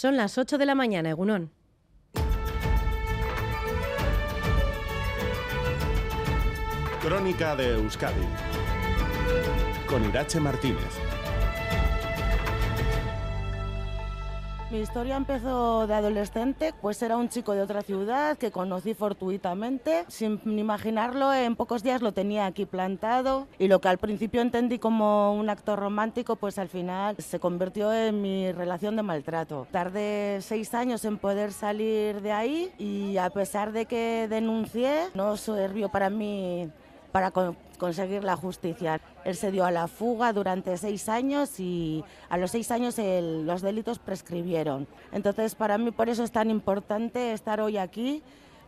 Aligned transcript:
Son 0.00 0.16
las 0.16 0.38
8 0.38 0.58
de 0.58 0.64
la 0.64 0.76
mañana, 0.76 1.10
Egunón. 1.10 1.50
Crónica 7.02 7.56
de 7.56 7.74
Euskadi 7.74 8.28
con 9.88 10.04
Irache 10.04 10.38
Martínez. 10.38 11.07
Mi 14.70 14.80
historia 14.80 15.16
empezó 15.16 15.86
de 15.86 15.94
adolescente, 15.94 16.74
pues 16.82 17.00
era 17.00 17.16
un 17.16 17.30
chico 17.30 17.54
de 17.54 17.62
otra 17.62 17.80
ciudad 17.80 18.36
que 18.36 18.50
conocí 18.50 18.92
fortuitamente. 18.92 20.04
Sin 20.08 20.38
imaginarlo, 20.58 21.32
en 21.32 21.56
pocos 21.56 21.82
días 21.82 22.02
lo 22.02 22.12
tenía 22.12 22.44
aquí 22.44 22.66
plantado 22.66 23.48
y 23.58 23.68
lo 23.68 23.80
que 23.80 23.88
al 23.88 23.96
principio 23.96 24.42
entendí 24.42 24.78
como 24.78 25.32
un 25.32 25.48
acto 25.48 25.74
romántico, 25.74 26.36
pues 26.36 26.58
al 26.58 26.68
final 26.68 27.16
se 27.16 27.40
convirtió 27.40 27.90
en 27.94 28.20
mi 28.20 28.52
relación 28.52 28.94
de 28.96 29.02
maltrato. 29.02 29.66
Tardé 29.70 30.40
seis 30.42 30.74
años 30.74 31.02
en 31.06 31.16
poder 31.16 31.52
salir 31.52 32.20
de 32.20 32.32
ahí 32.32 32.70
y 32.76 33.16
a 33.16 33.30
pesar 33.30 33.72
de 33.72 33.86
que 33.86 34.28
denuncié, 34.28 35.08
no 35.14 35.38
sirvió 35.38 35.88
para 35.88 36.10
mí 36.10 36.70
para 37.12 37.32
conseguir 37.78 38.24
la 38.24 38.36
justicia. 38.36 39.00
Él 39.24 39.36
se 39.36 39.50
dio 39.50 39.64
a 39.64 39.70
la 39.70 39.88
fuga 39.88 40.32
durante 40.32 40.76
seis 40.76 41.08
años 41.08 41.58
y 41.60 42.04
a 42.28 42.36
los 42.36 42.50
seis 42.50 42.70
años 42.70 42.96
los 42.98 43.62
delitos 43.62 43.98
prescribieron. 43.98 44.86
Entonces, 45.12 45.54
para 45.54 45.78
mí 45.78 45.90
por 45.90 46.08
eso 46.08 46.24
es 46.24 46.32
tan 46.32 46.50
importante 46.50 47.32
estar 47.32 47.60
hoy 47.60 47.78
aquí, 47.78 48.22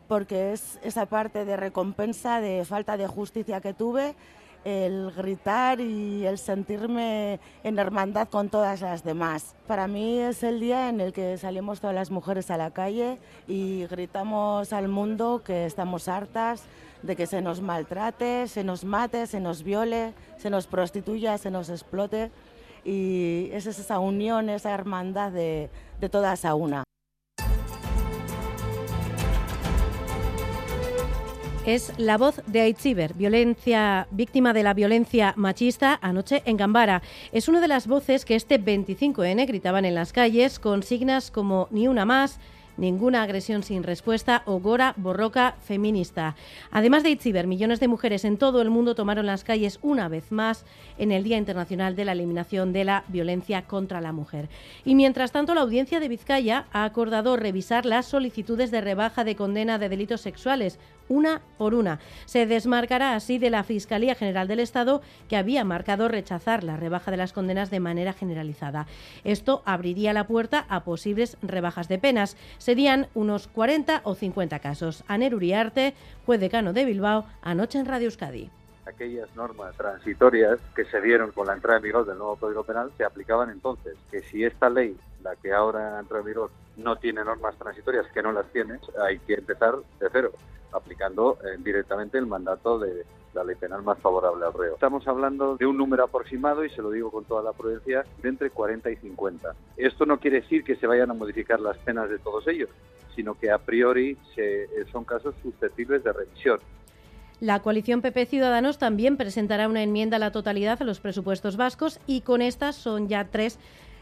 porque 0.09 0.53
es 0.53 0.79
esa 0.83 1.07
parte 1.07 1.45
de 1.45 1.57
recompensa 1.57 2.41
de 2.41 2.65
falta 2.65 2.97
de 2.97 3.07
justicia 3.07 3.61
que 3.61 3.75
tuve, 3.75 4.15
el 4.65 5.11
gritar 5.17 5.81
y 5.81 6.27
el 6.27 6.37
sentirme 6.37 7.41
en 7.63 7.79
hermandad 7.79 8.29
con 8.29 8.51
todas 8.51 8.81
las 8.81 9.05
demás. 9.05 9.55
Para 9.67 9.87
mí 9.87 10.19
es 10.19 10.43
el 10.43 10.61
día 10.61 10.89
en 10.89 11.01
el 11.01 11.13
que 11.13 11.39
salimos 11.39 11.81
todas 11.81 11.95
las 11.95 12.11
mujeres 12.11 12.51
a 12.51 12.57
la 12.57 12.71
calle 12.71 13.19
y 13.49 13.87
gritamos 13.87 14.73
al 14.73 14.89
mundo 14.89 15.43
que 15.45 15.65
estamos 15.65 16.09
hartas 16.09 16.65
de 17.03 17.17
que 17.17 17.27
se 17.27 17.41
nos 17.41 17.61
maltrate, 17.61 18.49
se 18.49 18.65
nos 18.65 18.85
mate, 18.85 19.27
se 19.27 19.41
nos 19.41 19.63
viole, 19.63 20.13
se 20.37 20.51
nos 20.51 20.67
prostituya, 20.67 21.39
se 21.39 21.51
nos 21.51 21.69
explote. 21.69 22.31
Y 22.85 23.51
es 23.53 23.67
esa 23.67 23.99
unión, 23.99 24.49
esa 24.49 24.71
hermandad 24.71 25.33
de, 25.33 25.71
de 26.01 26.09
todas 26.09 26.45
a 26.45 26.55
una. 26.55 26.85
Es 31.67 31.93
la 31.99 32.17
voz 32.17 32.41
de 32.47 32.63
Aitziber, 32.63 33.13
violencia, 33.13 34.09
víctima 34.11 34.55
de 34.55 34.63
la 34.63 34.73
violencia 34.73 35.35
machista 35.37 35.99
anoche 36.01 36.43
en 36.47 36.57
Gambara. 36.57 37.03
Es 37.33 37.49
una 37.49 37.61
de 37.61 37.69
las 37.69 37.87
voces 37.87 38.25
que 38.25 38.35
este 38.35 38.59
25N 38.59 39.47
gritaban 39.47 39.85
en 39.85 39.95
las 39.95 40.15
calles 40.15 40.59
con 40.59 40.83
signas 40.83 41.31
como 41.31 41.69
ni 41.71 41.87
una 41.87 42.07
más, 42.07 42.41
Ninguna 42.81 43.23
agresión 43.23 43.63
sin 43.63 43.83
respuesta 43.83 44.43
o 44.47 44.59
Gora 44.59 44.95
Borroca 44.97 45.55
feminista. 45.63 46.35
Además 46.71 47.03
de 47.03 47.11
Itziber, 47.11 47.47
millones 47.47 47.79
de 47.79 47.89
mujeres 47.89 48.25
en 48.25 48.39
todo 48.39 48.63
el 48.63 48.71
mundo 48.71 48.95
tomaron 48.95 49.27
las 49.27 49.45
calles 49.45 49.79
una 49.83 50.09
vez 50.09 50.33
más 50.33 50.65
en 50.97 51.13
el 51.13 51.23
Día 51.23 51.37
Internacional 51.37 51.95
de 51.95 52.07
la 52.07 52.13
Eliminación 52.13 52.73
de 52.73 52.85
la 52.85 53.05
Violencia 53.09 53.67
contra 53.67 54.01
la 54.01 54.13
Mujer. 54.13 54.49
Y 54.83 54.95
mientras 54.95 55.31
tanto, 55.31 55.55
la 55.55 55.61
audiencia 55.61 56.01
de 56.01 56.09
Vizcaya 56.09 56.69
ha 56.73 56.85
acordado 56.85 57.37
revisar 57.37 57.85
las 57.85 58.07
solicitudes 58.07 58.71
de 58.71 58.81
rebaja 58.81 59.25
de 59.25 59.37
condena 59.37 59.77
de 59.77 59.91
delitos 59.91 60.23
sexuales, 60.23 60.79
una 61.11 61.43
por 61.59 61.75
una. 61.75 61.99
Se 62.25 62.47
desmarcará 62.47 63.15
así 63.15 63.37
de 63.37 63.51
la 63.51 63.65
Fiscalía 63.65 64.15
General 64.15 64.49
del 64.49 64.61
Estado, 64.61 65.03
que 65.29 65.37
había 65.37 65.65
marcado 65.65 66.09
rechazar 66.09 66.65
la 66.65 66.79
rebaja 66.79 67.11
de 67.11 67.19
las 67.19 67.35
condenas 67.35 67.69
de 67.71 67.81
manera 67.81 68.15
generalizada. 68.15 68.87
Esto 69.25 69.63
abriría 69.67 70.15
la 70.15 70.27
puerta 70.27 70.65
a 70.71 70.85
posibles 70.85 71.37
rebajas 71.43 71.89
de 71.89 71.99
penas. 71.99 72.37
Serían 72.57 73.09
unos 73.13 73.49
40 73.49 74.01
o 74.05 74.15
50 74.15 74.61
casos. 74.61 75.05
Aner 75.09 75.35
Uriarte 75.35 75.95
fue 76.25 76.39
decano 76.39 76.73
de 76.73 76.87
Bilbao 76.87 77.27
anoche 77.43 77.79
en 77.79 77.87
Radio 77.87 78.07
Euskadi 78.07 78.51
aquellas 78.91 79.35
normas 79.35 79.77
transitorias 79.77 80.59
que 80.75 80.85
se 80.85 81.01
dieron 81.01 81.33
con 81.33 81.47
la 81.47 81.55
entrada 81.55 81.79
en 81.79 81.85
vigor 81.85 82.07
del 82.07 82.19
nuevo 82.19 82.37
Código 82.37 82.65
Penal 82.65 82.91
se 82.97 83.05
aplicaban 83.05 83.51
entonces. 83.51 83.97
Que 84.11 84.21
si 84.23 84.45
esta 84.45 84.71
ley, 84.71 84.97
la 85.23 85.35
que 85.37 85.53
ahora 85.53 85.99
entra 85.99 86.19
en 86.19 86.25
vigor, 86.25 86.51
no 86.77 86.97
tiene 86.97 87.25
normas 87.25 87.57
transitorias, 87.57 88.07
que 88.13 88.23
no 88.23 88.33
las 88.33 88.47
tiene, 88.53 88.79
hay 89.03 89.19
que 89.21 89.35
empezar 89.35 89.77
de 89.99 90.09
cero 90.11 90.33
aplicando 90.73 91.39
eh, 91.43 91.57
directamente 91.59 92.19
el 92.19 92.27
mandato 92.27 92.79
de 92.79 93.05
la 93.35 93.45
ley 93.45 93.57
penal 93.57 93.83
más 93.83 93.99
favorable 93.99 94.45
al 94.45 94.53
reo. 94.53 94.75
Estamos 94.75 95.07
hablando 95.07 95.57
de 95.57 95.67
un 95.67 95.77
número 95.77 96.05
aproximado, 96.05 96.65
y 96.65 96.71
se 96.71 96.83
lo 96.83 96.91
digo 96.91 97.11
con 97.11 97.25
toda 97.25 97.43
la 97.43 97.53
prudencia, 97.53 98.05
de 98.23 98.29
entre 98.29 98.51
40 98.51 98.91
y 98.91 98.97
50. 98.97 99.55
Esto 99.77 100.07
no 100.07 100.19
quiere 100.19 100.41
decir 100.41 100.65
que 100.65 100.77
se 100.77 100.87
vayan 100.87 101.11
a 101.11 101.15
modificar 101.15 101.61
las 101.61 101.79
penas 101.79 102.11
de 102.11 102.19
todos 102.19 102.47
ellos, 102.49 102.71
sino 103.15 103.35
que 103.35 103.51
a 103.51 103.59
priori 103.59 104.17
se, 104.35 104.65
eh, 104.65 104.69
son 104.91 105.05
casos 105.05 105.35
susceptibles 105.43 106.03
de 106.03 106.13
revisión. 106.13 106.59
La 107.41 107.61
coalición 107.61 108.03
PP 108.03 108.27
Ciudadanos 108.27 108.77
también 108.77 109.17
presentará 109.17 109.67
una 109.67 109.83
enmienda 109.83 110.17
a 110.17 110.21
la 110.21 110.31
totalidad 110.31 110.83
a 110.83 110.85
los 110.85 111.01
presupuestos 111.01 111.57
vascos 111.57 111.99
y 112.07 112.21
con 112.21 112.43
estas 112.43 112.77
son 112.77 113.09
ya 113.09 113.29
tres 113.31 113.59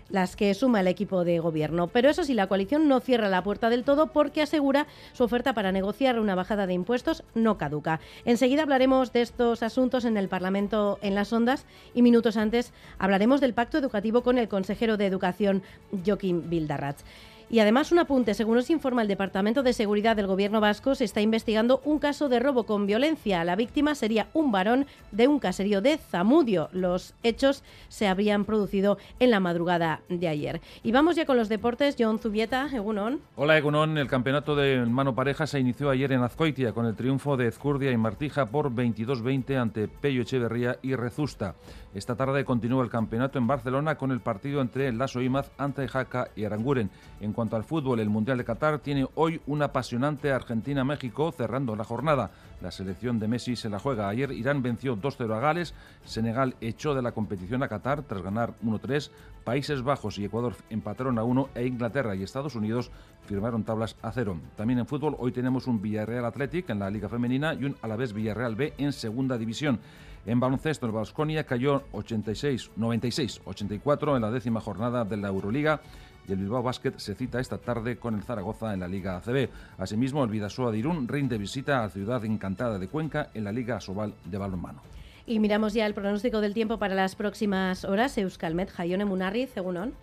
las 0.09 0.34
que 0.34 0.53
suma 0.54 0.81
el 0.81 0.88
equipo 0.88 1.22
de 1.22 1.38
gobierno. 1.38 1.87
Pero 1.87 2.09
eso 2.09 2.25
sí, 2.25 2.34
la 2.34 2.49
coalición 2.49 2.88
no 2.88 2.99
cierra 2.99 3.28
la 3.28 3.44
puerta 3.44 3.71
del 3.71 3.84
todo 3.84 4.09
porque 4.09 4.43
asegura 4.43 4.88
su 5.12 5.22
oferta 5.22 5.54
para 5.54 5.71
negociar 5.71 6.19
una 6.19 6.34
bajada 6.34 6.66
de 6.66 6.72
impuestos 6.72 7.22
no 7.34 7.59
caduca. 7.59 8.00
Enseguida 8.25 8.62
hablaremos 8.62 9.12
de 9.12 9.22
estos 9.22 9.62
asuntos 9.62 10.05
en 10.05 10.16
el 10.16 10.28
Parlamento 10.28 10.99
en 11.00 11.15
las 11.15 11.32
ondas 11.32 11.65
y 11.94 12.03
minutos 12.03 12.37
antes 12.37 12.72
hablaremos 12.99 13.41
del 13.41 13.55
pacto 13.55 13.78
educativo 13.78 14.22
con 14.22 14.38
el 14.38 14.49
consejero 14.49 14.97
de 14.97 15.06
Educación, 15.06 15.62
Joaquín 16.05 16.50
Bildarratz. 16.50 17.05
Y 17.51 17.61
además 17.61 17.93
un 17.93 17.99
apunte, 17.99 18.35
según 18.35 18.57
nos 18.57 18.69
informa 18.69 19.01
el 19.01 19.09
Departamento 19.09 19.63
de 19.63 19.73
Seguridad 19.73 20.15
del 20.15 20.27
Gobierno 20.27 20.61
vasco, 20.61 20.95
se 20.95 21.05
está 21.05 21.23
investigando 21.23 21.81
un 21.85 21.99
caso 21.99 22.29
de 22.29 22.41
robo 22.41 22.65
con 22.65 22.87
violencia. 22.87 23.43
La 23.43 23.57
víctima 23.57 23.95
sería 23.95 24.29
un 24.35 24.53
varón 24.53 24.87
de 25.13 25.29
un 25.29 25.39
caserío 25.39 25.81
de 25.81 25.97
Zamudio. 25.97 26.69
Los 26.73 27.15
hechos 27.23 27.63
se 27.89 28.07
habrían 28.07 28.45
producido 28.45 28.99
en 29.19 29.31
la 29.31 29.41
madrugada 29.41 30.03
de 30.11 30.29
ayer. 30.29 30.61
Y 30.83 30.93
vamos 30.93 31.17
ya 31.17 31.25
con 31.25 31.39
los 31.39 31.49
deportes. 31.49 31.97
John 31.99 32.19
Zubieta, 32.19 32.69
Egunon. 32.71 33.21
Hola 33.37 33.57
Egunon, 33.57 33.97
el 33.97 34.09
campeonato 34.09 34.55
de 34.55 34.85
mano 34.85 35.15
pareja 35.15 35.47
se 35.47 35.59
inició 35.59 35.89
ayer 35.89 36.13
en 36.13 36.23
Azcoitia 36.23 36.73
con 36.73 36.85
el 36.85 36.97
triunfo 36.97 37.39
de 37.39 37.47
Ezcurdia 37.47 37.91
y 37.91 37.97
Martija 37.97 38.45
por 38.45 38.71
22-20 38.71 39.57
ante 39.57 39.89
Pello 39.89 40.21
Echeverría 40.21 40.79
y 40.83 40.95
Rezusta. 40.97 41.55
Esta 41.94 42.16
tarde 42.16 42.44
continúa 42.44 42.84
el 42.84 42.91
campeonato 42.91 43.38
en 43.38 43.47
Barcelona 43.47 43.97
con 43.97 44.10
el 44.10 44.21
partido 44.21 44.60
entre 44.60 44.93
Lasso 44.93 45.22
Imaz, 45.22 45.50
Ante 45.56 45.88
Jaca 45.88 46.28
y 46.37 46.44
Aranguren. 46.44 46.91
En 47.21 47.32
cuanto 47.32 47.56
al 47.56 47.65
fútbol, 47.65 48.00
el 48.00 48.10
Mundial 48.10 48.37
de 48.37 48.44
Qatar 48.44 48.78
tiene 48.81 49.06
hoy 49.15 49.41
un 49.47 49.62
apasionante 49.62 50.31
Argentina-México 50.31 51.32
cerrando 51.32 51.76
la 51.76 51.84
jornada. 51.84 52.31
La 52.61 52.71
selección 52.71 53.19
de 53.19 53.29
Messi 53.29 53.55
se 53.55 53.69
la 53.69 53.79
juega. 53.79 54.09
Ayer 54.09 54.33
Irán 54.33 54.63
venció 54.63 54.97
2-0 54.97 55.33
a 55.35 55.41
Gales, 55.41 55.75
Senegal 56.05 56.57
echó 56.61 56.95
de 56.95 57.03
la 57.03 57.13
competición 57.13 57.63
a 57.63 57.69
Qatar 57.69 58.03
tras 58.03 58.23
ganar 58.23 58.55
1-3, 58.65 59.11
Países 59.45 59.83
Bajos 59.83 60.19
y 60.19 60.25
Ecuador 60.25 60.57
empataron 60.69 61.19
a 61.19 61.25
1 61.25 61.51
e 61.55 61.67
Inglaterra 61.67 62.15
y 62.15 62.23
Estados 62.23 62.55
Unidos 62.55 62.91
firmaron 63.27 63.65
tablas 63.65 63.97
a 64.03 64.11
cero. 64.13 64.39
También 64.57 64.81
en 64.81 64.87
fútbol 64.87 65.17
hoy 65.19 65.33
tenemos 65.33 65.67
un 65.67 65.81
Villarreal 65.81 66.25
Athletic 66.25 66.71
en 66.71 66.81
la 66.81 66.91
Liga 66.91 67.09
Femenina 67.09 67.55
y 67.55 67.65
un 67.65 67.77
Alavés 67.83 68.13
Villarreal 68.13 68.57
B 68.57 68.75
en 68.79 68.93
Segunda 68.93 69.39
División. 69.39 69.81
En 70.27 70.41
baloncesto, 70.41 70.85
el 70.85 70.93
Vasconia 70.93 71.45
cayó 71.45 71.85
86, 71.93 72.73
96, 72.77 73.41
84 73.45 74.17
en 74.17 74.23
la 74.23 74.31
décima 74.31 74.61
jornada 74.61 75.05
de 75.05 75.17
la 75.17 75.29
Euroliga 75.29 75.81
y 76.28 76.33
el 76.33 76.39
Bilbao 76.39 76.62
Basket 76.62 76.93
se 76.99 77.15
cita 77.15 77.41
esta 77.41 77.59
tarde 77.59 77.97
con 77.97 78.15
el 78.15 78.22
Zaragoza 78.22 78.75
en 78.75 78.81
la 78.81 78.89
Liga 78.89 79.16
ACB. 79.16 79.49
Asimismo, 79.78 80.22
el 80.25 80.31
Vidasoa 80.31 80.71
de 80.71 80.78
Irún 80.78 81.09
rinde 81.09 81.39
visita 81.39 81.83
a 81.83 81.89
Ciudad 81.89 82.25
Encantada 82.25 82.78
de 82.78 82.89
Cuenca 82.89 83.31
en 83.34 83.44
la 83.44 83.53
Liga 83.53 83.81
Sobal 83.81 84.15
de 84.25 84.38
balonmano. 84.38 84.83
Y 85.27 85.41
miramos 85.41 85.75
ya 85.75 85.87
el 85.87 85.94
pronóstico 85.94 86.41
del 86.41 86.55
tiempo 86.55 86.78
para 86.78 86.94
las 86.94 87.15
próximas 87.15 87.84
horas. 87.84 88.17
Euskalmet, 88.17 88.71
Jaione 88.71 89.05
Munarri, 89.05 89.47
Segunón. 89.47 89.94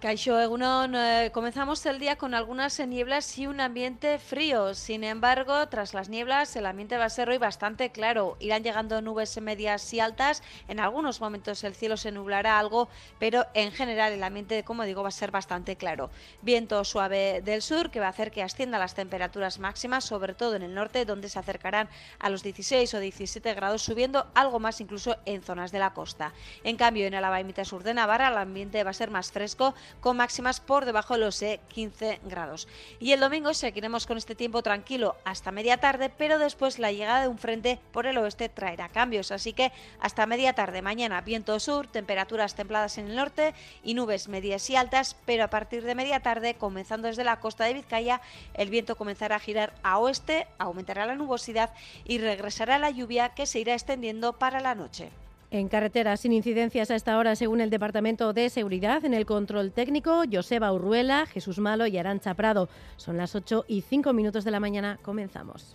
Caixo 0.00 0.38
Egunon, 0.38 0.94
comenzamos 1.32 1.84
el 1.84 1.98
día 1.98 2.14
con 2.14 2.32
algunas 2.32 2.78
nieblas 2.78 3.36
y 3.36 3.48
un 3.48 3.60
ambiente 3.60 4.20
frío. 4.20 4.72
Sin 4.74 5.02
embargo, 5.02 5.66
tras 5.66 5.92
las 5.92 6.08
nieblas, 6.08 6.54
el 6.54 6.66
ambiente 6.66 6.96
va 6.96 7.06
a 7.06 7.10
ser 7.10 7.28
hoy 7.28 7.38
bastante 7.38 7.90
claro. 7.90 8.36
Irán 8.38 8.62
llegando 8.62 9.02
nubes 9.02 9.40
medias 9.40 9.92
y 9.92 9.98
altas. 9.98 10.44
En 10.68 10.78
algunos 10.78 11.20
momentos 11.20 11.64
el 11.64 11.74
cielo 11.74 11.96
se 11.96 12.12
nublará 12.12 12.60
algo, 12.60 12.88
pero 13.18 13.46
en 13.54 13.72
general 13.72 14.12
el 14.12 14.22
ambiente, 14.22 14.62
como 14.62 14.84
digo, 14.84 15.02
va 15.02 15.08
a 15.08 15.10
ser 15.10 15.32
bastante 15.32 15.74
claro. 15.74 16.10
Viento 16.42 16.84
suave 16.84 17.42
del 17.42 17.60
sur 17.60 17.90
que 17.90 17.98
va 17.98 18.06
a 18.06 18.10
hacer 18.10 18.30
que 18.30 18.44
asciendan 18.44 18.78
las 18.78 18.94
temperaturas 18.94 19.58
máximas, 19.58 20.04
sobre 20.04 20.32
todo 20.32 20.54
en 20.54 20.62
el 20.62 20.76
norte, 20.76 21.06
donde 21.06 21.28
se 21.28 21.40
acercarán 21.40 21.88
a 22.20 22.30
los 22.30 22.44
16 22.44 22.94
o 22.94 23.00
17 23.00 23.52
grados, 23.52 23.82
subiendo 23.82 24.28
algo 24.36 24.60
más 24.60 24.80
incluso 24.80 25.16
en 25.24 25.42
zonas 25.42 25.72
de 25.72 25.80
la 25.80 25.92
costa. 25.92 26.34
En 26.62 26.76
cambio, 26.76 27.04
en 27.04 27.16
Alaba 27.16 27.40
y 27.40 27.44
mitad 27.44 27.64
sur 27.64 27.82
de 27.82 27.94
Navarra, 27.94 28.28
el 28.28 28.38
ambiente 28.38 28.84
va 28.84 28.90
a 28.90 28.94
ser 28.94 29.10
más 29.10 29.32
fresco 29.32 29.74
con 30.00 30.16
máximas 30.16 30.60
por 30.60 30.84
debajo 30.84 31.14
de 31.14 31.20
los 31.20 31.44
15 31.68 32.10
eh, 32.10 32.20
grados. 32.24 32.68
Y 33.00 33.12
el 33.12 33.20
domingo 33.20 33.54
seguiremos 33.54 34.06
con 34.06 34.18
este 34.18 34.34
tiempo 34.34 34.62
tranquilo 34.62 35.16
hasta 35.24 35.52
media 35.52 35.78
tarde, 35.78 36.10
pero 36.10 36.38
después 36.38 36.78
la 36.78 36.92
llegada 36.92 37.22
de 37.22 37.28
un 37.28 37.38
frente 37.38 37.78
por 37.92 38.06
el 38.06 38.18
oeste 38.18 38.48
traerá 38.48 38.88
cambios. 38.88 39.32
Así 39.32 39.52
que 39.52 39.72
hasta 40.00 40.26
media 40.26 40.52
tarde 40.52 40.82
mañana 40.82 41.20
viento 41.20 41.58
sur, 41.60 41.86
temperaturas 41.86 42.54
templadas 42.54 42.98
en 42.98 43.08
el 43.08 43.16
norte 43.16 43.54
y 43.82 43.94
nubes 43.94 44.28
medias 44.28 44.68
y 44.70 44.76
altas, 44.76 45.16
pero 45.26 45.44
a 45.44 45.50
partir 45.50 45.84
de 45.84 45.94
media 45.94 46.20
tarde, 46.20 46.54
comenzando 46.54 47.08
desde 47.08 47.24
la 47.24 47.40
costa 47.40 47.64
de 47.64 47.74
Vizcaya, 47.74 48.20
el 48.54 48.70
viento 48.70 48.96
comenzará 48.96 49.36
a 49.36 49.40
girar 49.40 49.74
a 49.82 49.98
oeste, 49.98 50.46
aumentará 50.58 51.06
la 51.06 51.14
nubosidad 51.14 51.72
y 52.04 52.18
regresará 52.18 52.78
la 52.78 52.90
lluvia 52.90 53.30
que 53.30 53.46
se 53.46 53.60
irá 53.60 53.74
extendiendo 53.74 54.38
para 54.38 54.60
la 54.60 54.74
noche. 54.74 55.10
En 55.50 55.68
carretera, 55.68 56.16
sin 56.18 56.32
incidencias 56.32 56.90
a 56.90 56.94
esta 56.94 57.16
hora, 57.16 57.34
según 57.34 57.62
el 57.62 57.70
Departamento 57.70 58.34
de 58.34 58.50
Seguridad, 58.50 59.04
en 59.06 59.14
el 59.14 59.24
control 59.24 59.72
técnico, 59.72 60.24
Joseba 60.30 60.70
Urruela, 60.72 61.24
Jesús 61.24 61.58
Malo 61.58 61.86
y 61.86 61.96
Arancha 61.96 62.34
Prado. 62.34 62.68
Son 62.96 63.16
las 63.16 63.34
8 63.34 63.64
y 63.66 63.80
5 63.80 64.12
minutos 64.12 64.44
de 64.44 64.50
la 64.50 64.60
mañana. 64.60 64.98
Comenzamos. 65.00 65.74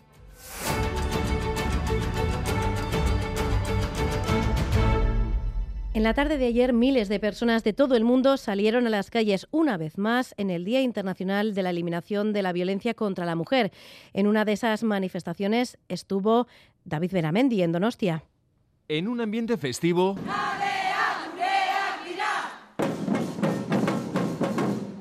En 5.95 6.03
la 6.03 6.13
tarde 6.13 6.37
de 6.37 6.45
ayer, 6.45 6.71
miles 6.73 7.09
de 7.09 7.19
personas 7.19 7.63
de 7.63 7.73
todo 7.73 7.95
el 7.95 8.03
mundo 8.03 8.37
salieron 8.37 8.85
a 8.85 8.91
las 8.91 9.09
calles 9.09 9.47
una 9.49 9.77
vez 9.77 9.97
más 9.97 10.35
en 10.37 10.51
el 10.51 10.65
Día 10.65 10.81
Internacional 10.81 11.55
de 11.55 11.63
la 11.63 11.71
Eliminación 11.71 12.31
de 12.31 12.43
la 12.43 12.51
Violencia 12.51 12.93
contra 12.93 13.25
la 13.25 13.35
Mujer. 13.35 13.71
En 14.13 14.27
una 14.27 14.45
de 14.45 14.53
esas 14.53 14.83
manifestaciones 14.83 15.77
estuvo 15.89 16.47
David 16.85 17.11
Beramendi 17.11 17.61
en 17.63 17.71
Donostia. 17.71 18.23
En 18.95 19.07
un 19.07 19.21
ambiente 19.21 19.57
festivo. 19.57 20.15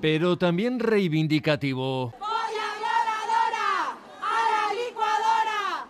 Pero 0.00 0.38
también 0.38 0.80
reivindicativo. 0.80 2.14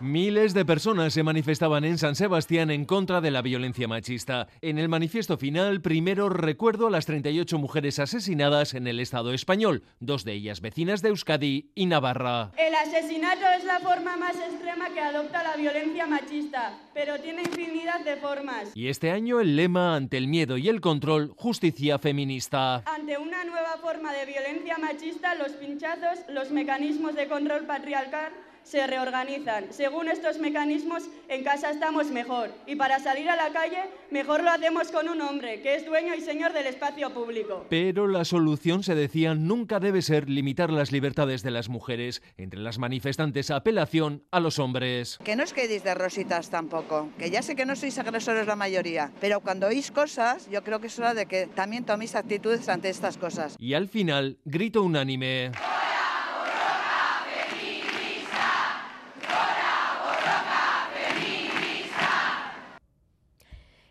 Miles 0.03 0.53
de 0.53 0.65
personas 0.65 1.13
se 1.13 1.23
manifestaban 1.23 1.85
en 1.85 1.97
San 1.97 2.15
Sebastián 2.15 2.71
en 2.71 2.83
contra 2.83 3.21
de 3.21 3.31
la 3.31 3.41
violencia 3.41 3.87
machista. 3.87 4.49
En 4.59 4.77
el 4.77 4.89
manifiesto 4.89 5.37
final, 5.37 5.79
primero 5.81 6.27
recuerdo 6.27 6.87
a 6.87 6.91
las 6.91 7.05
38 7.05 7.57
mujeres 7.57 7.99
asesinadas 7.99 8.73
en 8.73 8.87
el 8.87 8.99
Estado 8.99 9.31
español, 9.31 9.83
dos 10.01 10.25
de 10.25 10.33
ellas 10.33 10.59
vecinas 10.59 11.01
de 11.01 11.07
Euskadi 11.07 11.71
y 11.73 11.85
Navarra. 11.85 12.51
El 12.57 12.75
asesinato 12.75 13.45
es 13.57 13.63
la 13.63 13.79
forma 13.79 14.17
más 14.17 14.35
extrema 14.35 14.89
que 14.89 14.99
adopta 14.99 15.41
la 15.41 15.55
violencia 15.55 16.05
machista, 16.05 16.77
pero 16.93 17.17
tiene 17.21 17.43
infinidad 17.43 18.03
de 18.03 18.17
formas. 18.17 18.75
Y 18.75 18.89
este 18.89 19.09
año 19.09 19.39
el 19.39 19.55
lema 19.55 19.95
ante 19.95 20.17
el 20.17 20.27
miedo 20.27 20.57
y 20.57 20.67
el 20.67 20.81
control, 20.81 21.31
justicia 21.37 21.97
feminista. 21.97 22.83
Ante 22.93 23.17
una 23.17 23.45
nueva 23.45 23.77
forma 23.81 24.11
de 24.11 24.25
violencia 24.25 24.77
machista, 24.77 25.33
los 25.35 25.53
pinchazos, 25.53 26.25
los 26.27 26.51
mecanismos 26.51 27.15
de 27.15 27.29
control 27.29 27.65
patriarcal, 27.65 28.33
se 28.63 28.85
reorganizan. 28.87 29.65
Según 29.71 30.07
estos 30.09 30.39
mecanismos, 30.39 31.03
en 31.27 31.43
casa 31.43 31.69
estamos 31.69 32.11
mejor 32.11 32.51
y 32.65 32.75
para 32.75 32.99
salir 32.99 33.29
a 33.29 33.35
la 33.35 33.51
calle 33.51 33.83
mejor 34.11 34.43
lo 34.43 34.51
hacemos 34.51 34.91
con 34.91 35.09
un 35.09 35.21
hombre 35.21 35.61
que 35.61 35.75
es 35.75 35.85
dueño 35.85 36.15
y 36.15 36.21
señor 36.21 36.53
del 36.53 36.67
espacio 36.67 37.13
público. 37.13 37.65
Pero 37.69 38.07
la 38.07 38.25
solución, 38.25 38.83
se 38.83 38.95
decía, 38.95 39.35
nunca 39.35 39.79
debe 39.79 40.01
ser 40.01 40.29
limitar 40.29 40.69
las 40.71 40.91
libertades 40.91 41.43
de 41.43 41.51
las 41.51 41.69
mujeres. 41.69 42.21
Entre 42.37 42.59
las 42.59 42.79
manifestantes, 42.79 43.51
apelación 43.51 44.23
a 44.31 44.39
los 44.39 44.59
hombres. 44.59 45.19
Que 45.23 45.35
no 45.35 45.43
os 45.43 45.53
quedéis 45.53 45.83
de 45.83 45.93
rositas 45.93 46.49
tampoco, 46.49 47.09
que 47.17 47.29
ya 47.29 47.41
sé 47.41 47.55
que 47.55 47.65
no 47.65 47.75
sois 47.75 47.97
agresores 47.99 48.47
la 48.47 48.55
mayoría, 48.55 49.11
pero 49.19 49.41
cuando 49.41 49.67
oís 49.67 49.91
cosas, 49.91 50.49
yo 50.49 50.63
creo 50.63 50.79
que 50.79 50.87
es 50.87 50.99
hora 50.99 51.13
de 51.13 51.25
que 51.25 51.47
también 51.47 51.85
toméis 51.85 52.15
actitudes 52.15 52.69
ante 52.69 52.89
estas 52.89 53.17
cosas. 53.17 53.55
Y 53.59 53.73
al 53.73 53.87
final, 53.87 54.37
grito 54.45 54.81
unánime. 54.83 55.51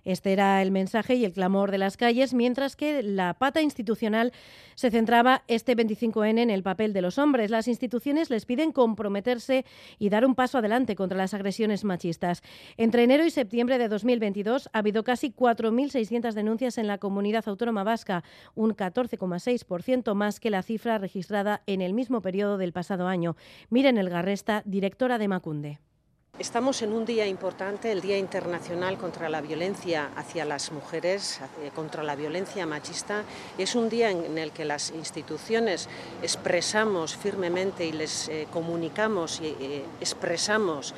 Este 0.04 0.32
era 0.32 0.60
el 0.62 0.70
mensaje 0.70 1.14
y 1.14 1.24
el 1.24 1.32
clamor 1.32 1.70
de 1.70 1.78
las 1.78 1.96
calles, 1.96 2.34
mientras 2.34 2.76
que 2.76 3.02
la 3.02 3.34
pata 3.34 3.62
institucional 3.62 4.32
se 4.74 4.90
centraba 4.90 5.44
este 5.46 5.76
25N 5.76 6.40
en 6.40 6.50
el 6.50 6.62
papel 6.62 6.92
de 6.92 7.02
los 7.02 7.18
hombres. 7.18 7.50
Las 7.50 7.68
instituciones 7.68 8.30
les 8.30 8.46
piden 8.46 8.72
comprometerse 8.72 9.64
y 9.98 10.08
dar 10.08 10.26
un 10.26 10.34
paso 10.34 10.58
adelante 10.58 10.96
contra 10.96 11.18
las 11.18 11.34
agresiones 11.34 11.84
machistas. 11.84 12.42
Entre 12.76 13.04
enero 13.04 13.24
y 13.24 13.30
septiembre 13.30 13.78
de 13.78 13.88
2022 13.88 14.68
ha 14.72 14.78
habido 14.78 15.04
casi 15.04 15.30
4.600 15.30 16.32
denuncias 16.32 16.78
en 16.78 16.86
la 16.86 16.98
comunidad 16.98 17.48
autónoma 17.48 17.84
vasca, 17.84 18.24
un 18.54 18.74
14,6% 18.74 20.14
más 20.14 20.40
que 20.40 20.50
la 20.50 20.62
cifra 20.62 20.98
registrada 20.98 21.62
en 21.66 21.80
el 21.80 21.94
mismo 21.94 22.22
periodo 22.22 22.58
del 22.58 22.72
pasado 22.72 23.06
año. 23.06 23.36
Miren 23.70 23.98
el 23.98 24.10
Garresta, 24.10 24.62
directora 24.64 25.18
de 25.18 25.28
Macunde. 25.28 25.91
Estamos 26.38 26.80
en 26.80 26.94
un 26.94 27.04
día 27.04 27.26
importante, 27.26 27.92
el 27.92 28.00
Día 28.00 28.16
Internacional 28.16 28.96
contra 28.96 29.28
la 29.28 29.42
Violencia 29.42 30.10
hacia 30.16 30.46
las 30.46 30.72
Mujeres, 30.72 31.40
eh, 31.62 31.70
contra 31.74 32.02
la 32.02 32.16
violencia 32.16 32.64
machista. 32.64 33.24
Es 33.58 33.74
un 33.74 33.90
día 33.90 34.10
en 34.10 34.38
el 34.38 34.50
que 34.50 34.64
las 34.64 34.92
instituciones 34.92 35.90
expresamos 36.22 37.14
firmemente 37.14 37.84
y 37.84 37.92
les 37.92 38.28
eh, 38.28 38.48
comunicamos 38.50 39.42
y 39.42 39.48
eh, 39.60 39.84
expresamos 40.00 40.94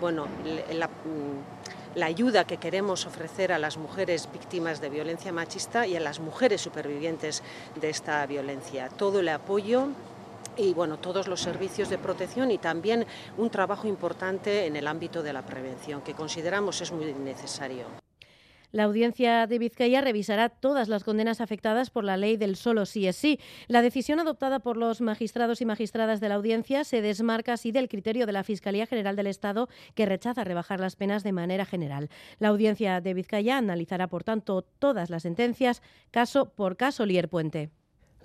bueno, 0.00 0.28
la, 0.72 0.86
mm, 0.86 1.96
la 1.96 2.06
ayuda 2.06 2.46
que 2.46 2.58
queremos 2.58 3.06
ofrecer 3.06 3.52
a 3.52 3.58
las 3.58 3.76
mujeres 3.76 4.28
víctimas 4.32 4.80
de 4.80 4.88
violencia 4.88 5.32
machista 5.32 5.84
y 5.84 5.96
a 5.96 6.00
las 6.00 6.20
mujeres 6.20 6.60
supervivientes 6.60 7.42
de 7.74 7.90
esta 7.90 8.24
violencia. 8.26 8.88
Todo 8.88 9.18
el 9.18 9.28
apoyo 9.28 9.88
y 10.56 10.74
bueno, 10.74 10.98
todos 10.98 11.28
los 11.28 11.40
servicios 11.40 11.88
de 11.88 11.98
protección 11.98 12.50
y 12.50 12.58
también 12.58 13.06
un 13.36 13.50
trabajo 13.50 13.86
importante 13.86 14.66
en 14.66 14.76
el 14.76 14.86
ámbito 14.86 15.22
de 15.22 15.32
la 15.32 15.44
prevención, 15.44 16.02
que 16.02 16.14
consideramos 16.14 16.80
es 16.80 16.92
muy 16.92 17.12
necesario. 17.12 17.86
La 18.72 18.84
audiencia 18.84 19.46
de 19.46 19.58
Vizcaya 19.58 20.00
revisará 20.00 20.48
todas 20.48 20.88
las 20.88 21.04
condenas 21.04 21.40
afectadas 21.40 21.88
por 21.88 22.04
la 22.04 22.16
ley 22.16 22.36
del 22.36 22.56
solo 22.56 22.84
sí 22.84 23.06
es 23.06 23.16
sí. 23.16 23.38
La 23.68 23.80
decisión 23.80 24.20
adoptada 24.20 24.58
por 24.58 24.76
los 24.76 25.00
magistrados 25.00 25.60
y 25.60 25.64
magistradas 25.64 26.20
de 26.20 26.28
la 26.28 26.34
audiencia 26.34 26.84
se 26.84 27.00
desmarca 27.00 27.54
así 27.54 27.72
del 27.72 27.88
criterio 27.88 28.26
de 28.26 28.32
la 28.32 28.44
Fiscalía 28.44 28.86
General 28.86 29.16
del 29.16 29.28
Estado, 29.28 29.68
que 29.94 30.04
rechaza 30.04 30.44
rebajar 30.44 30.80
las 30.80 30.96
penas 30.96 31.22
de 31.22 31.32
manera 31.32 31.64
general. 31.64 32.10
La 32.38 32.48
audiencia 32.48 33.00
de 33.00 33.14
Vizcaya 33.14 33.56
analizará, 33.56 34.08
por 34.08 34.24
tanto, 34.24 34.62
todas 34.78 35.10
las 35.10 35.22
sentencias, 35.22 35.80
caso 36.10 36.50
por 36.50 36.76
caso, 36.76 37.06
Lier 37.06 37.30
Puente. 37.30 37.70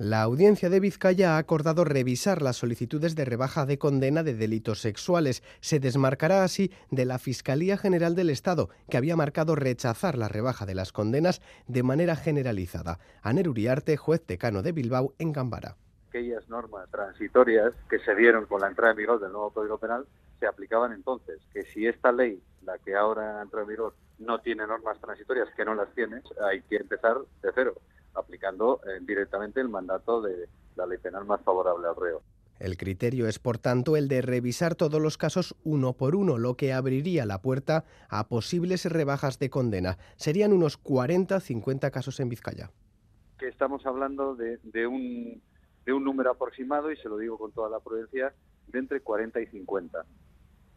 La 0.03 0.24
audiencia 0.24 0.71
de 0.71 0.80
Vizcaya 0.80 1.36
ha 1.36 1.38
acordado 1.38 1.83
revisar 1.83 2.42
las 2.42 2.56
solicitudes 2.56 3.15
de 3.15 3.24
rebaja 3.24 3.68
de 3.68 3.77
condena 3.77 4.24
de 4.24 4.33
delitos 4.33 4.81
sexuales. 4.81 5.44
Se 5.59 5.80
desmarcará 5.80 6.44
así 6.44 6.71
de 6.89 7.06
la 7.06 7.19
Fiscalía 7.19 7.77
General 7.77 8.15
del 8.15 8.31
Estado, 8.31 8.69
que 8.89 8.98
había 8.98 9.15
marcado 9.15 9.53
rechazar 9.53 10.18
la 10.18 10.27
rebaja 10.27 10.65
de 10.65 10.74
las 10.74 10.92
condenas 10.92 11.39
de 11.68 11.83
manera 11.83 12.15
generalizada. 12.15 12.98
Aner 13.21 13.48
Uriarte, 13.48 13.95
juez 13.95 14.25
decano 14.25 14.63
de 14.63 14.71
Bilbao, 14.71 15.13
en 15.19 15.33
Gambara. 15.33 15.75
Aquellas 16.09 16.50
normas 16.50 16.89
transitorias 16.89 17.72
que 17.88 18.00
se 18.00 18.15
dieron 18.15 18.48
con 18.48 18.62
la 18.62 18.70
entrada 18.70 18.93
en 18.93 18.98
vigor 18.98 19.20
del 19.20 19.31
nuevo 19.31 19.51
Código 19.51 19.77
Penal 19.77 20.08
se 20.39 20.48
aplicaban 20.48 20.93
entonces. 20.93 21.39
Que 21.53 21.62
si 21.62 21.86
esta 21.86 22.12
ley, 22.12 22.41
la 22.63 22.79
que 22.79 22.96
ahora 22.96 23.39
entra 23.39 23.62
en 23.62 23.67
vigor, 23.67 23.93
no 24.17 24.39
tiene 24.39 24.65
normas 24.65 25.00
transitorias, 25.00 25.50
que 25.55 25.63
no 25.63 25.75
las 25.75 25.93
tiene, 25.93 26.24
hay 26.43 26.63
que 26.63 26.77
empezar 26.77 27.17
de 27.43 27.51
cero 27.53 27.75
aplicando 28.13 28.82
eh, 28.86 29.00
directamente 29.01 29.62
el 29.62 29.70
mandato 29.70 30.22
de 30.22 30.48
la 30.75 30.86
ley 30.86 30.98
penal 30.98 31.25
más 31.25 31.41
favorable 31.41 31.88
al 31.88 31.96
reo. 31.96 32.22
El 32.60 32.77
criterio 32.77 33.27
es, 33.27 33.39
por 33.39 33.58
tanto, 33.58 33.98
el 33.98 34.08
de 34.08 34.22
revisar 34.22 34.75
todos 34.75 35.01
los 35.01 35.18
casos 35.18 35.56
uno 35.63 35.94
por 35.94 36.15
uno, 36.15 36.38
lo 36.38 36.56
que 36.56 36.74
abriría 36.74 37.25
la 37.25 37.41
puerta 37.41 37.86
a 38.08 38.27
posibles 38.27 38.86
rebajas 38.86 39.39
de 39.39 39.50
condena. 39.50 39.98
Serían 40.15 40.53
unos 40.53 40.80
40-50 40.80 41.89
casos 41.89 42.20
en 42.20 42.30
Vizcaya. 42.30 42.70
Que 43.39 43.48
estamos 43.48 43.84
hablando 43.88 44.36
de, 44.36 44.60
de, 44.62 44.86
un, 44.86 45.41
de 45.86 45.94
un 45.94 46.03
número 46.03 46.30
aproximado, 46.30 46.91
y 46.91 46.98
se 46.98 47.10
lo 47.10 47.18
digo 47.18 47.39
con 47.39 47.51
toda 47.51 47.68
la 47.68 47.80
prudencia, 47.80 48.32
de 48.68 48.77
entre 48.77 49.01
40 49.01 49.41
y 49.41 49.48
50. 49.48 50.06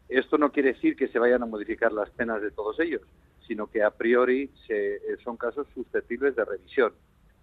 Esto 0.09 0.39
no 0.39 0.51
quiere 0.51 0.73
decir 0.73 0.95
que 0.95 1.07
se 1.07 1.19
vayan 1.19 1.43
a 1.43 1.47
modificar 1.47 1.91
las 1.91 2.09
penas 2.09 2.41
de 2.41 2.49
todos 2.49 2.79
ellos, 2.79 3.03
sino 3.47 3.67
que 3.67 3.83
a 3.83 3.91
priori 3.91 4.51
se, 4.65 4.99
son 5.23 5.37
casos 5.37 5.67
susceptibles 5.75 6.35
de 6.35 6.45
revisión 6.45 6.93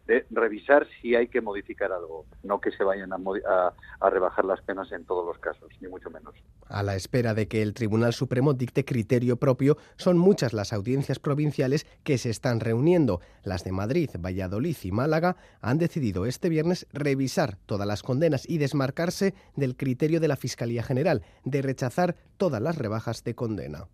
de 0.07 0.27
revisar 0.31 0.87
si 1.01 1.15
hay 1.15 1.29
que 1.29 1.41
modificar 1.41 1.93
algo, 1.93 2.27
no 2.43 2.61
que 2.61 2.73
se 2.73 2.83
vayan 2.85 3.13
a, 3.13 4.11
rebajar 4.11 4.45
las 4.45 4.61
penas 4.63 4.91
en 4.93 5.05
todos 5.05 5.25
los 5.25 5.39
casos, 5.39 5.69
ni 5.81 5.89
mucho 5.89 6.11
menos. 6.11 6.35
A 6.69 6.83
la 6.83 6.97
espera 6.97 7.35
de 7.35 7.49
que 7.49 7.63
el 7.63 7.73
Tribunal 7.73 8.13
Supremo 8.13 8.53
dicte 8.53 8.85
criterio 8.85 9.37
propio, 9.37 9.77
son 9.97 10.19
muchas 10.19 10.53
las 10.53 10.73
audiencias 10.73 11.19
provinciales 11.19 11.87
que 12.03 12.19
se 12.19 12.31
están 12.31 12.61
reuniendo. 12.61 13.21
Las 13.45 13.65
de 13.65 13.73
Madrid, 13.73 14.11
Valladolid 14.19 14.77
y 14.83 14.91
Málaga 14.91 15.37
han 15.61 15.79
decidido 15.79 16.27
este 16.27 16.49
viernes 16.49 16.87
revisar 16.93 17.57
todas 17.67 17.87
las 17.87 18.03
condenas 18.03 18.49
y 18.49 18.59
desmarcarse 18.59 19.35
del 19.57 19.77
criterio 19.77 20.21
de 20.21 20.29
la 20.29 20.37
Fiscalía 20.37 20.83
General, 20.83 21.23
de 21.45 21.63
rechazar 21.63 22.17
todas 22.37 22.61
las 22.61 22.77
rebajas 22.77 23.23
de 23.25 23.35
condena. 23.35 23.87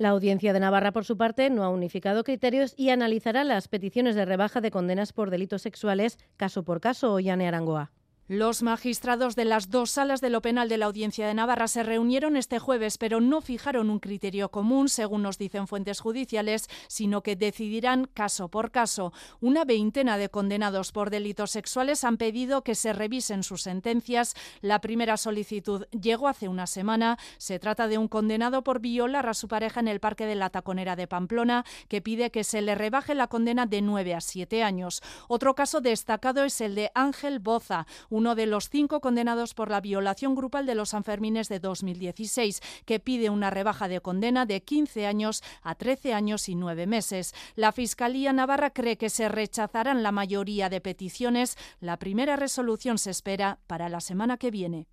La 0.00 0.08
Audiencia 0.08 0.54
de 0.54 0.60
Navarra, 0.60 0.92
por 0.92 1.04
su 1.04 1.18
parte, 1.18 1.50
no 1.50 1.62
ha 1.62 1.68
unificado 1.68 2.24
criterios 2.24 2.72
y 2.74 2.88
analizará 2.88 3.44
las 3.44 3.68
peticiones 3.68 4.14
de 4.14 4.24
rebaja 4.24 4.62
de 4.62 4.70
condenas 4.70 5.12
por 5.12 5.28
delitos 5.28 5.60
sexuales 5.60 6.18
caso 6.38 6.62
por 6.62 6.80
caso, 6.80 7.12
Ollane 7.12 7.46
Arangoa. 7.46 7.90
Los 8.32 8.62
magistrados 8.62 9.34
de 9.34 9.44
las 9.44 9.70
dos 9.70 9.90
salas 9.90 10.20
de 10.20 10.30
lo 10.30 10.40
penal 10.40 10.68
de 10.68 10.78
la 10.78 10.86
Audiencia 10.86 11.26
de 11.26 11.34
Navarra 11.34 11.66
se 11.66 11.82
reunieron 11.82 12.36
este 12.36 12.60
jueves, 12.60 12.96
pero 12.96 13.20
no 13.20 13.40
fijaron 13.40 13.90
un 13.90 13.98
criterio 13.98 14.52
común, 14.52 14.88
según 14.88 15.22
nos 15.22 15.36
dicen 15.36 15.66
fuentes 15.66 15.98
judiciales, 15.98 16.68
sino 16.86 17.24
que 17.24 17.34
decidirán 17.34 18.04
caso 18.04 18.46
por 18.46 18.70
caso. 18.70 19.12
Una 19.40 19.64
veintena 19.64 20.16
de 20.16 20.28
condenados 20.28 20.92
por 20.92 21.10
delitos 21.10 21.50
sexuales 21.50 22.04
han 22.04 22.18
pedido 22.18 22.62
que 22.62 22.76
se 22.76 22.92
revisen 22.92 23.42
sus 23.42 23.62
sentencias. 23.62 24.36
La 24.60 24.80
primera 24.80 25.16
solicitud 25.16 25.86
llegó 25.86 26.28
hace 26.28 26.46
una 26.46 26.68
semana. 26.68 27.18
Se 27.36 27.58
trata 27.58 27.88
de 27.88 27.98
un 27.98 28.06
condenado 28.06 28.62
por 28.62 28.78
violar 28.78 29.28
a 29.28 29.34
su 29.34 29.48
pareja 29.48 29.80
en 29.80 29.88
el 29.88 29.98
Parque 29.98 30.26
de 30.26 30.36
la 30.36 30.50
Taconera 30.50 30.94
de 30.94 31.08
Pamplona, 31.08 31.64
que 31.88 32.00
pide 32.00 32.30
que 32.30 32.44
se 32.44 32.60
le 32.62 32.76
rebaje 32.76 33.16
la 33.16 33.26
condena 33.26 33.66
de 33.66 33.82
nueve 33.82 34.14
a 34.14 34.20
siete 34.20 34.62
años. 34.62 35.02
Otro 35.26 35.56
caso 35.56 35.80
destacado 35.80 36.44
es 36.44 36.60
el 36.60 36.76
de 36.76 36.92
Ángel 36.94 37.40
Boza, 37.40 37.88
uno 38.20 38.34
de 38.34 38.44
los 38.44 38.68
cinco 38.68 39.00
condenados 39.00 39.54
por 39.54 39.70
la 39.70 39.80
violación 39.80 40.34
grupal 40.34 40.66
de 40.66 40.74
los 40.74 40.90
Sanfermines 40.90 41.48
de 41.48 41.58
2016, 41.58 42.60
que 42.84 43.00
pide 43.00 43.30
una 43.30 43.48
rebaja 43.48 43.88
de 43.88 44.02
condena 44.02 44.44
de 44.44 44.62
15 44.62 45.06
años 45.06 45.42
a 45.62 45.74
13 45.74 46.12
años 46.12 46.46
y 46.50 46.54
9 46.54 46.86
meses. 46.86 47.34
La 47.56 47.72
Fiscalía 47.72 48.34
Navarra 48.34 48.74
cree 48.74 48.98
que 48.98 49.08
se 49.08 49.30
rechazarán 49.30 50.02
la 50.02 50.12
mayoría 50.12 50.68
de 50.68 50.82
peticiones. 50.82 51.56
La 51.80 51.96
primera 51.96 52.36
resolución 52.36 52.98
se 52.98 53.10
espera 53.10 53.58
para 53.66 53.88
la 53.88 54.02
semana 54.02 54.36
que 54.36 54.50
viene. 54.50 54.86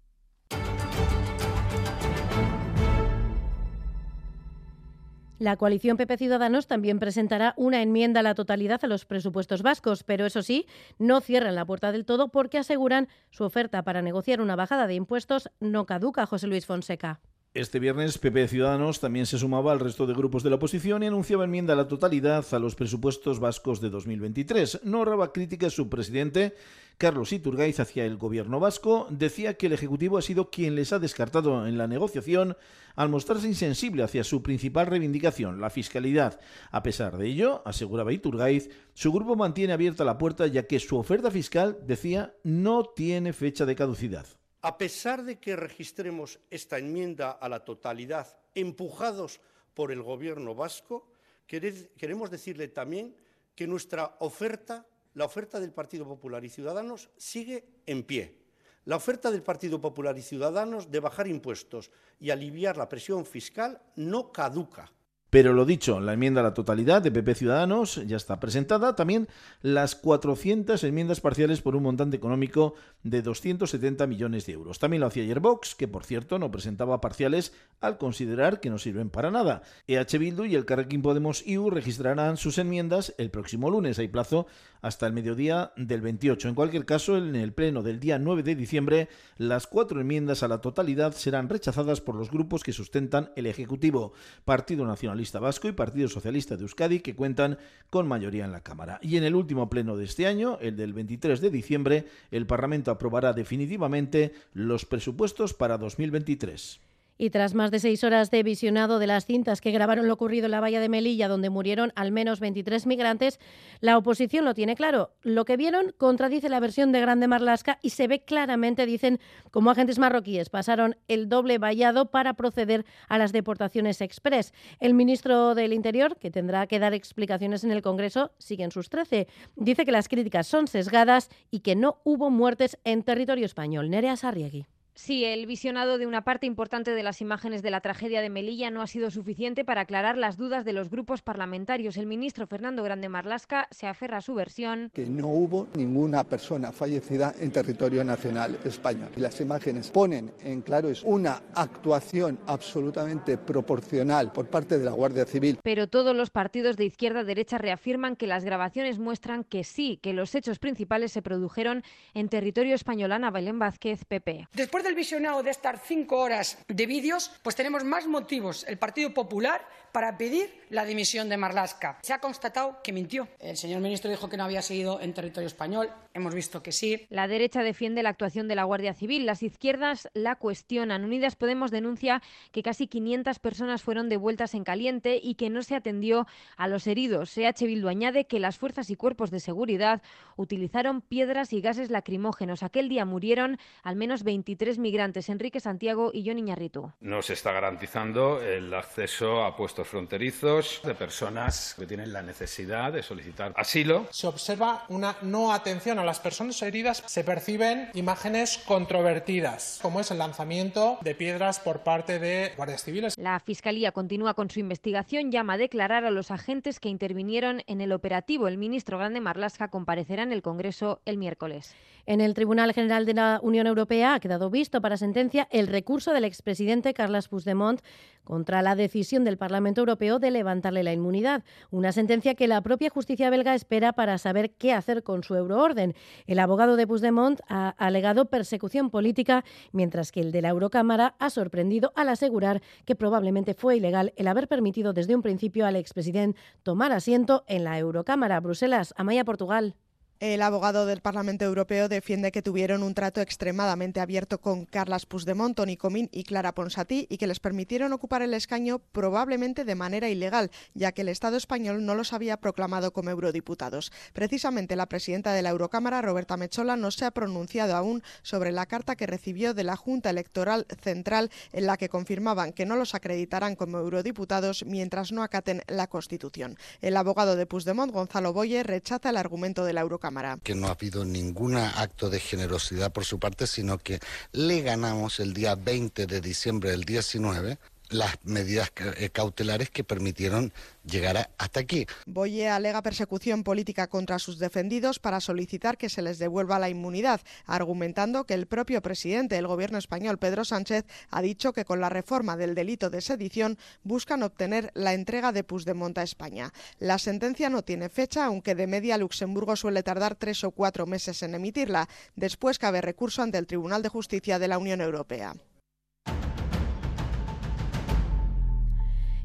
La 5.40 5.56
coalición 5.56 5.98
PP 5.98 6.18
Ciudadanos 6.18 6.66
también 6.66 6.98
presentará 6.98 7.54
una 7.58 7.84
enmienda 7.84 8.22
a 8.22 8.24
la 8.24 8.34
totalidad 8.34 8.84
a 8.84 8.88
los 8.88 9.06
presupuestos 9.06 9.62
vascos, 9.62 10.04
pero 10.04 10.26
eso 10.26 10.42
sí, 10.42 10.66
no 10.98 11.22
cierran 11.22 11.54
la 11.54 11.66
puerta 11.66 11.92
del 11.92 12.06
todo 12.06 12.30
porque 12.30 12.58
aseguran 12.58 13.08
su 13.30 13.44
oferta 13.44 13.84
para 13.84 14.02
negociar 14.02 14.42
una 14.42 14.56
bajada 14.56 14.88
de 14.88 14.96
impuestos 14.96 15.52
no 15.60 15.86
caduca, 15.86 16.26
José 16.26 16.48
Luis 16.48 16.66
Fonseca. 16.66 17.20
Este 17.58 17.80
viernes, 17.80 18.20
PP 18.20 18.50
Ciudadanos 18.50 19.00
también 19.00 19.26
se 19.26 19.40
sumaba 19.40 19.72
al 19.72 19.80
resto 19.80 20.06
de 20.06 20.14
grupos 20.14 20.44
de 20.44 20.52
la 20.52 20.58
oposición 20.58 21.02
y 21.02 21.08
anunciaba 21.08 21.46
enmienda 21.46 21.74
a 21.74 21.76
la 21.76 21.88
totalidad 21.88 22.46
a 22.52 22.60
los 22.60 22.76
presupuestos 22.76 23.40
vascos 23.40 23.82
de 23.82 23.90
2023. 23.90 24.82
No 24.84 25.00
ahorraba 25.00 25.34
críticas 25.34 25.74
su 25.74 25.90
presidente, 25.90 26.54
Carlos 27.00 27.34
Iturgaiz, 27.34 27.80
hacia 27.80 28.06
el 28.06 28.18
gobierno 28.18 28.60
vasco. 28.60 29.08
Decía 29.10 29.56
que 29.56 29.66
el 29.66 29.74
Ejecutivo 29.74 30.20
ha 30.20 30.22
sido 30.22 30.52
quien 30.52 30.76
les 30.76 30.94
ha 30.94 31.00
descartado 31.00 31.66
en 31.66 31.80
la 31.80 31.88
negociación 31.88 32.56
al 32.96 33.10
mostrarse 33.10 33.48
insensible 33.48 34.04
hacia 34.04 34.24
su 34.24 34.44
principal 34.44 34.86
reivindicación, 34.86 35.60
la 35.60 35.72
fiscalidad. 35.72 36.40
A 36.70 36.84
pesar 36.84 37.18
de 37.18 37.26
ello, 37.26 37.64
aseguraba 37.66 38.14
Iturgaiz, 38.14 38.70
su 38.94 39.12
grupo 39.12 39.36
mantiene 39.36 39.74
abierta 39.74 40.06
la 40.06 40.20
puerta 40.20 40.46
ya 40.46 40.68
que 40.68 40.80
su 40.80 40.96
oferta 40.96 41.32
fiscal, 41.32 41.80
decía, 41.88 42.36
no 42.44 42.84
tiene 42.84 43.34
fecha 43.34 43.66
de 43.66 43.76
caducidad. 43.76 44.28
A 44.62 44.78
pesar 44.78 45.24
de 45.24 45.40
que 45.40 45.56
registremos 45.56 46.40
esta 46.50 46.78
enmienda 46.78 47.32
a 47.32 47.48
la 47.48 47.64
totalidad 47.64 48.38
empujados 48.56 49.40
por 49.74 49.92
el 49.92 50.02
Gobierno 50.02 50.56
vasco, 50.56 51.12
queremos 51.46 52.32
decirle 52.32 52.68
también 52.68 53.16
que 53.56 53.68
nuestra 53.68 54.16
oferta, 54.20 54.86
la 55.14 55.26
oferta 55.26 55.60
del 55.60 55.72
Partido 55.72 56.06
Popular 56.06 56.44
y 56.44 56.50
Ciudadanos, 56.50 57.10
sigue 57.18 57.66
en 57.86 58.04
pie. 58.04 58.40
La 58.86 58.96
oferta 58.96 59.30
del 59.30 59.44
Partido 59.44 59.80
Popular 59.80 60.18
y 60.18 60.22
Ciudadanos 60.22 60.90
de 60.90 61.00
bajar 61.02 61.28
impuestos 61.28 61.92
y 62.20 62.30
aliviar 62.30 62.78
la 62.78 62.90
presión 62.90 63.26
fiscal 63.26 63.82
no 63.96 64.32
caduca. 64.32 64.92
Pero 65.30 65.52
lo 65.52 65.66
dicho, 65.66 66.00
la 66.00 66.14
enmienda 66.14 66.40
a 66.40 66.44
la 66.44 66.54
totalidad 66.54 67.02
de 67.02 67.12
PP 67.12 67.36
Ciudadanos 67.36 68.02
ya 68.08 68.16
está 68.16 68.40
presentada. 68.40 68.96
También 68.96 69.28
las 69.62 69.96
400 69.96 70.82
enmiendas 70.86 71.20
parciales 71.20 71.62
por 71.62 71.76
un 71.76 71.84
montante 71.84 72.16
económico 72.16 72.76
de 73.04 73.22
270 73.22 74.08
millones 74.08 74.46
de 74.46 74.54
euros. 74.54 74.80
También 74.80 75.02
lo 75.02 75.08
hacía 75.08 75.24
ayer 75.24 75.42
Vox, 75.42 75.76
que 75.76 75.90
por 75.90 76.06
cierto 76.06 76.40
no 76.40 76.50
presentaba 76.50 77.02
parciales 77.02 77.54
al 77.82 77.98
considerar 77.98 78.62
que 78.62 78.70
no 78.70 78.78
sirven 78.78 79.10
para 79.10 79.30
nada. 79.30 79.64
EH 79.88 80.18
Bildu 80.18 80.46
y 80.46 80.56
el 80.56 80.66
Carrequín 80.66 81.02
Podemos 81.02 81.46
IU 81.46 81.70
registrarán 81.70 82.38
sus 82.38 82.58
enmiendas 82.58 83.14
el 83.18 83.30
próximo 83.30 83.70
lunes. 83.70 84.00
Hay 84.00 84.08
plazo 84.08 84.48
hasta 84.82 85.08
el 85.08 85.14
mediodía 85.14 85.74
del 85.76 86.00
28. 86.00 86.48
En 86.48 86.56
cualquier 86.56 86.86
caso, 86.86 87.18
en 87.18 87.36
el 87.36 87.52
pleno 87.52 87.84
del 87.84 88.00
día 88.00 88.18
9 88.18 88.44
de 88.44 88.56
diciembre, 88.56 89.10
las 89.38 89.68
cuatro 89.68 90.00
enmiendas 90.00 90.42
a 90.44 90.48
la 90.48 90.62
totalidad 90.62 91.14
serán 91.14 91.50
rechazadas 91.50 92.00
por 92.00 92.16
los 92.16 92.32
grupos 92.32 92.64
que 92.64 92.72
sustentan 92.72 93.32
el 93.36 93.48
Ejecutivo, 93.48 94.14
Partido 94.46 94.86
Nacionalista 94.86 95.18
Vasco 95.34 95.68
y 95.68 95.74
Partido 95.74 96.08
Socialista 96.08 96.56
de 96.56 96.64
Euskadi, 96.64 97.02
que 97.02 97.16
cuentan 97.16 97.58
con 97.90 98.08
mayoría 98.08 98.46
en 98.46 98.52
la 98.52 98.64
Cámara. 98.64 99.00
Y 99.02 99.18
en 99.18 99.24
el 99.24 99.36
último 99.36 99.70
pleno 99.70 99.98
de 99.98 100.06
este 100.06 100.28
año, 100.28 100.58
el 100.62 100.76
del 100.76 100.94
23 100.94 101.40
de 101.42 101.50
diciembre, 101.50 102.06
el 102.32 102.48
Parlamento 102.48 102.92
aprobará 102.92 103.34
definitivamente 103.34 104.34
los 104.54 104.86
presupuestos 104.86 105.54
para 105.54 105.78
2023. 105.78 106.87
Y 107.18 107.30
tras 107.30 107.54
más 107.54 107.72
de 107.72 107.80
seis 107.80 108.04
horas 108.04 108.32
de 108.32 108.44
visionado 108.44 109.00
de 109.00 109.08
las 109.08 109.26
cintas 109.26 109.62
que 109.62 109.72
grabaron 109.72 110.08
lo 110.08 110.14
ocurrido 110.14 110.46
en 110.46 110.52
la 110.52 110.60
valla 110.60 110.80
de 110.80 110.90
Melilla, 110.90 111.28
donde 111.28 111.50
murieron 111.50 111.92
al 111.96 112.12
menos 112.12 112.40
23 112.40 112.86
migrantes, 112.86 113.40
la 113.80 113.98
oposición 113.98 114.46
lo 114.46 114.54
tiene 114.54 114.76
claro. 114.76 115.12
Lo 115.22 115.46
que 115.46 115.58
vieron 115.58 115.94
contradice 115.98 116.50
la 116.50 116.60
versión 116.60 116.92
de 116.92 117.02
Grande 117.02 117.28
Marlasca 117.28 117.80
y 117.82 117.92
se 117.92 118.08
ve 118.08 118.24
claramente, 118.24 118.86
dicen, 118.86 119.20
como 119.52 119.72
agentes 119.72 120.00
marroquíes 120.00 120.50
pasaron 120.50 120.96
el 121.08 121.30
doble 121.30 121.58
vallado 121.58 122.12
para 122.12 122.34
proceder 122.34 122.86
a 123.10 123.18
las 123.18 123.32
deportaciones 123.32 124.02
express. 124.02 124.54
El 124.80 124.94
ministro 124.94 125.56
del 125.56 125.74
Interior, 125.74 126.18
que 126.18 126.32
tendrá 126.32 126.68
que 126.68 126.80
dar 126.80 126.94
explicaciones 126.94 127.64
en 127.64 127.72
el 127.72 127.82
Congreso, 127.82 128.32
sigue 128.38 128.64
en 128.64 128.72
sus 128.72 128.90
13. 128.90 129.28
Dice 129.56 129.86
que 129.86 129.92
las 129.92 130.08
críticas 130.08 130.48
son 130.48 130.68
sesgadas 130.68 131.30
y 131.52 131.62
que 131.62 131.76
no 131.76 132.00
hubo 132.04 132.30
muertes 132.30 132.78
en 132.84 133.04
territorio 133.04 133.46
español. 133.46 133.90
Nerea 133.90 134.16
Sarriegui. 134.16 134.66
Sí, 134.98 135.24
el 135.26 135.46
visionado 135.46 136.00
de 136.00 136.08
una 136.08 136.24
parte 136.24 136.48
importante 136.48 136.96
de 136.96 137.04
las 137.04 137.22
imágenes 137.22 137.62
de 137.62 137.70
la 137.70 137.82
tragedia 137.82 138.20
de 138.20 138.32
Melilla 138.32 138.72
no 138.72 138.82
ha 138.82 138.88
sido 138.88 139.12
suficiente 139.12 139.64
para 139.64 139.82
aclarar 139.82 140.18
las 140.18 140.38
dudas 140.38 140.66
de 140.66 140.74
los 140.74 140.90
grupos 140.90 141.22
parlamentarios. 141.22 141.98
El 141.98 142.08
ministro 142.08 142.48
Fernando 142.48 142.82
Grande 142.82 143.08
Marlasca 143.08 143.68
se 143.70 143.86
aferra 143.86 144.18
a 144.18 144.22
su 144.22 144.34
versión. 144.34 144.90
Que 144.96 145.06
no 145.06 145.28
hubo 145.28 145.68
ninguna 145.76 146.24
persona 146.24 146.72
fallecida 146.72 147.36
en 147.40 147.52
territorio 147.52 148.04
nacional 148.04 148.58
español. 148.66 149.10
Las 149.18 149.40
imágenes 149.40 149.92
ponen 149.92 150.32
en 150.44 150.64
claro 150.64 150.90
es 150.90 151.04
una 151.04 151.44
actuación 151.54 152.40
absolutamente 152.48 153.38
proporcional 153.38 154.32
por 154.32 154.48
parte 154.48 154.80
de 154.80 154.86
la 154.86 154.94
Guardia 154.94 155.26
Civil. 155.26 155.60
Pero 155.62 155.88
todos 155.88 156.16
los 156.16 156.32
partidos 156.32 156.76
de 156.76 156.86
izquierda 156.86 157.24
derecha 157.24 157.60
reafirman 157.60 158.16
que 158.16 158.26
las 158.26 158.44
grabaciones 158.44 158.98
muestran 158.98 159.44
que 159.44 159.64
sí, 159.64 160.00
que 160.02 160.14
los 160.14 160.34
hechos 160.34 160.58
principales 160.58 161.12
se 161.12 161.22
produjeron 161.22 161.84
en 162.16 162.30
territorio 162.30 162.74
español. 162.74 163.12
Ana 163.12 163.30
Belén 163.30 163.60
Vázquez, 163.60 164.04
PP. 164.04 164.48
Después 164.54 164.87
del 164.88 164.96
visionado 164.96 165.44
de 165.44 165.52
estas 165.52 165.82
cinco 165.86 166.18
horas 166.18 166.58
de 166.68 166.86
vídeos, 166.86 167.32
pues 167.44 167.56
tenemos 167.56 167.84
más 167.84 168.08
motivos. 168.08 168.64
El 168.68 168.78
Partido 168.78 169.14
Popular 169.14 169.68
para 169.98 170.16
pedir 170.16 170.62
la 170.70 170.86
dimisión 170.86 171.28
de 171.28 171.38
Marlasca. 171.38 171.98
Se 172.04 172.14
ha 172.14 172.20
constatado 172.20 172.78
que 172.84 172.94
mintió. 172.94 173.28
El 173.40 173.58
señor 173.58 173.82
ministro 173.82 174.12
dijo 174.12 174.30
que 174.30 174.38
no 174.38 174.44
había 174.44 174.62
seguido 174.62 175.02
en 175.02 175.12
territorio 175.12 175.48
español. 175.48 175.90
Hemos 176.14 176.36
visto 176.36 176.62
que 176.62 176.72
sí. 176.72 177.08
La 177.10 177.28
derecha 177.28 177.64
defiende 177.64 178.04
la 178.04 178.10
actuación 178.10 178.48
de 178.48 178.54
la 178.54 178.64
Guardia 178.64 178.94
Civil. 178.94 179.26
Las 179.26 179.42
izquierdas 179.42 180.08
la 180.14 180.36
cuestionan. 180.36 181.04
Unidas 181.04 181.36
Podemos 181.36 181.72
denuncia 181.72 182.22
que 182.52 182.62
casi 182.62 182.86
500 182.86 183.40
personas 183.40 183.82
fueron 183.82 184.08
devueltas 184.08 184.54
en 184.54 184.64
caliente 184.64 185.20
y 185.20 185.34
que 185.34 185.50
no 185.50 185.64
se 185.64 185.74
atendió 185.74 186.28
a 186.58 186.68
los 186.68 186.86
heridos. 186.86 187.34
CH 187.34 187.66
Bildu 187.66 187.88
añade 187.88 188.28
que 188.28 188.40
las 188.40 188.60
fuerzas 188.60 188.92
y 188.92 188.96
cuerpos 188.96 189.32
de 189.32 189.40
seguridad 189.40 190.04
utilizaron 190.36 191.02
piedras 191.02 191.54
y 191.54 191.62
gases 191.62 191.90
lacrimógenos. 191.90 192.62
Aquel 192.62 192.88
día 192.88 193.06
murieron 193.06 193.58
al 193.82 193.96
menos 193.96 194.24
23 194.24 194.78
migrantes, 194.78 195.30
Enrique 195.30 195.60
Santiago 195.60 196.12
y 196.14 196.24
John 196.28 196.38
Iñarritu. 196.38 196.92
No 197.00 197.24
se 197.24 197.34
está 197.34 197.52
garantizando 197.52 198.42
el 198.44 198.72
acceso 198.76 199.44
a 199.44 199.56
puestos 199.56 199.87
fronterizos 199.88 200.82
de 200.84 200.94
personas 200.94 201.76
que 201.78 201.86
tienen 201.86 202.14
la 202.14 202.22
necesidad 202.22 202.94
de 202.94 203.04
solicitar 203.04 203.54
asilo. 203.56 204.08
Se 204.12 204.28
observa 204.28 204.86
una 204.90 205.16
no 205.22 205.54
atención 205.54 206.00
a 206.00 206.04
las 206.04 206.20
personas 206.20 206.62
heridas. 206.62 207.04
Se 207.06 207.24
perciben 207.24 207.90
imágenes 207.94 208.60
controvertidas, 208.66 209.80
como 209.82 210.00
es 210.00 210.12
el 210.12 210.20
lanzamiento 210.20 210.98
de 211.02 211.16
piedras 211.16 211.60
por 211.60 211.82
parte 211.82 212.20
de 212.20 212.54
guardias 212.56 212.84
civiles. 212.84 213.18
La 213.18 213.40
Fiscalía 213.40 213.92
continúa 213.92 214.34
con 214.34 214.50
su 214.50 214.60
investigación, 214.60 215.32
llama 215.32 215.54
a 215.54 215.58
declarar 215.58 216.06
a 216.06 216.12
los 216.12 216.32
agentes 216.32 216.80
que 216.80 216.90
intervinieron 216.90 217.64
en 217.68 217.82
el 217.82 217.92
operativo. 217.92 218.48
El 218.48 218.58
ministro 218.58 218.98
Grande 218.98 219.22
Marlasca 219.22 219.70
comparecerá 219.70 220.24
en 220.24 220.34
el 220.34 220.42
Congreso 220.42 221.02
el 221.06 221.18
miércoles. 221.18 221.76
En 222.08 222.22
el 222.22 222.34
Tribunal 222.34 222.72
General 222.72 223.06
de 223.06 223.14
la 223.14 223.42
Unión 223.44 223.68
Europea 223.68 224.14
ha 224.14 224.22
quedado 224.22 224.50
visto 224.50 224.80
para 224.80 224.96
sentencia 224.96 225.46
el 225.52 225.68
recurso 225.68 226.14
del 226.14 226.24
expresidente 226.24 226.94
Carles 226.94 227.28
Puigdemont 227.28 227.82
contra 228.24 228.62
la 228.62 228.76
decisión 228.76 229.26
del 229.26 229.38
Parlamento 229.38 229.82
Europeo 229.82 230.18
de 230.18 230.32
levantarle 230.32 230.84
la 230.84 230.94
inmunidad, 230.94 231.44
una 231.70 231.92
sentencia 231.92 232.34
que 232.34 232.48
la 232.48 232.62
propia 232.62 232.90
justicia 232.90 233.30
belga 233.30 233.56
espera 233.56 233.92
para 233.92 234.18
saber 234.20 234.52
qué 234.52 234.72
hacer 234.72 235.04
con 235.04 235.22
su 235.22 235.36
euroorden. 235.36 235.96
El 236.28 236.40
abogado 236.40 236.78
de 236.78 236.88
Puigdemont 236.88 237.42
ha 237.50 237.76
alegado 237.78 238.30
persecución 238.30 238.90
política, 238.90 239.44
mientras 239.74 240.14
que 240.14 240.22
el 240.22 240.32
de 240.32 240.42
la 240.42 240.50
Eurocámara 240.50 241.16
ha 241.20 241.30
sorprendido 241.30 241.92
al 241.98 242.08
asegurar 242.08 242.62
que 242.86 242.96
probablemente 242.96 243.54
fue 243.54 243.76
ilegal 243.76 244.14
el 244.16 244.30
haber 244.30 244.48
permitido 244.48 244.94
desde 244.94 245.14
un 245.14 245.24
principio 245.24 245.66
al 245.66 245.76
expresidente 245.76 246.40
tomar 246.64 246.94
asiento 246.94 247.44
en 247.48 247.66
la 247.66 247.78
Eurocámara. 247.78 248.40
Bruselas, 248.40 248.94
Amaya, 248.96 249.26
Portugal. 249.26 249.76
El 250.20 250.42
abogado 250.42 250.88
del 250.88 251.02
Parlamento 251.02 251.46
Europeo 251.46 251.90
defiende 251.90 252.32
que 252.32 252.42
tuvieron 252.42 252.82
un 252.82 252.96
trato 252.96 253.22
extremadamente 253.22 254.00
abierto 254.00 254.42
con 254.42 254.66
Carlas 254.66 255.06
Puigdemont, 255.06 255.56
Tony 255.56 255.78
Comín 255.78 256.10
y 256.12 256.24
Clara 256.24 256.56
Ponsatí 256.56 257.06
y 257.08 257.18
que 257.18 257.28
les 257.28 257.40
permitieron 257.40 257.94
ocupar 257.94 258.24
el 258.24 258.34
escaño 258.34 258.80
probablemente 258.80 259.64
de 259.64 259.76
manera 259.76 260.10
ilegal, 260.10 260.50
ya 260.74 260.92
que 260.92 261.04
el 261.04 261.10
Estado 261.10 261.38
español 261.38 261.86
no 261.86 261.94
los 261.94 262.14
había 262.14 262.38
proclamado 262.38 262.94
como 262.94 263.12
eurodiputados. 263.12 263.92
Precisamente 264.14 264.76
la 264.76 264.88
presidenta 264.88 265.34
de 265.34 265.44
la 265.44 265.50
Eurocámara, 265.50 266.02
Roberta 266.02 266.36
Mechola, 266.36 266.78
no 266.78 266.90
se 266.90 267.06
ha 267.06 267.12
pronunciado 267.12 267.76
aún 267.76 268.02
sobre 268.24 268.52
la 268.52 268.66
carta 268.66 268.96
que 268.96 269.06
recibió 269.06 269.54
de 269.54 269.66
la 269.66 269.76
Junta 269.76 270.10
Electoral 270.10 270.66
Central 270.82 271.30
en 271.54 271.68
la 271.68 271.78
que 271.78 271.90
confirmaban 271.90 272.54
que 272.54 272.66
no 272.66 272.76
los 272.76 272.96
acreditarán 272.96 273.56
como 273.56 273.78
eurodiputados 273.78 274.66
mientras 274.66 275.12
no 275.12 275.22
acaten 275.22 275.62
la 275.68 275.86
Constitución. 275.86 276.58
El 276.82 276.98
abogado 276.98 277.36
de 277.36 277.46
Puigdemont, 277.46 277.94
Gonzalo 277.94 278.34
Boye, 278.34 278.64
rechaza 278.64 279.12
el 279.12 279.18
argumento 279.18 279.64
de 279.64 279.74
la 279.74 279.82
Eurocámara. 279.82 280.07
Que 280.44 280.56
no 280.56 280.68
ha 280.68 280.72
habido 280.72 281.06
ningún 281.06 281.58
acto 281.58 282.10
de 282.10 282.20
generosidad 282.20 282.92
por 282.92 283.06
su 283.06 283.20
parte, 283.20 283.48
sino 283.48 283.78
que 283.78 284.00
le 284.32 284.62
ganamos 284.62 285.20
el 285.20 285.34
día 285.34 285.56
20 285.56 286.06
de 286.08 286.22
diciembre 286.22 286.72
del 286.72 286.84
19 286.84 287.58
las 287.90 288.18
medidas 288.24 288.72
eh, 288.98 289.10
cautelares 289.10 289.70
que 289.70 289.84
permitieron 289.84 290.54
llegar 290.84 291.30
hasta 291.38 291.60
aquí. 291.60 291.86
Boye 292.06 292.50
alega 292.50 292.82
persecución 292.82 293.44
política 293.44 293.88
contra 293.88 294.20
sus 294.20 294.40
defendidos 294.40 295.00
para 295.00 295.20
solicitar 295.20 295.78
que 295.78 295.90
se 295.90 296.02
les 296.02 296.20
devuelva 296.20 296.60
la 296.60 296.70
inmunidad, 296.70 297.22
argumentando 297.46 298.26
que 298.26 298.34
el 298.34 298.48
propio 298.48 298.82
presidente 298.82 299.36
del 299.36 299.48
gobierno 299.48 299.78
español, 299.78 300.18
Pedro 300.18 300.46
Sánchez, 300.46 300.86
ha 301.10 301.22
dicho 301.22 301.54
que 301.54 301.66
con 301.66 301.82
la 301.82 301.90
reforma 301.90 302.38
del 302.38 302.56
delito 302.56 302.90
de 302.90 303.02
sedición 303.02 303.58
buscan 303.84 304.24
obtener 304.24 304.72
la 304.74 304.94
entrega 304.94 305.32
de 305.32 305.44
Puigdemont 305.44 305.98
a 305.98 306.04
España. 306.04 306.54
La 306.80 306.98
sentencia 307.00 307.50
no 307.50 307.64
tiene 307.64 307.90
fecha, 307.90 308.26
aunque 308.26 308.56
de 308.56 308.68
media 308.68 308.98
Luxemburgo 308.98 309.56
suele 309.56 309.84
tardar 309.84 310.16
tres 310.16 310.44
o 310.44 310.52
cuatro 310.52 310.86
meses 310.86 311.24
en 311.24 311.36
emitirla. 311.36 311.88
Después 312.16 312.60
cabe 312.60 312.82
recurso 312.82 313.22
ante 313.22 313.38
el 313.38 313.48
Tribunal 313.48 313.82
de 313.84 313.90
Justicia 313.90 314.40
de 314.40 314.48
la 314.48 314.58
Unión 314.58 314.82
Europea. 314.82 315.36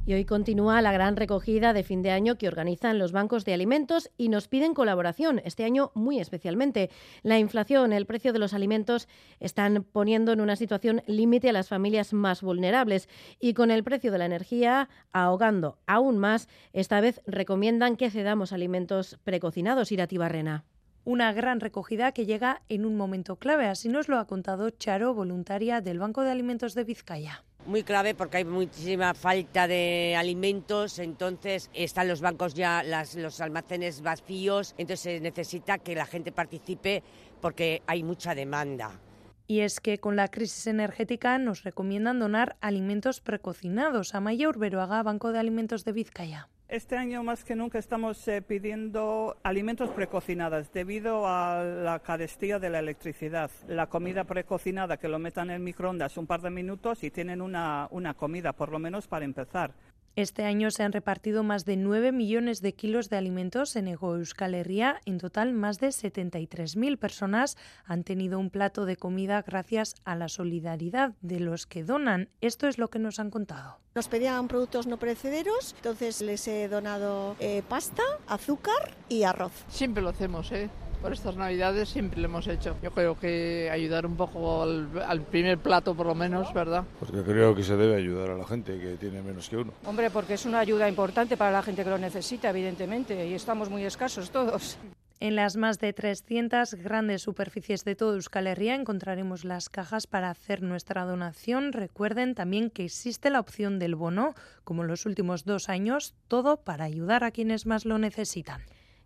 Y 0.04 0.14
hoy 0.14 0.24
continúa 0.24 0.82
la 0.82 0.90
gran 0.90 1.14
recogida 1.14 1.72
de 1.72 1.84
fin 1.84 2.02
de 2.02 2.10
año 2.10 2.36
que 2.36 2.48
organizan 2.48 2.98
los 2.98 3.12
bancos 3.12 3.44
de 3.44 3.54
alimentos 3.54 4.10
y 4.18 4.30
nos 4.30 4.48
piden 4.48 4.74
colaboración, 4.74 5.40
este 5.44 5.62
año 5.62 5.92
muy 5.94 6.18
especialmente. 6.18 6.90
La 7.22 7.38
inflación, 7.38 7.92
el 7.92 8.04
precio 8.04 8.32
de 8.32 8.40
los 8.40 8.52
alimentos 8.52 9.06
están 9.38 9.84
poniendo 9.84 10.32
en 10.32 10.40
una 10.40 10.56
situación 10.56 11.02
límite 11.06 11.50
a 11.50 11.52
las 11.52 11.68
familias 11.68 12.12
más 12.12 12.42
vulnerables 12.42 13.08
y 13.38 13.54
con 13.54 13.70
el 13.70 13.84
precio 13.84 14.10
de 14.10 14.18
la 14.18 14.26
energía 14.26 14.88
ahogando 15.12 15.78
aún 15.86 16.18
más, 16.18 16.48
esta 16.72 17.00
vez 17.00 17.20
recomiendan 17.24 17.96
que 17.96 18.10
cedamos 18.10 18.52
alimentos 18.52 19.20
precocinados. 19.22 19.92
Irati 19.92 20.18
Barrena 20.18 20.64
una 21.04 21.32
gran 21.32 21.58
recogida 21.58 22.12
que 22.12 22.26
llega 22.26 22.62
en 22.68 22.84
un 22.84 22.96
momento 22.96 23.34
clave. 23.34 23.66
Así 23.66 23.88
nos 23.88 24.08
lo 24.08 24.18
ha 24.18 24.26
contado 24.28 24.70
Charo, 24.70 25.14
voluntaria 25.14 25.80
del 25.80 25.98
Banco 25.98 26.22
de 26.22 26.30
Alimentos 26.30 26.74
de 26.74 26.84
Vizcaya 26.84 27.42
muy 27.66 27.82
clave 27.82 28.14
porque 28.14 28.38
hay 28.38 28.44
muchísima 28.44 29.14
falta 29.14 29.66
de 29.66 30.14
alimentos, 30.16 30.98
entonces 30.98 31.70
están 31.74 32.08
los 32.08 32.20
bancos 32.20 32.54
ya, 32.54 32.82
los 33.16 33.40
almacenes 33.40 34.02
vacíos, 34.02 34.74
entonces 34.78 35.00
se 35.00 35.20
necesita 35.20 35.78
que 35.78 35.94
la 35.94 36.06
gente 36.06 36.32
participe 36.32 37.02
porque 37.40 37.82
hay 37.86 38.02
mucha 38.02 38.34
demanda. 38.34 39.00
Y 39.46 39.60
es 39.60 39.80
que 39.80 39.98
con 39.98 40.16
la 40.16 40.28
crisis 40.28 40.66
energética 40.66 41.38
nos 41.38 41.64
recomiendan 41.64 42.20
donar 42.20 42.56
alimentos 42.60 43.20
precocinados. 43.20 44.14
a 44.14 44.20
Mayor 44.20 44.58
Beruaga, 44.58 45.02
Banco 45.02 45.32
de 45.32 45.40
Alimentos 45.40 45.84
de 45.84 45.92
Vizcaya. 45.92 46.48
Este 46.72 46.96
año 46.96 47.22
más 47.22 47.44
que 47.44 47.54
nunca 47.54 47.78
estamos 47.78 48.26
eh, 48.28 48.40
pidiendo 48.40 49.36
alimentos 49.42 49.90
precocinados 49.90 50.72
debido 50.72 51.26
a 51.26 51.62
la 51.62 51.98
carestía 51.98 52.58
de 52.58 52.70
la 52.70 52.78
electricidad. 52.78 53.50
La 53.68 53.88
comida 53.88 54.24
precocinada 54.24 54.96
que 54.96 55.06
lo 55.06 55.18
metan 55.18 55.50
en 55.50 55.56
el 55.56 55.60
microondas 55.60 56.16
un 56.16 56.26
par 56.26 56.40
de 56.40 56.48
minutos 56.48 57.04
y 57.04 57.10
tienen 57.10 57.42
una, 57.42 57.88
una 57.90 58.14
comida 58.14 58.54
por 58.54 58.70
lo 58.70 58.78
menos 58.78 59.06
para 59.06 59.26
empezar. 59.26 59.74
Este 60.14 60.44
año 60.44 60.70
se 60.70 60.82
han 60.82 60.92
repartido 60.92 61.42
más 61.42 61.64
de 61.64 61.78
9 61.78 62.12
millones 62.12 62.60
de 62.60 62.74
kilos 62.74 63.08
de 63.08 63.16
alimentos 63.16 63.76
en 63.76 63.88
Ego 63.88 64.14
Euskal 64.16 64.54
Herria. 64.54 65.00
En 65.06 65.16
total, 65.16 65.54
más 65.54 65.80
de 65.80 65.88
73.000 65.88 66.98
personas 66.98 67.56
han 67.86 68.04
tenido 68.04 68.38
un 68.38 68.50
plato 68.50 68.84
de 68.84 68.96
comida 68.96 69.40
gracias 69.40 69.94
a 70.04 70.14
la 70.14 70.28
solidaridad 70.28 71.14
de 71.22 71.40
los 71.40 71.66
que 71.66 71.82
donan. 71.82 72.28
Esto 72.42 72.68
es 72.68 72.76
lo 72.76 72.90
que 72.90 72.98
nos 72.98 73.20
han 73.20 73.30
contado. 73.30 73.78
Nos 73.94 74.08
pedían 74.08 74.48
productos 74.48 74.86
no 74.86 74.98
perecederos, 74.98 75.74
entonces 75.76 76.20
les 76.20 76.46
he 76.46 76.68
donado 76.68 77.36
eh, 77.40 77.62
pasta, 77.66 78.02
azúcar 78.26 78.94
y 79.08 79.22
arroz. 79.22 79.52
Siempre 79.68 80.02
lo 80.02 80.10
hacemos, 80.10 80.52
¿eh? 80.52 80.68
Por 81.02 81.12
estas 81.12 81.36
navidades 81.36 81.88
siempre 81.88 82.20
lo 82.20 82.28
hemos 82.28 82.46
hecho. 82.46 82.76
Yo 82.80 82.92
creo 82.92 83.18
que 83.18 83.68
ayudar 83.70 84.06
un 84.06 84.16
poco 84.16 84.62
al, 84.62 85.22
primer 85.22 85.58
plato 85.58 85.94
por 85.94 86.06
lo 86.06 86.14
menos, 86.14 86.54
¿verdad? 86.54 86.84
Porque 87.00 87.22
creo 87.22 87.54
que 87.54 87.64
se 87.64 87.76
debe 87.76 87.96
ayudar 87.96 88.30
a 88.30 88.36
la 88.36 88.46
gente 88.46 88.78
que 88.78 88.96
tiene 88.96 89.20
menos 89.20 89.48
que 89.48 89.56
uno. 89.56 89.72
Hombre, 89.84 90.10
porque 90.10 90.34
es 90.34 90.46
una 90.46 90.60
ayuda 90.60 90.88
importante 90.88 91.36
para 91.36 91.50
la 91.50 91.62
gente 91.62 91.82
que 91.82 91.90
lo 91.90 91.98
necesita, 91.98 92.50
evidentemente, 92.50 93.26
y 93.26 93.34
estamos 93.34 93.68
muy 93.68 93.84
escasos 93.84 94.30
todos. 94.30 94.78
En 95.18 95.36
las 95.36 95.56
más 95.56 95.78
de 95.78 95.92
300 95.92 96.74
grandes 96.74 97.22
superficies 97.22 97.84
de 97.84 97.94
todo 97.94 98.14
Euskal 98.14 98.48
Herria 98.48 98.74
encontraremos 98.74 99.44
las 99.44 99.68
cajas 99.68 100.08
para 100.08 100.30
hacer 100.30 100.62
nuestra 100.62 101.04
donación. 101.04 101.72
Recuerden 101.72 102.34
también 102.34 102.70
que 102.70 102.84
existe 102.84 103.30
la 103.30 103.38
opción 103.38 103.78
del 103.78 103.94
bono, 103.94 104.34
como 104.64 104.82
en 104.82 104.88
los 104.88 105.06
últimos 105.06 105.44
dos 105.44 105.68
años, 105.68 106.14
todo 106.26 106.56
para 106.56 106.84
ayudar 106.84 107.22
a 107.22 107.30
quienes 107.30 107.66
más 107.66 107.84
lo 107.84 107.98
necesitan. 107.98 108.62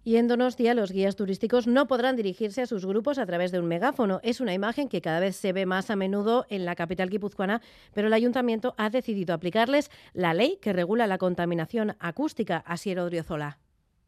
Y 0.07 0.19
en 0.19 0.29
Donostia 0.29 0.73
los 0.75 0.93
guías 0.93 1.17
turísticos 1.17 1.67
no 1.67 1.89
podrán 1.89 2.15
dirigirse 2.15 2.63
a 2.63 2.67
sus 2.67 2.87
grupos 2.87 3.19
a 3.19 3.27
través 3.27 3.51
de 3.51 3.59
un 3.59 3.67
megáfono. 3.67 4.21
Es 4.23 4.41
una 4.41 4.55
imagen 4.55 4.89
que 4.89 5.01
cada 5.01 5.19
vez 5.19 5.35
se 5.35 5.53
ve 5.53 5.67
más 5.67 5.91
a 5.91 5.97
menudo 5.97 6.47
en 6.49 6.65
la 6.65 6.77
capital 6.77 7.11
guipuzcoana, 7.11 7.61
pero 7.93 8.07
el 8.07 8.13
ayuntamiento 8.13 8.77
ha 8.79 8.89
decidido 8.89 9.35
aplicarles 9.35 9.91
la 10.15 10.33
ley 10.33 10.61
que 10.63 10.73
regula 10.73 11.09
la 11.09 11.19
contaminación 11.19 11.97
acústica. 11.99 12.59
Asier 12.59 13.01
Odriozola. 13.01 13.59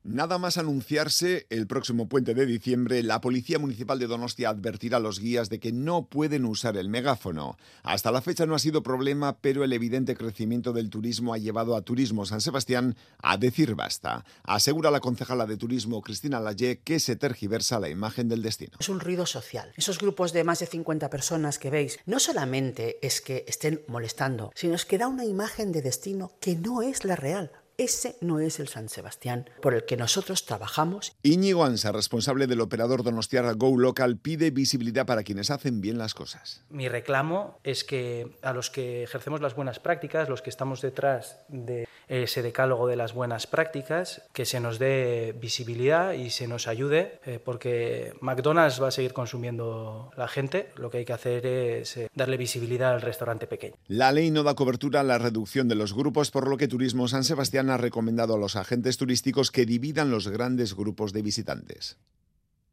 Nada 0.05 0.39
más 0.39 0.57
anunciarse 0.57 1.47
el 1.51 1.67
próximo 1.67 2.09
puente 2.09 2.33
de 2.33 2.47
diciembre, 2.47 3.03
la 3.03 3.21
Policía 3.21 3.59
Municipal 3.59 3.99
de 3.99 4.07
Donostia 4.07 4.49
advertirá 4.49 4.97
a 4.97 5.01
los 5.01 5.21
guías 5.21 5.51
de 5.51 5.61
que 5.61 5.71
no 5.71 6.07
pueden 6.07 6.47
usar 6.47 6.79
el 6.79 6.89
megáfono. 6.89 7.59
Hasta 7.83 8.11
la 8.11 8.23
fecha 8.23 8.47
no 8.47 8.55
ha 8.55 8.59
sido 8.59 8.83
problema, 8.83 9.39
pero 9.39 9.65
el 9.65 9.73
evidente 9.75 10.17
crecimiento 10.17 10.73
del 10.73 10.89
turismo 10.89 11.35
ha 11.35 11.39
llevado 11.39 11.77
a 11.77 11.83
Turismo 11.83 12.25
San 12.25 12.41
Sebastián 12.41 12.97
a 13.23 13.37
decir 13.37 13.75
basta. 13.75 14.25
Asegura 14.45 14.91
la 14.91 15.01
concejala 15.01 15.45
de 15.45 15.59
Turismo 15.59 16.01
Cristina 16.01 16.41
Laye 16.41 16.81
que 16.81 17.01
se 17.01 17.17
tergiversa 17.17 17.79
la 17.79 17.91
imagen 17.91 18.29
del 18.29 18.41
destino. 18.41 18.79
Es 18.81 18.89
un 18.89 19.01
ruido 19.01 19.27
social. 19.27 19.73
Esos 19.77 19.99
grupos 19.99 20.33
de 20.33 20.45
más 20.45 20.61
de 20.61 20.67
50 20.67 21.11
personas 21.11 21.59
que 21.59 21.71
veis, 21.71 21.99
no 22.07 22.19
solamente 22.19 23.05
es 23.07 23.21
que 23.21 23.45
estén 23.47 23.83
molestando, 23.89 24.53
sino 24.55 24.79
que 24.87 24.99
da 24.99 25.09
una 25.09 25.25
imagen 25.25 25.73
de 25.73 25.83
destino 25.83 26.33
que 26.41 26.55
no 26.55 26.83
es 26.83 27.05
la 27.05 27.17
real. 27.17 27.51
Ese 27.79 28.17
no 28.21 28.41
es 28.41 28.59
el 28.59 28.67
San 28.67 28.89
Sebastián 28.89 29.49
por 29.63 29.73
el 29.73 29.85
que 29.85 29.97
nosotros 29.97 30.45
trabajamos. 30.45 31.13
Íñigo 31.23 31.65
Ansa, 31.65 31.93
responsable 31.93 32.49
del 32.49 32.61
operador 32.61 33.05
Donostiarra 33.05 33.53
Go 33.53 33.79
Local, 33.79 34.17
pide 34.17 34.51
visibilidad 34.51 35.07
para 35.07 35.23
quienes 35.23 35.53
hacen 35.53 35.81
bien 35.81 35.97
las 35.97 36.13
cosas. 36.13 36.65
Mi 36.71 36.89
reclamo 36.89 37.61
es 37.63 37.85
que 37.85 38.37
a 38.43 38.53
los 38.53 38.71
que 38.71 39.05
ejercemos 39.05 39.41
las 39.41 39.55
buenas 39.55 39.79
prácticas, 39.79 40.29
los 40.29 40.43
que 40.43 40.51
estamos 40.51 40.81
detrás 40.81 41.39
de 41.47 41.87
ese 42.09 42.43
decálogo 42.43 42.89
de 42.89 42.97
las 42.97 43.15
buenas 43.15 43.47
prácticas, 43.47 44.23
que 44.33 44.45
se 44.45 44.59
nos 44.59 44.81
dé 44.81 45.37
visibilidad 45.41 46.15
y 46.15 46.31
se 46.31 46.49
nos 46.49 46.67
ayude, 46.67 47.21
eh, 47.27 47.39
porque 47.39 48.13
McDonald's 48.21 48.83
va 48.83 48.89
a 48.89 48.91
seguir 48.91 49.13
consumiendo 49.13 50.11
la 50.17 50.27
gente. 50.27 50.71
Lo 50.75 50.91
que 50.91 50.99
hay 50.99 51.05
que 51.05 51.13
hacer 51.13 51.47
es 51.47 51.97
eh, 51.97 52.11
darle 52.13 52.39
visibilidad 52.39 52.95
al 52.95 53.03
restaurante 53.03 53.47
pequeño. 53.47 53.77
La 53.87 54.11
ley 54.11 54.33
no 54.33 54.43
da 54.43 54.55
cobertura 54.55 55.01
a 55.01 55.05
la 55.05 55.19
reducción 55.19 55.69
de 55.69 55.77
los 55.77 55.95
grupos, 55.95 56.33
por 56.33 56.49
lo 56.49 56.57
que 56.57 56.67
Turismo 56.67 57.07
San 57.07 57.23
Sebastián 57.23 57.68
ha 57.71 57.77
recomendado 57.77 58.35
a 58.35 58.39
los 58.39 58.57
agentes 58.57 58.97
turísticos 58.97 59.51
que 59.51 59.67
dividan 59.67 60.11
los 60.11 60.29
grandes 60.29 60.75
grupos 60.75 61.13
de 61.13 61.23
visitantes. 61.23 61.99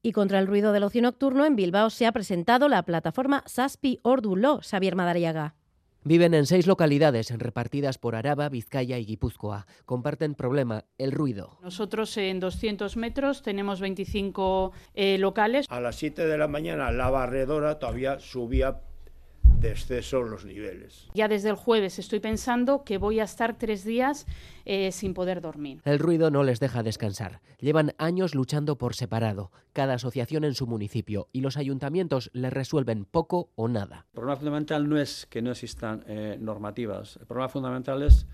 Y 0.01 0.11
contra 0.11 0.39
el 0.39 0.47
ruido 0.47 0.71
del 0.71 0.83
ocio 0.83 1.01
nocturno, 1.01 1.45
en 1.45 1.55
Bilbao 1.55 1.89
se 1.89 2.05
ha 2.05 2.11
presentado 2.11 2.69
la 2.69 2.83
plataforma 2.83 3.43
Saspi 3.47 3.99
Ordulo, 4.03 4.59
Xavier 4.61 4.95
Madariaga. 4.95 5.55
Viven 6.07 6.35
en 6.35 6.45
seis 6.45 6.67
localidades 6.67 7.31
repartidas 7.35 7.97
por 7.97 8.15
Araba, 8.15 8.47
Vizcaya 8.47 8.99
y 8.99 9.05
Guipúzcoa. 9.05 9.65
Comparten 9.85 10.35
problema, 10.35 10.85
el 10.99 11.11
ruido. 11.11 11.57
Nosotros 11.63 12.15
en 12.17 12.39
200 12.39 12.95
metros 12.95 13.41
tenemos 13.41 13.79
25 13.79 14.71
eh, 14.93 15.17
locales. 15.17 15.65
A 15.67 15.79
las 15.79 15.95
7 15.95 16.27
de 16.27 16.37
la 16.37 16.47
mañana 16.47 16.91
la 16.91 17.09
barredora 17.09 17.79
todavía 17.79 18.19
subía 18.19 18.81
descenso 19.69 20.21
en 20.21 20.31
los 20.31 20.45
niveles. 20.45 21.09
Ya 21.13 21.27
desde 21.27 21.49
el 21.49 21.55
jueves 21.55 21.99
estoy 21.99 22.19
pensando 22.19 22.83
que 22.83 22.97
voy 22.97 23.19
a 23.19 23.23
estar 23.23 23.57
tres 23.57 23.83
días 23.83 24.25
eh, 24.65 24.91
sin 24.91 25.13
poder 25.13 25.41
dormir. 25.41 25.81
El 25.85 25.99
ruido 25.99 26.31
no 26.31 26.43
les 26.43 26.59
deja 26.59 26.83
descansar. 26.83 27.41
Llevan 27.59 27.93
años 27.97 28.35
luchando 28.35 28.77
por 28.77 28.95
separado, 28.95 29.51
cada 29.73 29.95
asociación 29.95 30.43
en 30.43 30.55
su 30.55 30.67
municipio, 30.67 31.27
y 31.31 31.41
los 31.41 31.57
ayuntamientos 31.57 32.29
les 32.33 32.53
resuelven 32.53 33.05
poco 33.05 33.49
o 33.55 33.67
nada. 33.67 34.05
El 34.13 34.15
problema 34.15 34.37
fundamental 34.37 34.89
no 34.89 34.99
es 34.99 35.25
que 35.25 35.41
no 35.41 35.51
existan 35.51 36.03
eh, 36.07 36.37
normativas. 36.39 37.17
El 37.17 37.27
problema 37.27 37.49
fundamental 37.49 38.03
es 38.03 38.27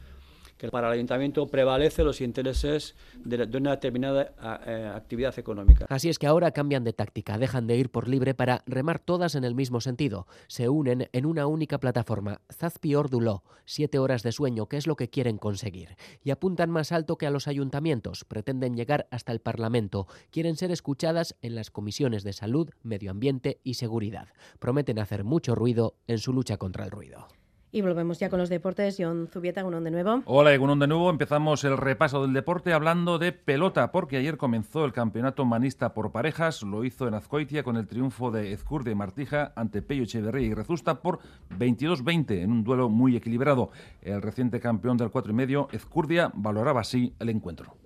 que 0.62 0.69
para 0.69 0.89
el 0.89 0.93
ayuntamiento 0.93 1.47
prevalece 1.47 2.04
los 2.04 2.21
intereses 2.21 2.95
de, 3.15 3.50
una 3.58 3.71
determinada 3.71 4.32
eh, 4.67 4.91
actividad 4.93 5.39
económica. 5.39 5.88
Así 5.89 6.08
es 6.08 6.19
que 6.19 6.28
ahora 6.28 6.52
cambian 6.52 6.84
de 6.84 6.93
táctica, 6.93 7.39
dejan 7.39 7.65
de 7.65 7.78
ir 7.78 7.89
por 7.89 8.08
libre 8.08 8.36
para 8.36 8.62
remar 8.67 9.00
todas 9.00 9.34
en 9.34 9.43
el 9.43 9.56
mismo 9.56 9.82
sentido. 9.82 10.28
Se 10.45 10.69
unen 10.69 11.10
en 11.13 11.26
una 11.26 11.47
única 11.47 11.80
plataforma, 11.80 12.41
Zazpi 12.54 12.93
Orduló, 12.93 13.43
siete 13.65 13.97
horas 13.97 14.21
de 14.21 14.32
sueño, 14.32 14.67
que 14.67 14.78
es 14.78 14.86
lo 14.86 14.95
que 14.95 15.10
quieren 15.10 15.39
conseguir. 15.39 15.95
Y 16.24 16.30
apuntan 16.30 16.69
más 16.69 16.91
alto 16.91 17.17
que 17.17 17.26
a 17.26 17.32
los 17.32 17.47
ayuntamientos, 17.47 18.24
pretenden 18.24 18.76
llegar 18.76 19.08
hasta 19.10 19.32
el 19.32 19.39
Parlamento, 19.39 20.06
quieren 20.30 20.58
ser 20.58 20.69
escuchadas 20.69 21.36
en 21.41 21.56
las 21.56 21.71
comisiones 21.71 22.24
de 22.24 22.34
salud, 22.34 22.69
medio 22.84 23.10
ambiente 23.10 23.60
y 23.63 23.74
seguridad. 23.74 24.28
Prometen 24.60 25.00
hacer 25.00 25.24
mucho 25.24 25.56
ruido 25.56 25.95
en 26.06 26.19
su 26.19 26.34
lucha 26.34 26.58
contra 26.58 26.86
el 26.86 26.91
ruido. 26.91 27.40
Y 27.73 27.81
volvemos 27.81 28.19
ya 28.19 28.29
con 28.29 28.39
los 28.39 28.49
deportes. 28.49 28.97
John 28.99 29.29
Zubieta, 29.31 29.62
Gunón 29.62 29.86
de 29.86 29.91
nuevo. 29.91 30.21
Hola, 30.25 30.55
Gunón 30.57 30.79
de 30.79 30.88
nuevo. 30.88 31.10
Empezamos 31.10 31.63
el 31.63 31.77
repaso 31.77 32.21
del 32.21 32.34
deporte 32.34 32.73
hablando 32.73 33.17
de 33.17 33.31
pelota, 33.31 33.93
porque 33.93 34.17
ayer 34.17 34.38
comenzó 34.38 34.84
el 34.84 34.91
campeonato 34.91 35.45
manista 35.45 35.93
por 35.93 36.12
parejas. 36.12 36.63
Lo 36.63 36.84
hizo 36.84 37.07
en 37.07 37.13
Azcoitia 37.13 37.63
con 37.63 37.77
el 37.77 37.88
triunfo 37.88 38.29
de 38.29 38.51
Ezcurde 38.51 38.91
y 38.91 38.95
Martija 38.95 39.53
ante 39.55 39.81
Pello 39.81 40.03
Echeverría 40.03 40.47
y 40.47 40.53
Rezusta 40.53 41.01
por 41.01 41.19
22-20 41.57 42.41
en 42.41 42.51
un 42.51 42.63
duelo 42.65 42.89
muy 42.89 43.15
equilibrado. 43.15 43.71
El 44.01 44.21
reciente 44.21 44.60
campeón 44.60 44.97
del 44.97 45.10
4 45.10 45.31
y 45.31 45.36
medio, 45.36 45.69
Ezcurdia, 45.71 46.29
valoraba 46.34 46.81
así 46.81 47.13
el 47.19 47.29
encuentro. 47.29 47.77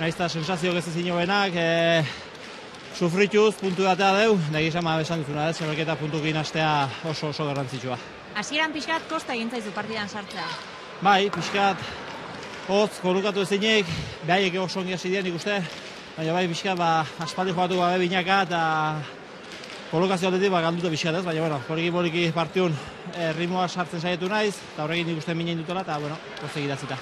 Naizta 0.00 0.28
sensazio 0.28 0.72
gezezin 0.72 1.14
benak, 1.14 1.52
eh, 1.54 2.02
sufrituz 2.96 3.54
puntu 3.60 3.84
datea 3.84 4.14
deu, 4.16 4.38
nahi 4.50 4.66
esan 4.66 4.88
esan 5.00 5.20
duzuna, 5.20 5.50
ez, 5.50 5.60
puntu 6.00 6.22
ginastea 6.24 6.88
oso 7.04 7.28
oso 7.28 7.44
garrantzitsua. 7.44 8.19
Hasieran 8.38 8.72
pixkat 8.72 9.08
kosta 9.10 9.34
egin 9.34 9.50
zaizu 9.50 9.72
partidan 9.74 10.08
sartzea. 10.08 10.46
Bai, 11.02 11.30
pixkat 11.34 11.80
hotz 12.70 13.00
kolukatu 13.02 13.42
ezinik, 13.42 13.88
behaiek 14.26 14.58
oso 14.62 14.80
ongi 14.80 14.94
hasi 14.94 15.10
dien 15.10 15.26
ikuste, 15.26 15.56
baina 16.16 16.34
bai 16.36 16.46
pixkat 16.48 16.78
ba, 16.78 16.90
aspaldi 17.24 17.54
jokatu 17.56 17.80
gabe 17.80 17.98
binaka 18.04 18.42
eta 18.46 18.60
kolokazio 19.90 20.30
aldetik 20.30 20.52
ba, 20.54 20.60
galduta 20.62 20.92
pixkat 20.92 21.18
ez, 21.20 21.24
baina 21.26 21.42
bueno, 21.46 21.58
poliki 21.66 21.90
poliki 21.90 22.26
partiun 22.36 22.76
eh, 23.16 23.32
ritmoa 23.34 23.66
sartzen 23.68 24.00
saietu 24.00 24.30
naiz, 24.30 24.54
eta 24.74 24.84
horrekin 24.84 25.10
ikusten 25.16 25.36
minen 25.36 25.58
dutela, 25.64 25.82
eta 25.82 25.98
bueno, 25.98 26.20
koste 26.40 26.62
egidatzita. 26.62 27.00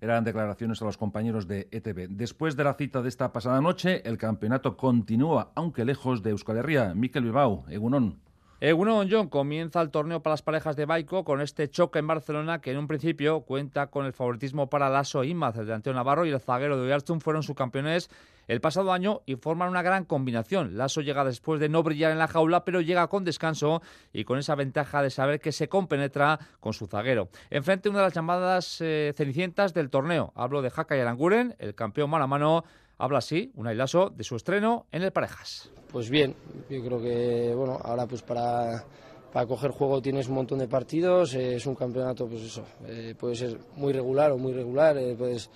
Eran 0.00 0.24
declaraciones 0.24 0.82
a 0.82 0.84
los 0.84 0.98
compañeros 0.98 1.46
de 1.48 1.68
ETV. 1.70 2.08
Después 2.10 2.54
de 2.54 2.64
la 2.64 2.74
cita 2.74 3.00
de 3.00 3.08
esta 3.08 3.32
pasada 3.32 3.62
noche, 3.62 4.02
el 4.04 4.18
campeonato 4.18 4.76
continúa, 4.76 5.52
aunque 5.54 5.86
lejos 5.86 6.22
de 6.22 6.30
Euskal 6.30 6.58
Herria. 6.58 6.92
Miquel 6.94 7.24
Bilbao, 7.24 7.64
Egunon. 7.70 8.25
Egunon 8.58 9.08
John 9.10 9.28
comienza 9.28 9.82
el 9.82 9.90
torneo 9.90 10.22
para 10.22 10.32
las 10.32 10.40
parejas 10.40 10.76
de 10.76 10.86
Baico 10.86 11.24
con 11.24 11.42
este 11.42 11.68
choque 11.68 11.98
en 11.98 12.06
Barcelona 12.06 12.62
que 12.62 12.70
en 12.70 12.78
un 12.78 12.88
principio 12.88 13.42
cuenta 13.42 13.88
con 13.88 14.06
el 14.06 14.14
favoritismo 14.14 14.70
para 14.70 14.88
Lasso 14.88 15.24
Imaz, 15.24 15.58
el 15.58 15.66
delantero 15.66 15.94
Navarro 15.94 16.24
y 16.24 16.30
el 16.30 16.40
zaguero 16.40 16.78
de 16.78 16.86
Oyarzún 16.86 17.20
fueron 17.20 17.42
subcampeones 17.42 18.08
el 18.48 18.62
pasado 18.62 18.92
año 18.92 19.20
y 19.26 19.36
forman 19.36 19.68
una 19.68 19.82
gran 19.82 20.06
combinación. 20.06 20.78
Lasso 20.78 21.02
llega 21.02 21.22
después 21.22 21.60
de 21.60 21.68
no 21.68 21.82
brillar 21.82 22.12
en 22.12 22.18
la 22.18 22.28
jaula, 22.28 22.64
pero 22.64 22.80
llega 22.80 23.08
con 23.08 23.24
descanso 23.24 23.82
y 24.10 24.24
con 24.24 24.38
esa 24.38 24.54
ventaja 24.54 25.02
de 25.02 25.10
saber 25.10 25.38
que 25.38 25.52
se 25.52 25.68
compenetra 25.68 26.38
con 26.58 26.72
su 26.72 26.86
zaguero. 26.86 27.28
Enfrente 27.50 27.90
una 27.90 27.98
de 27.98 28.04
las 28.04 28.14
llamadas 28.14 28.80
eh, 28.80 29.12
cenicientas 29.14 29.74
del 29.74 29.90
torneo. 29.90 30.32
Hablo 30.34 30.62
de 30.62 30.70
Jaca 30.70 30.96
y 30.96 31.00
Aranguren, 31.00 31.56
el 31.58 31.74
campeón 31.74 32.08
mano 32.08 32.24
a 32.24 32.28
mano 32.28 32.64
Habla 32.98 33.18
así, 33.18 33.52
un 33.56 33.66
de 33.66 34.24
su 34.24 34.36
estreno 34.36 34.86
en 34.90 35.02
el 35.02 35.12
Parejas. 35.12 35.70
Pues 35.92 36.08
bien, 36.08 36.34
yo 36.70 36.82
creo 36.82 37.00
que 37.00 37.54
bueno, 37.54 37.78
ahora 37.82 38.06
pues 38.06 38.22
para, 38.22 38.84
para 39.32 39.46
coger 39.46 39.70
juego 39.70 40.00
tienes 40.00 40.28
un 40.28 40.36
montón 40.36 40.58
de 40.60 40.66
partidos, 40.66 41.34
eh, 41.34 41.56
es 41.56 41.66
un 41.66 41.74
campeonato, 41.74 42.26
pues 42.26 42.42
eso, 42.42 42.64
eh, 42.86 43.14
puede 43.18 43.34
ser 43.34 43.58
muy 43.76 43.92
regular 43.92 44.32
o 44.32 44.38
muy 44.38 44.54
regular, 44.54 44.96
eh, 44.96 45.14
puedes 45.14 45.50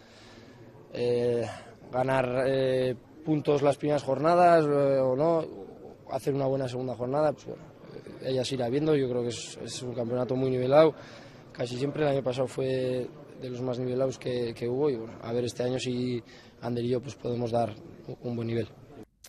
ganar 1.91 2.97
puntos 3.25 3.63
las 3.63 3.77
primeras 3.77 4.03
jornadas 4.03 4.65
o 4.65 5.15
no, 5.15 5.45
hacer 6.11 6.35
una 6.35 6.47
buena 6.47 6.69
segunda 6.69 6.97
jornada, 6.97 7.33
pues 7.33 7.47
bueno, 7.47 7.63
ella 8.23 8.45
se 8.45 8.57
irá 8.57 8.69
viendo, 8.69 8.95
yo 8.97 9.09
creo 9.09 9.23
que 9.23 9.29
es, 9.29 9.57
es, 9.65 9.83
un 9.83 9.95
campeonato 9.95 10.35
muy 10.35 10.51
nivelado, 10.51 10.93
casi 11.53 11.79
siempre 11.79 12.03
el 12.03 12.09
año 12.09 12.23
pasado 12.25 12.49
fue 12.49 13.09
de 13.41 13.51
los 13.51 13.63
más 13.63 13.79
nivelados 13.79 14.19
que, 14.19 14.53
que 14.53 14.69
hubo 14.69 14.91
y 14.91 14.97
bueno, 14.97 15.15
a 15.23 15.33
ver 15.33 15.45
este 15.45 15.63
año 15.63 15.79
si 15.79 16.23
Ander 16.63 16.85
y 16.85 16.89
yo 16.89 17.01
pues 17.01 17.15
podemos 17.15 17.51
dar 17.51 17.75
un 18.23 18.37
buen 18.37 18.49
nivel. 18.49 18.69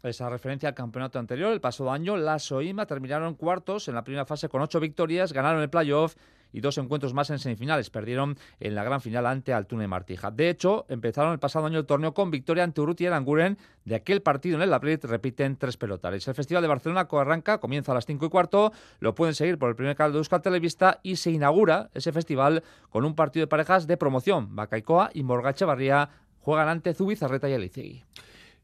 Esa 0.03 0.29
referencia 0.29 0.69
al 0.69 0.75
campeonato 0.75 1.19
anterior, 1.19 1.53
el 1.53 1.61
pasado 1.61 1.91
año, 1.91 2.17
las 2.17 2.43
Soima 2.43 2.87
terminaron 2.87 3.35
cuartos 3.35 3.87
en 3.87 3.93
la 3.93 4.03
primera 4.03 4.25
fase 4.25 4.49
con 4.49 4.61
ocho 4.61 4.79
victorias, 4.79 5.31
ganaron 5.31 5.61
el 5.61 5.69
playoff 5.69 6.15
y 6.53 6.61
dos 6.61 6.77
encuentros 6.77 7.13
más 7.13 7.29
en 7.29 7.39
semifinales. 7.39 7.89
Perdieron 7.89 8.37
en 8.59 8.75
la 8.75 8.83
gran 8.83 9.01
final 9.01 9.25
ante 9.25 9.53
Altuna 9.53 9.83
y 9.83 9.87
Martija. 9.87 10.31
De 10.31 10.49
hecho, 10.49 10.85
empezaron 10.89 11.33
el 11.33 11.39
pasado 11.39 11.65
año 11.65 11.79
el 11.79 11.85
torneo 11.85 12.13
con 12.13 12.31
victoria 12.31 12.63
ante 12.63 12.81
Urruti 12.81 13.03
y 13.03 13.07
Aranguren. 13.07 13.57
De 13.85 13.95
aquel 13.95 14.21
partido 14.21 14.57
en 14.57 14.63
el 14.63 14.69
Laprit 14.69 15.03
repiten 15.05 15.55
tres 15.55 15.77
pelotares. 15.77 16.27
El 16.27 16.35
Festival 16.35 16.61
de 16.61 16.67
Barcelona 16.67 17.07
arranca, 17.09 17.59
comienza 17.59 17.91
a 17.91 17.95
las 17.95 18.05
cinco 18.05 18.25
y 18.25 18.29
cuarto. 18.29 18.71
Lo 18.99 19.15
pueden 19.15 19.35
seguir 19.35 19.57
por 19.57 19.69
el 19.69 19.75
primer 19.75 19.95
canal 19.95 20.11
de 20.13 20.17
Euskal 20.17 20.41
Televista 20.41 20.99
y 21.03 21.15
se 21.15 21.31
inaugura 21.31 21.89
ese 21.93 22.11
festival 22.11 22.63
con 22.89 23.05
un 23.05 23.15
partido 23.15 23.43
de 23.43 23.47
parejas 23.47 23.87
de 23.87 23.97
promoción. 23.97 24.55
Bacaicoa 24.55 25.11
y 25.13 25.23
Morgache 25.23 25.65
Barría 25.65 26.09
juegan 26.41 26.69
ante 26.69 26.93
Zubizarreta 26.93 27.49
y 27.49 27.53
Alicegui. 27.53 28.03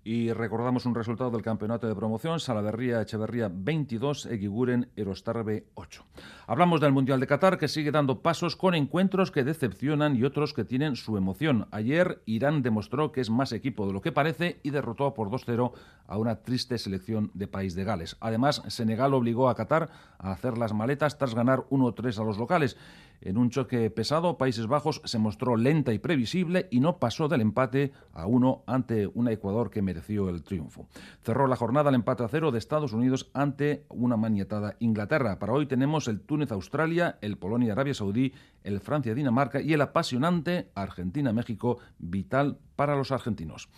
Y 0.10 0.32
recordamos 0.32 0.86
un 0.86 0.96
resultado 0.96 1.32
del 1.32 1.42
campeonato 1.42 1.86
de 1.86 1.94
promoción, 1.94 2.40
Salaverría 2.40 3.02
Echeverría 3.02 3.52
22, 3.54 4.28
Eguiguren 4.28 4.88
Erostarbe 4.96 5.66
8. 5.74 6.06
Hablamos 6.48 6.80
del 6.80 6.94
Mundial 6.94 7.20
de 7.20 7.28
Qatar 7.28 7.58
que 7.58 7.68
sigue 7.68 7.92
dando 7.92 8.22
pasos 8.22 8.56
con 8.56 8.74
encuentros 8.74 9.32
que 9.32 9.44
decepcionan 9.44 10.16
y 10.16 10.24
otros 10.24 10.54
que 10.54 10.64
tienen 10.64 10.96
su 10.96 11.18
emoción. 11.18 11.68
Ayer 11.72 12.22
Irán 12.26 12.62
demostró 12.62 13.12
que 13.12 13.20
es 13.20 13.30
más 13.30 13.52
equipo 13.52 13.86
de 13.86 13.92
lo 13.92 14.00
que 14.00 14.14
parece 14.14 14.62
y 14.64 14.70
derrotó 14.70 15.14
por 15.14 15.30
2-0 15.30 15.74
a 16.08 16.18
una 16.18 16.38
triste 16.38 16.78
selección 16.78 17.30
de 17.34 17.50
país 17.50 17.76
de 17.76 17.84
Gales. 17.84 18.16
Además, 18.22 18.64
Senegal 18.68 19.14
obligó 19.14 19.50
a 19.50 19.56
Qatar 19.56 19.90
a 20.20 20.32
hacer 20.32 20.58
las 20.58 20.74
maletas 20.74 21.18
tras 21.18 21.36
ganar 21.36 21.66
1-3 21.70 22.18
a 22.18 22.24
los 22.24 22.38
locales. 22.38 22.78
En 23.22 23.38
un 23.38 23.50
choque 23.50 23.90
pesado, 23.90 24.38
Países 24.38 24.68
Bajos 24.68 25.02
se 25.04 25.18
mostró 25.18 25.56
lenta 25.56 25.94
y 25.94 26.00
previsible 26.00 26.68
y 26.72 26.80
no 26.80 26.98
pasó 26.98 27.28
del 27.28 27.42
empate 27.42 27.92
a 28.14 28.26
uno 28.26 28.64
ante 28.68 29.08
un 29.08 29.28
Ecuador 29.28 29.70
que 29.70 29.82
mereció 29.82 30.30
el 30.30 30.44
triunfo. 30.44 30.88
Cerró 31.24 31.48
la 31.48 31.56
jornada 31.56 31.90
el 31.90 31.96
empate 31.96 32.24
a 32.24 32.28
cero 32.28 32.52
de 32.52 32.60
Estados 32.60 32.94
Unidos 32.94 33.30
ante 33.34 33.86
una 33.90 34.18
manietada 34.18 34.76
Inglaterra. 34.80 35.40
Para 35.40 35.54
hoy 35.54 35.66
tenemos 35.66 36.08
el 36.08 36.22
Túnez-Australia, 36.22 37.18
el 37.22 37.38
Polonia-Arabia 37.38 37.94
Saudí, 37.94 38.34
el 38.64 38.80
Francia-Dinamarca 38.80 39.62
y 39.62 39.74
el 39.74 39.82
apasionante 39.82 40.70
Argentina-México, 40.76 41.80
vital 41.98 42.60
para 42.76 42.96
los 42.96 43.12
argentinos. 43.12 43.70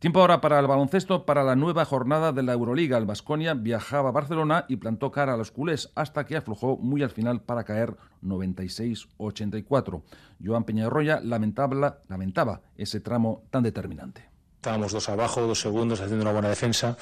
Tiempo 0.00 0.22
ahora 0.22 0.40
para 0.40 0.58
el 0.58 0.66
baloncesto, 0.66 1.26
para 1.26 1.44
la 1.44 1.56
nueva 1.56 1.84
jornada 1.84 2.32
de 2.32 2.42
la 2.42 2.54
Euroliga. 2.54 2.96
El 2.96 3.04
Vasconia 3.04 3.52
viajaba 3.52 4.08
a 4.08 4.12
Barcelona 4.12 4.64
y 4.66 4.76
plantó 4.76 5.10
cara 5.10 5.34
a 5.34 5.36
los 5.36 5.50
culés 5.50 5.90
hasta 5.94 6.24
que 6.24 6.38
aflojó 6.38 6.78
muy 6.78 7.02
al 7.02 7.10
final 7.10 7.42
para 7.42 7.64
caer 7.64 7.98
96-84. 8.24 10.02
Joan 10.42 10.64
Peñarroya 10.64 11.20
lamentaba, 11.22 11.98
lamentaba 12.08 12.62
ese 12.78 13.00
tramo 13.00 13.42
tan 13.50 13.62
determinante. 13.62 14.24
Estábamos 14.56 14.92
dos 14.92 15.06
abajo, 15.10 15.42
dos 15.42 15.60
segundos, 15.60 16.00
haciendo 16.00 16.22
una 16.22 16.32
buena 16.32 16.48
defensa 16.48 16.96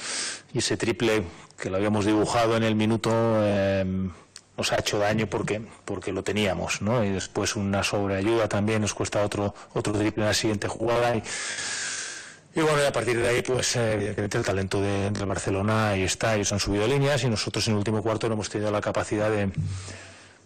y 0.53 0.59
ese 0.59 0.77
triple 0.77 1.23
que 1.57 1.71
lo 1.71 1.77
habíamos 1.77 2.05
dibujado 2.05 2.57
en 2.57 2.65
el 2.65 2.75
minuto 2.75 3.11
em, 3.47 4.11
nos 4.57 4.73
ha 4.73 4.77
hecho 4.77 4.99
daño 4.99 5.29
porque, 5.29 5.63
porque 5.85 6.13
lo 6.13 6.25
teníamos, 6.25 6.83
¿no? 6.83 7.05
Y 7.05 7.11
después 7.11 7.55
una 7.55 7.85
sobreayuda 7.85 8.49
también 8.49 8.83
nos 8.83 8.93
cuesta 8.93 9.23
otro, 9.25 9.55
otro 9.73 9.93
triple 9.93 10.25
en 10.25 10.29
la 10.29 10.35
siguiente 10.35 10.67
jugada 10.67 11.15
y 11.15 11.23
y 12.59 12.61
bueno, 12.61 12.85
a 12.89 12.91
partir 12.91 13.17
de 13.21 13.29
ahí, 13.29 13.43
pues 13.43 13.77
eh, 13.77 13.93
evidentemente 13.93 14.39
el 14.39 14.45
talento 14.45 14.81
de, 14.81 15.11
Barcelona 15.25 15.91
ahí 15.91 16.03
está, 16.03 16.35
ellos 16.35 16.53
han 16.53 16.59
subido 16.59 16.89
líneas 16.89 17.23
y 17.23 17.29
nosotros 17.29 17.65
en 17.69 17.75
el 17.75 17.79
último 17.79 18.03
cuarto 18.03 18.27
no 18.27 18.35
hemos 18.35 18.51
tenido 18.51 18.73
la 18.73 18.81
capacidad 18.81 19.31
de, 19.31 19.53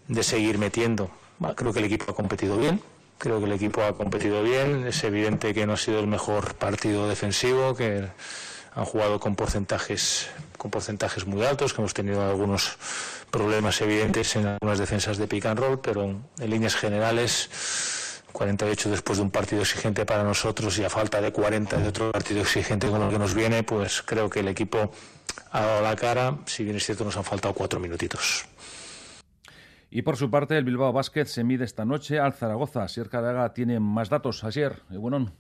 de 0.09 0.23
seguir 0.23 0.59
metiendo. 0.59 1.11
creo 1.57 1.73
que 1.73 1.79
el 1.79 1.87
equipo 1.87 2.13
ha 2.13 2.15
competido 2.15 2.59
bien, 2.59 2.83
creo 3.17 3.39
que 3.39 3.47
el 3.47 3.53
equipo 3.53 3.83
ha 3.83 3.97
competido 3.97 4.43
bien, 4.43 4.87
es 4.87 5.03
evidente 5.05 5.55
que 5.55 5.65
no 5.65 5.73
ha 5.73 5.77
sido 5.79 6.01
el 6.01 6.07
mejor 6.07 6.55
partido 6.57 7.09
defensivo, 7.09 7.75
que 7.75 8.07
han 8.75 8.85
jugado 8.85 9.19
con 9.19 9.35
porcentajes, 9.35 10.29
con 10.59 10.71
porcentajes 10.71 11.27
muy 11.27 11.43
altos, 11.47 11.73
que 11.73 11.81
hemos 11.81 11.95
tenido 11.95 12.29
algunos 12.29 12.77
problemas 13.31 13.81
evidentes 13.81 14.37
en 14.37 14.49
algunas 14.49 14.79
defensas 14.79 15.17
de 15.17 15.27
pick 15.29 15.47
and 15.47 15.59
roll, 15.59 15.81
pero 15.81 16.05
en 16.05 16.51
líneas 16.51 16.75
generales 16.75 17.49
48 18.33 18.91
después 18.91 19.19
de 19.19 19.25
un 19.25 19.31
partido 19.31 19.63
exigente 19.63 20.05
para 20.05 20.25
nosotros 20.25 20.79
y 20.79 20.85
a 20.85 20.91
falta 20.91 21.21
de 21.21 21.33
40 21.33 21.79
de 21.79 21.89
otro 21.89 22.13
partido 22.13 22.41
exigente 22.41 22.89
con 22.89 23.01
lo 23.01 23.11
que 23.11 23.19
nos 23.19 23.35
viene, 23.35 23.63
pues 23.63 24.03
creo 24.03 24.29
que 24.29 24.41
el 24.41 24.49
equipo 24.49 24.91
ha 25.51 25.61
dado 25.61 25.83
la 25.83 25.97
cara, 25.97 26.39
si 26.47 26.65
bien 26.65 26.77
es 26.77 26.85
cierto 26.85 27.05
nos 27.05 27.17
han 27.17 27.25
faltado 27.25 27.55
cuatro 27.55 27.79
minutitos. 27.79 28.47
Y 29.95 30.03
por 30.03 30.17
su 30.17 30.31
parte, 30.31 30.57
el 30.57 30.65
Bilbao 30.65 30.91
Basket 30.91 31.27
se 31.27 31.45
mide 31.45 31.67
esta 31.67 31.85
noche 31.85 32.19
al 32.19 32.33
Zaragoza. 32.33 32.89
Sier 32.89 33.11
Cadaga 33.11 33.53
tiene 33.53 33.79
más 33.79 34.09
datos. 34.09 34.43
Asier, 34.43 34.81
bueno. 34.89 35.33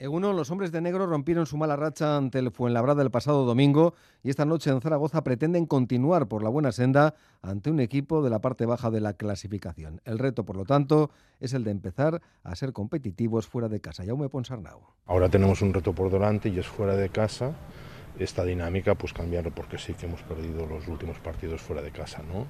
Eguno, 0.00 0.32
los 0.32 0.50
hombres 0.50 0.72
de 0.72 0.80
negro 0.80 1.04
rompieron 1.04 1.44
su 1.44 1.58
mala 1.58 1.76
racha 1.76 2.16
ante 2.16 2.38
el 2.38 2.50
Fuenlabrada 2.50 3.02
el 3.02 3.10
pasado 3.10 3.44
domingo 3.44 3.92
y 4.22 4.30
esta 4.30 4.46
noche 4.46 4.70
en 4.70 4.80
Zaragoza 4.80 5.22
pretenden 5.22 5.66
continuar 5.66 6.26
por 6.26 6.42
la 6.42 6.48
buena 6.48 6.72
senda 6.72 7.14
ante 7.42 7.70
un 7.70 7.80
equipo 7.80 8.22
de 8.22 8.30
la 8.30 8.38
parte 8.38 8.64
baja 8.64 8.90
de 8.90 9.02
la 9.02 9.12
clasificación. 9.12 10.00
El 10.06 10.18
reto, 10.18 10.46
por 10.46 10.56
lo 10.56 10.64
tanto, 10.64 11.10
es 11.38 11.52
el 11.52 11.64
de 11.64 11.72
empezar 11.72 12.22
a 12.44 12.56
ser 12.56 12.72
competitivos 12.72 13.46
fuera 13.46 13.68
de 13.68 13.82
casa. 13.82 14.02
Jaume 14.02 14.30
Ponsarnau. 14.30 14.80
Ahora 15.04 15.28
tenemos 15.28 15.60
un 15.60 15.74
reto 15.74 15.92
por 15.92 16.10
delante 16.10 16.48
y 16.48 16.58
es 16.58 16.66
fuera 16.66 16.96
de 16.96 17.10
casa 17.10 17.52
esta 18.20 18.44
dinámica, 18.44 18.94
pues 18.94 19.12
cambiarlo, 19.12 19.50
porque 19.50 19.78
sí 19.78 19.94
que 19.94 20.06
hemos 20.06 20.22
perdido 20.22 20.66
los 20.66 20.86
últimos 20.88 21.18
partidos 21.18 21.60
fuera 21.60 21.82
de 21.82 21.90
casa, 21.90 22.22
¿no? 22.22 22.46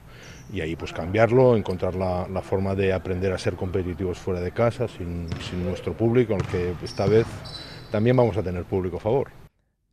Y 0.55 0.61
ahí 0.61 0.77
pues 0.77 0.93
cambiarlo, 0.93 1.57
encontrar 1.57 1.95
la, 1.95 2.43
forma 2.43 2.75
de 2.75 2.93
aprender 2.93 3.33
a 3.33 3.39
ser 3.39 3.55
competitivos 3.55 4.19
fuera 4.19 4.41
de 4.41 4.53
casa, 4.53 4.89
sin, 4.89 5.29
sin 5.49 5.65
nuestro 5.65 5.93
público, 5.95 6.35
el 6.35 6.47
que 6.47 6.75
esta 6.83 7.07
vez 7.07 7.27
también 7.91 8.17
vamos 8.17 8.37
a 8.37 8.43
tener 8.43 8.65
público 8.65 8.97
a 8.97 9.01
favor. 9.01 9.40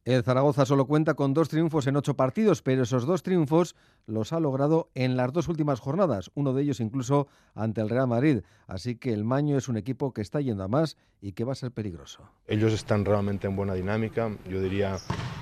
El 0.07 0.23
Zaragoza 0.23 0.65
solo 0.65 0.85
cuenta 0.85 1.15
con 1.15 1.33
dos 1.33 1.49
triunfos 1.49 1.85
en 1.85 1.97
ocho 1.97 2.15
partidos, 2.15 2.61
pero 2.61 2.83
esos 2.83 3.05
dos 3.05 3.23
triunfos 3.23 3.75
los 4.05 4.31
ha 4.31 4.39
logrado 4.39 4.89
en 4.95 5.17
las 5.17 5.33
dos 5.33 5.49
últimas 5.49 5.81
jornadas, 5.81 6.31
uno 6.33 6.53
de 6.53 6.63
ellos 6.63 6.79
incluso 6.79 7.27
ante 7.55 7.81
el 7.81 7.89
Real 7.89 8.07
Madrid. 8.07 8.39
Así 8.67 8.95
que 8.95 9.11
el 9.11 9.25
Maño 9.25 9.57
es 9.57 9.67
un 9.67 9.75
equipo 9.75 10.13
que 10.13 10.21
está 10.21 10.39
yendo 10.39 10.63
a 10.63 10.69
más 10.69 10.95
y 11.19 11.33
que 11.33 11.43
va 11.43 11.51
a 11.51 11.55
ser 11.55 11.71
peligroso. 11.71 12.23
Ellos 12.47 12.71
están 12.71 13.03
realmente 13.03 13.47
en 13.47 13.57
buena 13.57 13.73
dinámica. 13.73 14.31
Yo 14.49 14.61
diría 14.61 14.95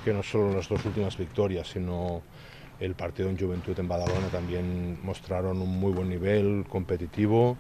que 0.04 0.14
no 0.14 0.24
solo 0.24 0.52
las 0.52 0.68
dos 0.68 0.84
últimas 0.84 1.16
victorias, 1.16 1.68
sino 1.68 2.24
el 2.80 2.96
partido 2.96 3.30
en 3.30 3.38
Juventud 3.38 3.78
en 3.80 3.88
Badalona 3.88 4.28
también 4.28 5.00
mostraron 5.04 5.62
un 5.62 5.80
muy 5.80 5.94
buen 5.94 6.10
nivel 6.10 6.66
competitivo 6.70 7.58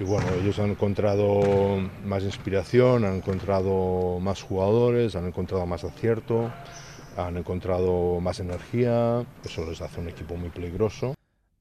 y 0.00 0.04
bueno, 0.04 0.26
ellos 0.40 0.58
han 0.58 0.70
encontrado 0.70 1.78
más 2.04 2.22
inspiración, 2.22 3.04
han 3.04 3.16
encontrado 3.16 4.18
más 4.20 4.42
jugadores, 4.42 5.16
han 5.16 5.26
encontrado 5.26 5.66
más 5.66 5.84
acierto, 5.84 6.52
han 7.16 7.36
encontrado 7.36 8.20
más 8.20 8.40
energía, 8.40 9.24
eso 9.44 9.64
les 9.64 9.80
hace 9.80 10.00
un 10.00 10.08
equipo 10.08 10.36
muy 10.36 10.50
peligroso. 10.50 11.14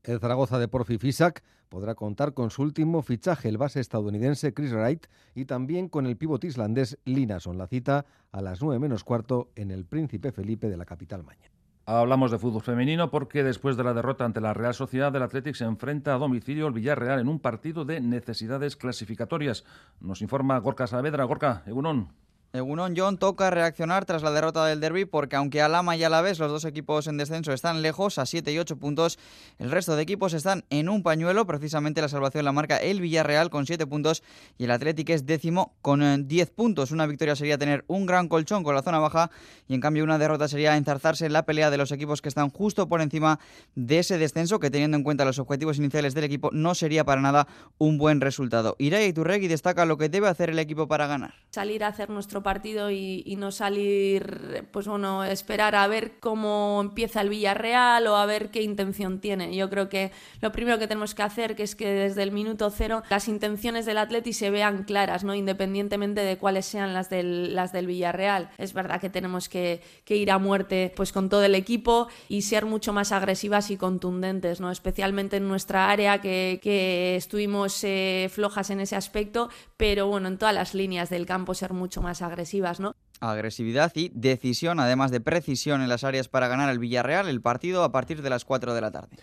El 0.03 0.19
Zaragoza 0.19 0.59
de 0.59 0.67
Porfi 0.67 0.97
Fisac 0.97 1.43
podrá 1.69 1.95
contar 1.95 2.33
con 2.33 2.51
su 2.51 2.61
último 2.61 3.01
fichaje, 3.01 3.49
el 3.49 3.57
base 3.57 3.79
estadounidense 3.79 4.53
Chris 4.53 4.71
Wright, 4.71 5.07
y 5.33 5.45
también 5.45 5.89
con 5.89 6.05
el 6.05 6.15
pívot 6.15 6.43
islandés 6.43 6.99
Linason. 7.05 7.57
La 7.57 7.67
cita 7.67 8.05
a 8.31 8.41
las 8.41 8.61
9 8.61 8.79
menos 8.79 9.03
cuarto 9.03 9.49
en 9.55 9.71
el 9.71 9.85
Príncipe 9.85 10.31
Felipe 10.31 10.69
de 10.69 10.77
la 10.77 10.85
capital 10.85 11.23
mañana. 11.23 11.54
Hablamos 11.87 12.31
de 12.31 12.39
fútbol 12.39 12.63
femenino 12.63 13.11
porque 13.11 13.43
después 13.43 13.77
de 13.77 13.83
la 13.83 13.93
derrota 13.93 14.25
ante 14.25 14.41
la 14.41 14.55
Real 14.55 14.73
Sociedad 14.73 15.11
del 15.11 15.21
Athletic 15.21 15.53
se 15.53 15.65
enfrenta 15.65 16.15
a 16.15 16.17
domicilio 16.17 16.65
el 16.65 16.73
Villarreal 16.73 17.19
en 17.19 17.27
un 17.27 17.39
partido 17.39 17.85
de 17.85 18.01
necesidades 18.01 18.75
clasificatorias. 18.75 19.65
Nos 20.01 20.23
informa 20.23 20.57
Gorka 20.57 20.87
Saavedra. 20.87 21.25
Gorka, 21.25 21.61
Egunon. 21.67 22.09
Egunon 22.55 22.93
John 22.95 23.17
toca 23.17 23.49
reaccionar 23.49 24.05
tras 24.05 24.23
la 24.23 24.31
derrota 24.31 24.65
del 24.65 24.79
derby 24.79 25.05
porque 25.05 25.35
aunque 25.35 25.61
Alama 25.61 25.95
y 25.95 26.03
Alavés, 26.03 26.39
los 26.39 26.51
dos 26.51 26.65
equipos 26.65 27.07
en 27.07 27.17
descenso, 27.17 27.53
están 27.53 27.81
lejos 27.81 28.17
a 28.17 28.25
7 28.25 28.51
y 28.51 28.59
8 28.59 28.77
puntos, 28.77 29.19
el 29.59 29.71
resto 29.71 29.95
de 29.95 30.03
equipos 30.03 30.33
están 30.33 30.63
en 30.69 30.89
un 30.89 31.03
pañuelo. 31.03 31.45
Precisamente 31.45 32.01
la 32.01 32.07
salvación 32.07 32.45
la 32.45 32.51
marca 32.51 32.77
el 32.77 33.01
Villarreal 33.01 33.49
con 33.49 33.65
7 33.65 33.85
puntos 33.87 34.23
y 34.57 34.65
el 34.65 34.71
Atlético 34.71 35.13
es 35.13 35.25
décimo 35.25 35.75
con 35.81 36.27
10 36.27 36.47
eh, 36.47 36.51
puntos. 36.55 36.91
Una 36.91 37.05
victoria 37.05 37.35
sería 37.35 37.57
tener 37.57 37.83
un 37.87 38.05
gran 38.05 38.27
colchón 38.27 38.63
con 38.63 38.75
la 38.75 38.81
zona 38.81 38.99
baja 38.99 39.31
y 39.67 39.73
en 39.73 39.81
cambio 39.81 40.03
una 40.03 40.17
derrota 40.17 40.47
sería 40.47 40.77
enzarzarse 40.77 41.25
en 41.25 41.33
la 41.33 41.45
pelea 41.45 41.69
de 41.69 41.77
los 41.77 41.91
equipos 41.91 42.21
que 42.21 42.29
están 42.29 42.49
justo 42.49 42.87
por 42.87 43.01
encima 43.01 43.39
de 43.75 43.99
ese 43.99 44.17
descenso 44.17 44.59
que 44.59 44.69
teniendo 44.69 44.97
en 44.97 45.03
cuenta 45.03 45.25
los 45.25 45.39
objetivos 45.39 45.77
iniciales 45.77 46.13
del 46.13 46.23
equipo 46.23 46.49
no 46.51 46.75
sería 46.75 47.03
para 47.03 47.21
nada 47.21 47.47
un 47.77 47.97
buen 47.97 48.21
resultado. 48.21 48.75
Irai 48.79 49.07
Iturregui 49.07 49.47
destaca 49.47 49.85
lo 49.85 49.97
que 49.97 50.09
debe 50.09 50.27
hacer 50.27 50.49
el 50.49 50.59
equipo 50.59 50.87
para 50.87 51.07
ganar. 51.07 51.33
Salir 51.51 51.83
a 51.83 51.87
hacer 51.87 52.09
nuestro 52.09 52.43
partido 52.45 52.91
y, 52.91 53.35
no 53.39 53.51
salir, 53.51 54.67
pues 54.71 54.87
bueno, 54.87 55.23
esperar 55.23 55.75
a 55.75 55.87
ver 55.87 56.19
cómo 56.19 56.79
empieza 56.79 57.21
el 57.21 57.29
Villarreal 57.29 58.05
o 58.05 58.15
a 58.15 58.27
ver 58.27 58.51
qué 58.51 58.61
intención 58.61 59.19
tiene. 59.19 59.55
Yo 59.55 59.67
creo 59.67 59.89
que 59.89 60.11
lo 60.41 60.51
primero 60.51 60.77
que 60.77 60.87
tenemos 60.87 61.15
que 61.15 61.23
hacer 61.23 61.55
que 61.55 61.63
es 61.63 61.75
que 61.75 61.89
desde 61.89 62.21
el 62.21 62.31
minuto 62.31 62.69
cero 62.69 63.01
las 63.09 63.27
intenciones 63.27 63.87
del 63.87 63.97
Atleti 63.97 64.31
se 64.31 64.51
vean 64.51 64.83
claras, 64.83 65.23
¿no? 65.23 65.33
Independientemente 65.33 66.21
de 66.21 66.37
cuáles 66.37 66.67
sean 66.67 66.93
las 66.93 67.09
del, 67.09 67.55
las 67.55 67.73
del 67.73 67.87
Villarreal. 67.87 68.51
Es 68.59 68.73
verdad 68.73 69.01
que 69.01 69.09
tenemos 69.09 69.49
que, 69.49 69.81
ir 70.07 70.29
a 70.29 70.37
muerte 70.37 70.93
pues 70.95 71.11
con 71.11 71.29
todo 71.29 71.43
el 71.43 71.55
equipo 71.55 72.07
y 72.29 72.43
ser 72.43 72.67
mucho 72.67 72.93
más 72.93 73.11
agresivas 73.11 73.71
y 73.71 73.77
contundentes, 73.77 74.61
¿no? 74.61 74.69
Especialmente 74.69 75.37
en 75.37 75.47
nuestra 75.47 75.89
área 75.89 76.21
que, 76.21 77.15
estuvimos 77.15 77.83
eh, 77.83 78.29
flojas 78.31 78.69
en 78.69 78.81
ese 78.81 78.95
aspecto, 78.95 79.49
pero 79.77 80.07
bueno, 80.07 80.27
en 80.27 80.37
todas 80.37 80.53
las 80.53 80.75
líneas 80.75 81.09
del 81.09 81.25
campo 81.25 81.55
ser 81.55 81.73
mucho 81.73 82.03
más 82.03 82.21
agresivas, 82.25 82.79
¿no? 82.79 82.95
Agresividad 83.19 83.91
y 83.95 84.11
decisión, 84.13 84.79
además 84.79 85.11
de 85.11 85.21
precisión 85.21 85.81
en 85.81 85.89
las 85.89 86.03
áreas 86.03 86.27
para 86.27 86.47
ganar 86.47 86.69
el 86.69 86.79
Villarreal, 86.79 87.29
el 87.29 87.41
partido 87.41 87.83
a 87.83 87.91
partir 87.91 88.21
de 88.21 88.29
las 88.29 88.45
4 88.45 88.73
de 88.73 88.81
la 88.81 88.91
tarde. 88.91 89.17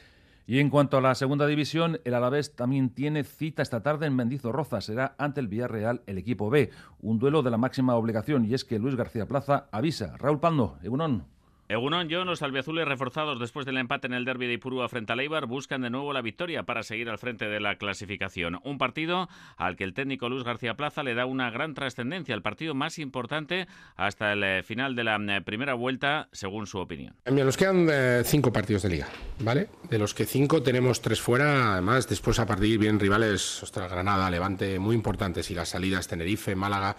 Y 0.47 0.59
en 0.59 0.71
cuanto 0.71 0.97
a 0.97 1.01
la 1.01 1.15
segunda 1.15 1.47
división, 1.47 2.01
el 2.05 2.15
Alavés 2.15 2.57
también 2.57 2.91
tiene 2.91 3.23
cita 3.23 3.63
esta 3.63 3.83
tarde 3.83 4.07
en 4.07 4.17
Mendizorroza. 4.17 4.81
Será 4.81 5.15
ante 5.17 5.41
el 5.41 5.49
Villarreal 5.49 6.03
el 6.07 6.19
equipo 6.19 6.51
B. 6.51 6.71
Un 7.01 7.19
duelo 7.19 7.43
de 7.43 7.51
la 7.51 7.59
máxima 7.59 7.95
obligación 7.95 8.45
y 8.45 8.55
es 8.55 8.65
que 8.65 8.79
Luis 8.79 8.97
García 8.97 9.27
Plaza 9.27 9.69
avisa. 9.71 10.17
Raúl 10.19 10.41
Pando, 10.41 10.79
Egunon. 10.83 11.25
Egunon 11.73 12.09
John, 12.11 12.27
los 12.27 12.43
albiazules 12.43 12.87
reforzados 12.87 13.41
después 13.41 13.65
del 13.65 13.79
empate 13.79 14.07
en 14.07 14.13
el 14.13 14.27
derby 14.27 14.47
de 14.47 14.53
Ipurúa 14.53 14.91
frente 14.91 15.15
a 15.15 15.17
Leibar 15.17 15.47
buscan 15.47 15.81
de 15.81 15.89
nuevo 15.89 16.13
la 16.13 16.21
victoria 16.21 16.65
para 16.65 16.83
seguir 16.83 17.09
al 17.09 17.17
frente 17.17 17.47
de 17.47 17.61
la 17.61 17.77
clasificación. 17.77 18.61
Un 18.63 18.77
partido 18.77 19.31
al 19.57 19.77
que 19.77 19.85
el 19.85 19.95
técnico 19.95 20.29
Luis 20.29 20.45
García 20.45 20.75
Plaza 20.75 21.03
le 21.03 21.15
da 21.15 21.25
una 21.25 21.51
gran 21.51 21.73
trascendencia, 21.73 22.35
el 22.35 22.43
partido 22.43 22.75
más 22.75 22.99
importante 22.99 23.69
hasta 23.97 24.35
el 24.35 24.45
eh, 24.45 24.63
final 24.63 24.95
de 24.95 25.05
la 25.05 25.17
eh, 25.17 25.41
primera 25.41 25.73
vuelta, 25.73 26.29
según 26.33 26.67
su 26.67 26.77
opinión. 26.77 27.15
nos 27.25 27.57
quedan 27.57 27.89
eh, 27.91 28.21
cinco 28.23 28.53
partidos 28.53 28.83
de 28.83 28.91
liga, 28.91 29.09
¿vale? 29.39 29.71
De 29.89 29.99
los 29.99 30.13
que 30.13 30.27
cinco 30.27 30.63
tenemos 30.63 31.01
tres 31.01 31.23
fuera, 31.23 31.73
además 31.73 32.07
después 32.07 32.39
a 32.39 32.45
partir 32.45 32.79
bien 32.79 33.01
rivales, 33.01 33.63
ostras, 33.63 33.91
Granada, 33.91 34.29
Levante, 34.31 34.79
muy 34.79 34.95
importantes 34.95 35.51
y 35.51 35.55
las 35.55 35.71
salidas 35.71 36.07
Tenerife, 36.07 36.55
Málaga. 36.55 36.95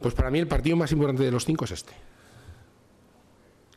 Pues 0.00 0.12
para 0.12 0.28
mí 0.32 0.40
el 0.40 0.48
partido 0.48 0.76
más 0.76 0.90
importante 0.90 1.22
de 1.22 1.30
los 1.30 1.44
cinco 1.44 1.66
es 1.66 1.70
este 1.70 1.92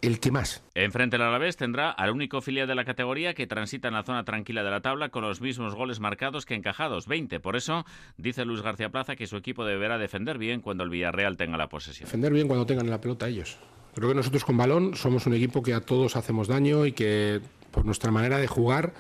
el 0.02 0.20
que 0.20 0.32
más. 0.32 0.64
Enfrente 0.74 1.18
del 1.18 1.28
Alavés 1.28 1.58
tendrá 1.58 1.90
al 1.92 2.12
único 2.12 2.42
filial 2.42 2.68
de 2.68 2.76
la 2.76 2.86
categoría 2.86 3.34
que 3.34 3.48
transita 3.48 3.88
en 3.88 3.94
la 3.94 4.04
zona 4.04 4.24
tranquila 4.24 4.64
de 4.64 4.72
la 4.72 4.82
tabla 4.82 5.10
con 5.10 5.24
los 5.24 5.42
mismos 5.42 5.76
goles 5.76 6.00
marcados 6.00 6.46
que 6.46 6.56
encajados, 6.56 7.08
20. 7.08 7.40
Por 7.40 7.56
eso, 7.56 7.86
dice 8.18 8.46
Luis 8.46 8.62
García 8.62 8.90
Plaza 8.90 9.16
que 9.16 9.28
su 9.28 9.38
equipo 9.38 9.66
deberá 9.66 9.98
defender 9.98 10.38
bien 10.38 10.62
cuando 10.62 10.84
el 10.84 10.90
Villarreal 10.90 11.38
tenga 11.38 11.58
la 11.58 11.70
posesión. 11.70 12.06
Defender 12.08 12.34
bien 12.34 12.48
cuando 12.48 12.66
tengan 12.66 12.90
la 12.90 13.02
pelota 13.02 13.28
ellos. 13.28 13.58
Creo 13.94 14.10
que 14.10 14.16
nosotros 14.16 14.44
con 14.44 14.58
balón 14.58 14.96
somos 14.96 15.26
un 15.26 15.34
equipo 15.34 15.64
que 15.64 15.74
a 15.74 15.82
todos 15.82 16.16
hacemos 16.16 16.48
daño 16.48 16.86
y 16.86 16.92
que 16.92 17.42
por 17.72 17.86
nuestra 17.86 18.12
manera 18.12 18.38
de 18.38 18.48
jugar 18.48 18.94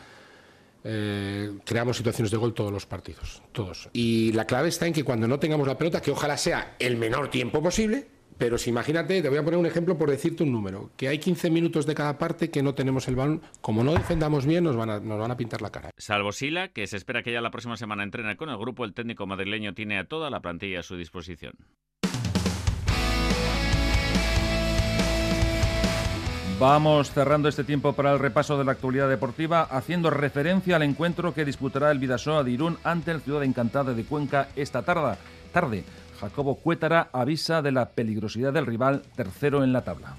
eh, 0.88 1.51
creamos 1.65 1.97
situaciones 1.97 2.31
de 2.31 2.38
gol 2.38 2.53
todos 2.53 2.71
los 2.71 2.86
partidos, 2.86 3.41
todos. 3.51 3.89
Y 3.91 4.31
la 4.34 4.45
clave 4.45 4.69
está 4.69 4.86
en 4.86 4.93
que 4.93 5.03
cuando 5.03 5.27
no 5.27 5.39
tengamos 5.39 5.67
la 5.67 5.77
pelota, 5.77 6.01
que 6.01 6.12
ojalá 6.12 6.38
sea 6.38 6.75
el 6.79 6.95
menor 6.95 7.29
tiempo 7.29 7.62
posible, 7.62 8.08
pero 8.38 8.58
si 8.58 8.69
imagínate, 8.69 9.21
te 9.21 9.30
voy 9.30 9.38
a 9.38 9.43
poner 9.43 9.60
un 9.60 9.65
ejemplo 9.65 9.98
por 9.98 10.10
decirte 10.10 10.43
un 10.43 10.52
número, 10.52 10.91
que 10.98 11.08
hay 11.08 11.19
15 11.19 11.50
minutos 11.50 11.86
de 11.86 11.95
cada 11.95 12.17
parte 12.17 12.50
que 12.50 12.63
no 12.63 12.76
tenemos 12.76 13.08
el 13.08 13.15
balón, 13.15 13.41
como 13.62 13.84
no 13.84 13.93
defendamos 13.93 14.45
bien 14.45 14.63
nos 14.63 14.76
van 14.76 14.89
a, 14.89 15.00
nos 15.00 15.19
van 15.19 15.32
a 15.32 15.38
pintar 15.38 15.62
la 15.62 15.71
cara. 15.71 15.91
Salvo 15.98 16.32
Sila, 16.32 16.69
que 16.69 16.88
se 16.88 16.98
espera 16.98 17.24
que 17.24 17.32
ya 17.32 17.41
la 17.41 17.52
próxima 17.52 17.78
semana 17.78 18.04
entrene 18.04 18.36
con 18.38 18.50
el 18.50 18.58
grupo, 18.58 18.86
el 18.86 18.93
técnico 18.93 19.26
madrileño 19.26 19.74
tiene 19.74 19.98
a 19.98 20.06
toda 20.06 20.30
la 20.30 20.41
plantilla 20.41 20.80
a 20.80 20.84
su 20.84 20.98
disposición. 20.98 21.54
Vamos 26.58 27.12
cerrando 27.12 27.50
este 27.50 27.65
tiempo 27.65 27.91
para 27.93 28.13
el 28.13 28.19
repaso 28.19 28.58
de 28.58 28.63
la 28.63 28.71
actualidad 28.71 29.10
deportiva, 29.10 29.63
haciendo 29.63 30.10
referencia 30.10 30.78
al 30.78 30.84
encuentro 30.84 31.34
que 31.34 31.43
disputará 31.43 31.91
el 31.91 32.00
Vidasoa 32.00 32.45
de 32.45 32.52
Irún 32.52 32.78
ante 32.86 33.12
el 33.12 33.19
Ciudad 33.19 33.43
Encantada 33.43 33.93
de 33.93 34.06
Cuenca 34.06 34.48
esta 34.56 34.82
tarde. 34.82 35.17
tarde. 35.52 35.84
Jacobo 36.19 36.56
Cuétara 36.56 37.10
avisa 37.12 37.62
de 37.62 37.71
la 37.71 37.89
peligrosidad 37.89 38.54
del 38.54 38.65
rival 38.65 39.01
tercero 39.15 39.63
en 39.63 39.73
la 39.73 39.84
tabla. 39.84 40.15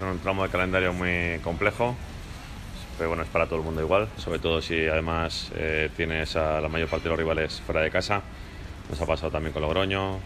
Un 0.00 0.18
tramo 0.20 0.44
de 0.44 0.48
calendario 0.48 0.92
muy 0.92 1.38
complejo, 1.42 1.94
pero 2.96 3.10
bueno, 3.10 3.22
es 3.22 3.28
para 3.28 3.46
todo 3.46 3.58
el 3.58 3.64
mundo 3.64 3.82
igual, 3.82 4.08
sobre 4.16 4.38
todo 4.38 4.62
si 4.62 4.86
además 4.86 5.50
eh, 5.54 5.90
tienes 5.96 6.36
a 6.36 6.60
la 6.60 6.68
mayor 6.68 6.88
parte 6.88 7.04
de 7.04 7.10
los 7.10 7.18
rivales 7.18 7.60
fuera 7.60 7.82
de 7.82 7.90
casa. 7.90 8.22
Nos 8.88 9.00
ha 9.00 9.06
pasado 9.06 9.30
también 9.30 9.52
con 9.52 9.62
Logroño, 9.62 10.16
eh, 10.16 10.18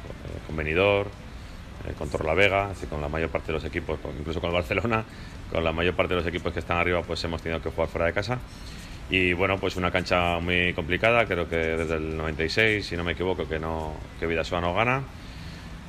con 0.46 0.56
Benidorm, 0.56 1.08
eh, 1.88 1.92
con 1.98 2.08
Torlavega, 2.08 2.70
así 2.70 2.86
con 2.86 3.00
la 3.00 3.08
mayor 3.08 3.30
parte 3.30 3.48
de 3.48 3.54
los 3.54 3.64
equipos, 3.64 3.98
incluso 4.18 4.40
con 4.40 4.50
el 4.50 4.54
Barcelona, 4.54 5.04
con 5.50 5.64
la 5.64 5.72
mayor 5.72 5.94
parte 5.94 6.14
de 6.14 6.20
los 6.20 6.26
equipos 6.26 6.52
que 6.52 6.60
están 6.60 6.78
arriba, 6.78 7.02
pues 7.02 7.22
hemos 7.24 7.42
tenido 7.42 7.60
que 7.60 7.70
jugar 7.70 7.88
fuera 7.88 8.06
de 8.06 8.12
casa. 8.12 8.38
Y 9.10 9.32
bueno, 9.34 9.58
pues 9.58 9.76
una 9.76 9.90
cancha 9.90 10.38
muy 10.40 10.72
complicada, 10.72 11.26
creo 11.26 11.48
que 11.48 11.56
desde 11.56 11.96
el 11.96 12.16
96, 12.16 12.86
si 12.86 12.96
no 12.96 13.04
me 13.04 13.12
equivoco, 13.12 13.46
que, 13.46 13.58
no, 13.58 13.94
que 14.18 14.26
Vidasoa 14.26 14.60
no 14.60 14.74
gana. 14.74 15.02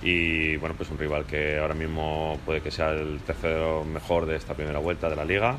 Y 0.01 0.57
bueno, 0.57 0.75
pues 0.75 0.89
un 0.91 0.97
rival 0.97 1.25
que 1.25 1.57
ahora 1.57 1.73
mismo 1.73 2.39
puede 2.45 2.61
que 2.61 2.71
sea 2.71 2.91
el 2.91 3.19
tercero 3.25 3.83
mejor 3.85 4.25
de 4.25 4.35
esta 4.35 4.53
primera 4.53 4.79
vuelta 4.79 5.09
de 5.09 5.15
la 5.15 5.25
liga. 5.25 5.57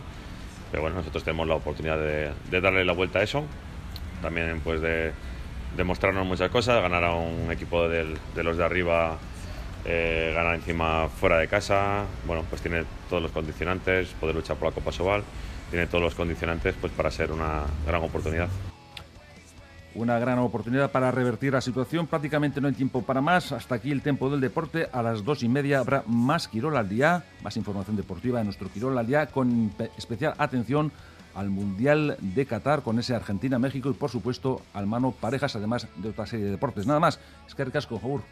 pero 0.70 0.82
bueno, 0.82 0.96
nosotros 0.96 1.24
tenemos 1.24 1.48
la 1.48 1.54
oportunidad 1.54 1.98
de, 1.98 2.60
darle 2.60 2.84
la 2.84 2.92
vuelta 2.92 3.20
a 3.20 3.22
eso, 3.22 3.44
también 4.22 4.60
pues 4.62 4.80
de 4.80 5.12
demostrarnos 5.76 6.26
muchas 6.26 6.50
cosas, 6.50 6.80
ganar 6.82 7.04
a 7.04 7.14
un 7.14 7.50
equipo 7.50 7.88
de 7.88 8.16
los 8.36 8.56
de 8.56 8.64
arriba, 8.64 9.18
eh, 9.88 10.32
ganar 10.34 10.56
encima 10.56 11.08
fuera 11.08 11.38
de 11.38 11.46
casa, 11.46 12.06
bueno, 12.26 12.44
pues 12.50 12.60
tiene 12.60 12.82
todos 13.08 13.22
los 13.22 13.30
condicionantes, 13.30 14.08
poder 14.20 14.34
luchar 14.34 14.56
por 14.56 14.68
la 14.68 14.74
Copa 14.74 14.90
Sobal, 14.90 15.22
tiene 15.70 15.86
todos 15.86 16.02
los 16.02 16.14
condicionantes 16.14 16.74
pues 16.80 16.92
para 16.92 17.10
ser 17.10 17.32
una 17.32 17.62
gran 17.86 18.02
oportunidad. 18.02 18.48
Una 19.94 20.18
gran 20.18 20.38
oportunidad 20.38 20.90
para 20.90 21.10
revertir 21.10 21.54
la 21.54 21.62
situación. 21.62 22.06
Prácticamente 22.06 22.60
no 22.60 22.68
hay 22.68 22.74
tiempo 22.74 23.02
para 23.02 23.22
más. 23.22 23.52
Hasta 23.52 23.76
aquí 23.76 23.90
el 23.90 24.02
tiempo 24.02 24.28
del 24.28 24.42
deporte. 24.42 24.88
A 24.92 25.02
las 25.02 25.24
dos 25.24 25.42
y 25.42 25.48
media 25.48 25.78
habrá 25.78 26.02
más 26.06 26.48
Quirol 26.48 26.76
al 26.76 26.88
día, 26.88 27.24
más 27.42 27.56
información 27.56 27.96
deportiva 27.96 28.38
de 28.38 28.44
nuestro 28.44 28.68
Quirol 28.68 28.98
al 28.98 29.06
día, 29.06 29.26
con 29.26 29.72
especial 29.96 30.34
atención 30.36 30.92
al 31.34 31.50
Mundial 31.50 32.16
de 32.20 32.46
Qatar 32.46 32.82
con 32.82 32.98
ese 32.98 33.14
Argentina-México 33.14 33.90
y 33.90 33.92
por 33.92 34.10
supuesto 34.10 34.62
al 34.74 34.86
mano 34.86 35.12
parejas, 35.12 35.54
además 35.56 35.86
de 35.96 36.10
otra 36.10 36.26
serie 36.26 36.46
de 36.46 36.52
deportes. 36.52 36.86
Nada 36.86 37.00
más. 37.00 37.18
Es 37.46 37.54
que 37.54 37.64
casco, 37.70 37.98
favor. 37.98 38.22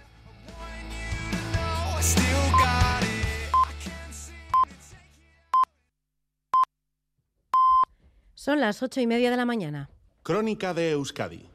Son 8.44 8.61
las 8.61 8.83
ocho 8.83 9.00
y 9.00 9.07
media 9.07 9.30
de 9.30 9.38
la 9.38 9.46
mañana. 9.46 9.88
Crónica 10.22 10.74
de 10.74 10.90
Euskadi. 10.90 11.48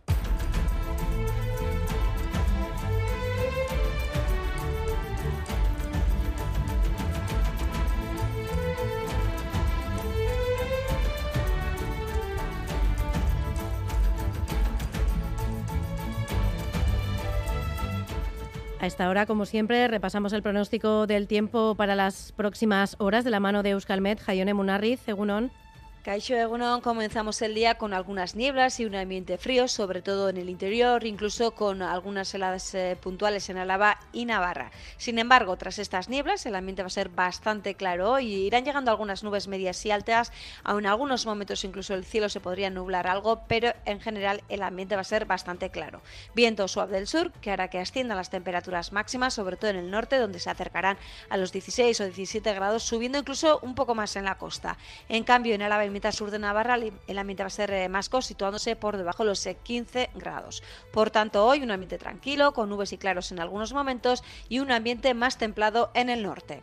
A 18.80 18.88
esta 18.88 19.08
hora, 19.10 19.28
como 19.28 19.45
siempre, 19.45 19.88
repasamos 19.88 20.34
el 20.34 20.41
pronóstico 20.41 21.06
del 21.06 21.28
tiempo 21.28 21.75
para 21.75 21.95
las 21.95 22.32
próximas 22.32 22.95
horas 22.97 23.23
de 23.23 23.30
la 23.30 23.39
mano 23.39 23.62
de 23.62 23.69
Euskalmet, 23.69 24.19
Jaione 24.19 24.56
Munarriz, 24.56 25.08
Egunon. 25.08 25.52
Caixo 26.01 26.33
Egunon, 26.33 26.79
comenzamos 26.79 27.41
el 27.41 27.53
día 27.53 27.75
con 27.75 27.93
algunas 27.93 28.33
nieblas 28.33 28.79
y 28.79 28.85
un 28.85 28.95
ambiente 28.95 29.38
frío, 29.38 29.67
sobre 29.67 30.01
todo 30.01 30.29
en 30.29 30.38
el 30.38 30.49
interior, 30.49 31.05
incluso 31.05 31.51
con 31.51 31.81
algunas 31.81 32.33
heladas 32.33 32.73
eh, 32.73 32.97
puntuales 33.01 33.49
en 33.49 33.57
Álava 33.57 33.99
y 34.13 34.23
Navarra. 34.23 34.71
Sin 34.95 35.19
embargo, 35.19 35.57
tras 35.57 35.77
estas 35.77 36.07
nieblas, 36.07 36.45
el 36.45 36.55
ambiente 36.55 36.83
va 36.83 36.88
a 36.88 36.89
ser 36.89 37.09
bastante 37.09 37.75
claro 37.75 38.17
y 38.17 38.27
irán 38.27 38.63
llegando 38.63 38.91
algunas 38.91 39.25
nubes 39.25 39.49
medias 39.49 39.85
y 39.85 39.91
altas, 39.91 40.31
aun 40.63 40.85
en 40.85 40.85
algunos 40.85 41.25
momentos 41.25 41.65
incluso 41.65 41.93
el 41.93 42.05
cielo 42.05 42.29
se 42.29 42.39
podría 42.39 42.69
nublar 42.69 43.05
algo, 43.05 43.43
pero 43.49 43.73
en 43.83 43.99
general 43.99 44.41
el 44.47 44.63
ambiente 44.63 44.95
va 44.95 45.01
a 45.01 45.03
ser 45.03 45.25
bastante 45.25 45.69
claro. 45.69 46.01
Viento 46.33 46.69
suave 46.69 46.93
del 46.93 47.07
sur, 47.07 47.33
que 47.41 47.51
hará 47.51 47.67
que 47.67 47.79
asciendan 47.79 48.15
las 48.15 48.29
temperaturas 48.29 48.93
máximas, 48.93 49.33
sobre 49.33 49.57
todo 49.57 49.71
en 49.71 49.77
el 49.77 49.91
norte, 49.91 50.17
donde 50.17 50.39
se 50.39 50.49
acercarán 50.49 50.97
a 51.29 51.35
los 51.35 51.51
16 51.51 51.99
o 51.99 52.05
17 52.05 52.53
grados, 52.53 52.83
subiendo 52.83 53.17
incluso 53.17 53.59
un 53.63 53.75
poco 53.75 53.95
más 53.95 54.15
en 54.15 54.23
la 54.23 54.38
costa. 54.38 54.77
En 55.09 55.25
cambio, 55.25 55.55
en 55.55 55.62
Álava 55.62 55.88
mitad 55.89 56.12
sur 56.12 56.32
de 56.32 56.39
Navarra 56.39 56.78
el 56.78 57.17
ambiente 57.17 57.43
va 57.43 57.47
a 57.47 57.52
ser 57.52 57.71
eh, 57.71 57.89
más 57.89 58.10
situándose 58.21 58.75
por 58.75 58.97
debajo 58.97 59.23
de 59.23 59.30
los 59.30 59.47
15 59.63 60.02
eh, 60.02 60.10
grados. 60.15 60.63
Por 60.91 61.12
tanto, 61.12 61.45
hoy 61.45 61.62
un 61.62 61.71
ambiente 61.71 61.97
tranquilo, 61.97 62.54
con 62.54 62.69
nubes 62.69 62.93
y 62.93 62.97
claros 62.97 63.32
en 63.32 63.39
algunos 63.39 63.73
momentos 63.73 64.23
y 64.47 64.60
un 64.60 64.71
ambiente 64.71 65.13
más 65.13 65.38
templado 65.38 65.91
en 65.93 66.10
el 66.10 66.23
norte. 66.23 66.62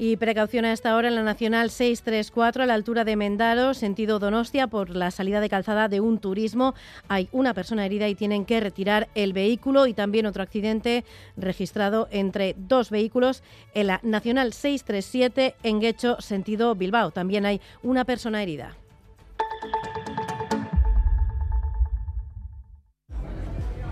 Y 0.00 0.16
precaución 0.16 0.64
a 0.64 0.72
esta 0.72 0.94
hora 0.94 1.08
en 1.08 1.16
la 1.16 1.24
Nacional 1.24 1.70
634 1.70 2.62
a 2.62 2.66
la 2.66 2.74
altura 2.74 3.04
de 3.04 3.16
Mendaro, 3.16 3.74
sentido 3.74 4.20
Donostia, 4.20 4.68
por 4.68 4.90
la 4.90 5.10
salida 5.10 5.40
de 5.40 5.48
calzada 5.48 5.88
de 5.88 5.98
un 5.98 6.18
turismo. 6.18 6.76
Hay 7.08 7.28
una 7.32 7.52
persona 7.52 7.84
herida 7.84 8.06
y 8.06 8.14
tienen 8.14 8.44
que 8.44 8.60
retirar 8.60 9.08
el 9.16 9.32
vehículo 9.32 9.88
y 9.88 9.94
también 9.94 10.26
otro 10.26 10.44
accidente 10.44 11.04
registrado 11.36 12.06
entre 12.12 12.54
dos 12.56 12.90
vehículos 12.90 13.42
en 13.74 13.88
la 13.88 13.98
Nacional 14.04 14.52
637 14.52 15.56
en 15.64 15.80
Guecho, 15.80 16.20
sentido 16.20 16.76
Bilbao. 16.76 17.10
También 17.10 17.44
hay 17.44 17.60
una 17.82 18.04
persona 18.04 18.40
herida. 18.40 18.76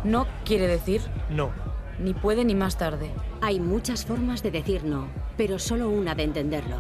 No 0.05 0.29
quiere 0.45 0.69
decir 0.69 1.01
no 1.31 1.51
ni 1.99 2.15
puede 2.15 2.45
ni 2.45 2.55
más 2.55 2.77
tarde. 2.79 3.11
Hay 3.47 3.61
muchas 3.61 4.05
formas 4.05 4.43
de 4.43 4.51
decir 4.51 4.83
no, 4.83 5.07
pero 5.37 5.61
solo 5.61 5.89
una 5.89 6.17
de 6.17 6.25
entenderlo. 6.25 6.79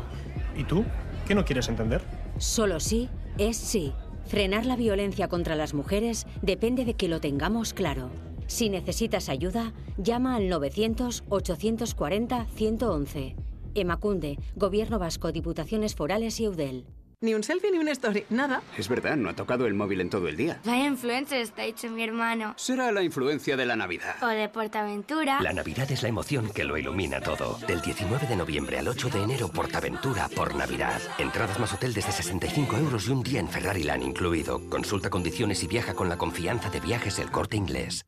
¿Y 0.57 0.65
tú? 0.65 0.85
¿Qué 1.25 1.33
no 1.33 1.45
quieres 1.45 1.69
entender? 1.69 2.03
Solo 2.39 2.81
sí 2.81 3.09
es 3.39 3.57
sí. 3.57 3.93
Frenar 4.25 4.67
la 4.67 4.75
violencia 4.75 5.29
contra 5.29 5.55
las 5.55 5.75
mujeres 5.75 6.27
depende 6.43 6.85
de 6.85 6.95
que 6.95 7.07
lo 7.07 7.21
tengamos 7.21 7.73
claro. 7.73 8.11
Si 8.49 8.69
necesitas 8.69 9.29
ayuda, 9.29 9.75
llama 9.97 10.35
al 10.35 10.51
900-840-111. 10.51 13.37
Emacunde, 13.77 14.37
Gobierno 14.57 14.99
Vasco, 14.99 15.31
Diputaciones 15.31 15.95
Forales 15.95 16.41
y 16.41 16.47
Eudel. 16.47 16.85
Ni 17.23 17.33
un 17.33 17.43
selfie 17.43 17.71
ni 17.71 17.79
una 17.79 17.93
story, 17.93 18.27
nada. 18.29 18.61
Es 18.77 18.91
verdad, 18.91 19.17
no 19.17 19.31
ha 19.31 19.33
tocado 19.33 19.67
el 19.67 19.73
móvil 19.73 20.03
en 20.03 20.11
todo 20.11 20.29
el 20.29 20.37
día. 20.37 20.61
Vaya 20.67 20.85
influencer 20.85 21.41
está 21.41 21.65
hecho 21.65 21.89
mi 21.89 22.05
hermano. 22.05 22.53
Será 22.59 22.93
la 22.93 23.03
influencia 23.03 23.57
de 23.57 23.65
la 23.65 23.75
Navidad. 23.75 24.23
O 24.23 24.27
de 24.27 24.51
Portaventura. 24.51 25.41
La 25.41 25.55
Navidad 25.55 25.91
es 25.91 26.03
la 26.03 26.11
emoción 26.11 26.51
que 26.53 26.65
lo 26.65 26.77
ilumina 26.77 27.23
todo. 27.23 27.59
Del 27.67 27.81
19 27.81 28.27
de 28.27 28.37
noviembre 28.37 28.79
al 28.79 28.89
8 28.89 29.09
de 29.09 29.23
enero, 29.23 29.49
Portaventura 29.49 30.29
por 30.29 30.55
Navidad. 30.55 31.01
Entradas 31.17 31.59
más 31.59 31.73
hotel 31.73 31.95
desde 31.95 32.13
65 32.13 32.77
euros 32.77 33.09
y 33.09 33.13
un 33.13 33.23
día 33.23 33.41
en 33.41 33.49
Ferrari 33.49 33.85
Land 33.85 34.03
incluido. 34.03 34.61
Consulta 34.69 35.09
condiciones 35.09 35.63
y 35.63 35.69
viaja 35.69 35.95
con 35.95 36.11
la 36.11 36.19
confianza 36.19 36.69
de 36.69 36.81
viajes 36.81 37.19
El 37.19 37.31
Corte 37.31 37.57
Inglés. 37.57 38.05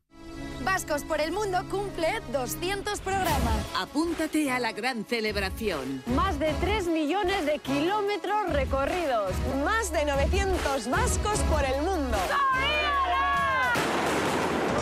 Vascos 0.63 1.03
por 1.03 1.21
el 1.21 1.31
Mundo 1.31 1.59
cumple 1.69 2.21
200 2.31 2.99
programas. 3.01 3.65
Apúntate 3.77 4.51
a 4.51 4.59
la 4.59 4.71
gran 4.71 5.05
celebración. 5.05 6.03
Más 6.07 6.39
de 6.39 6.53
3 6.59 6.87
millones 6.87 7.45
de 7.45 7.59
kilómetros 7.59 8.51
recorridos. 8.51 9.33
Más 9.63 9.91
de 9.91 10.05
900 10.05 10.89
vascos 10.89 11.39
por 11.51 11.63
el 11.63 11.81
mundo. 11.81 12.17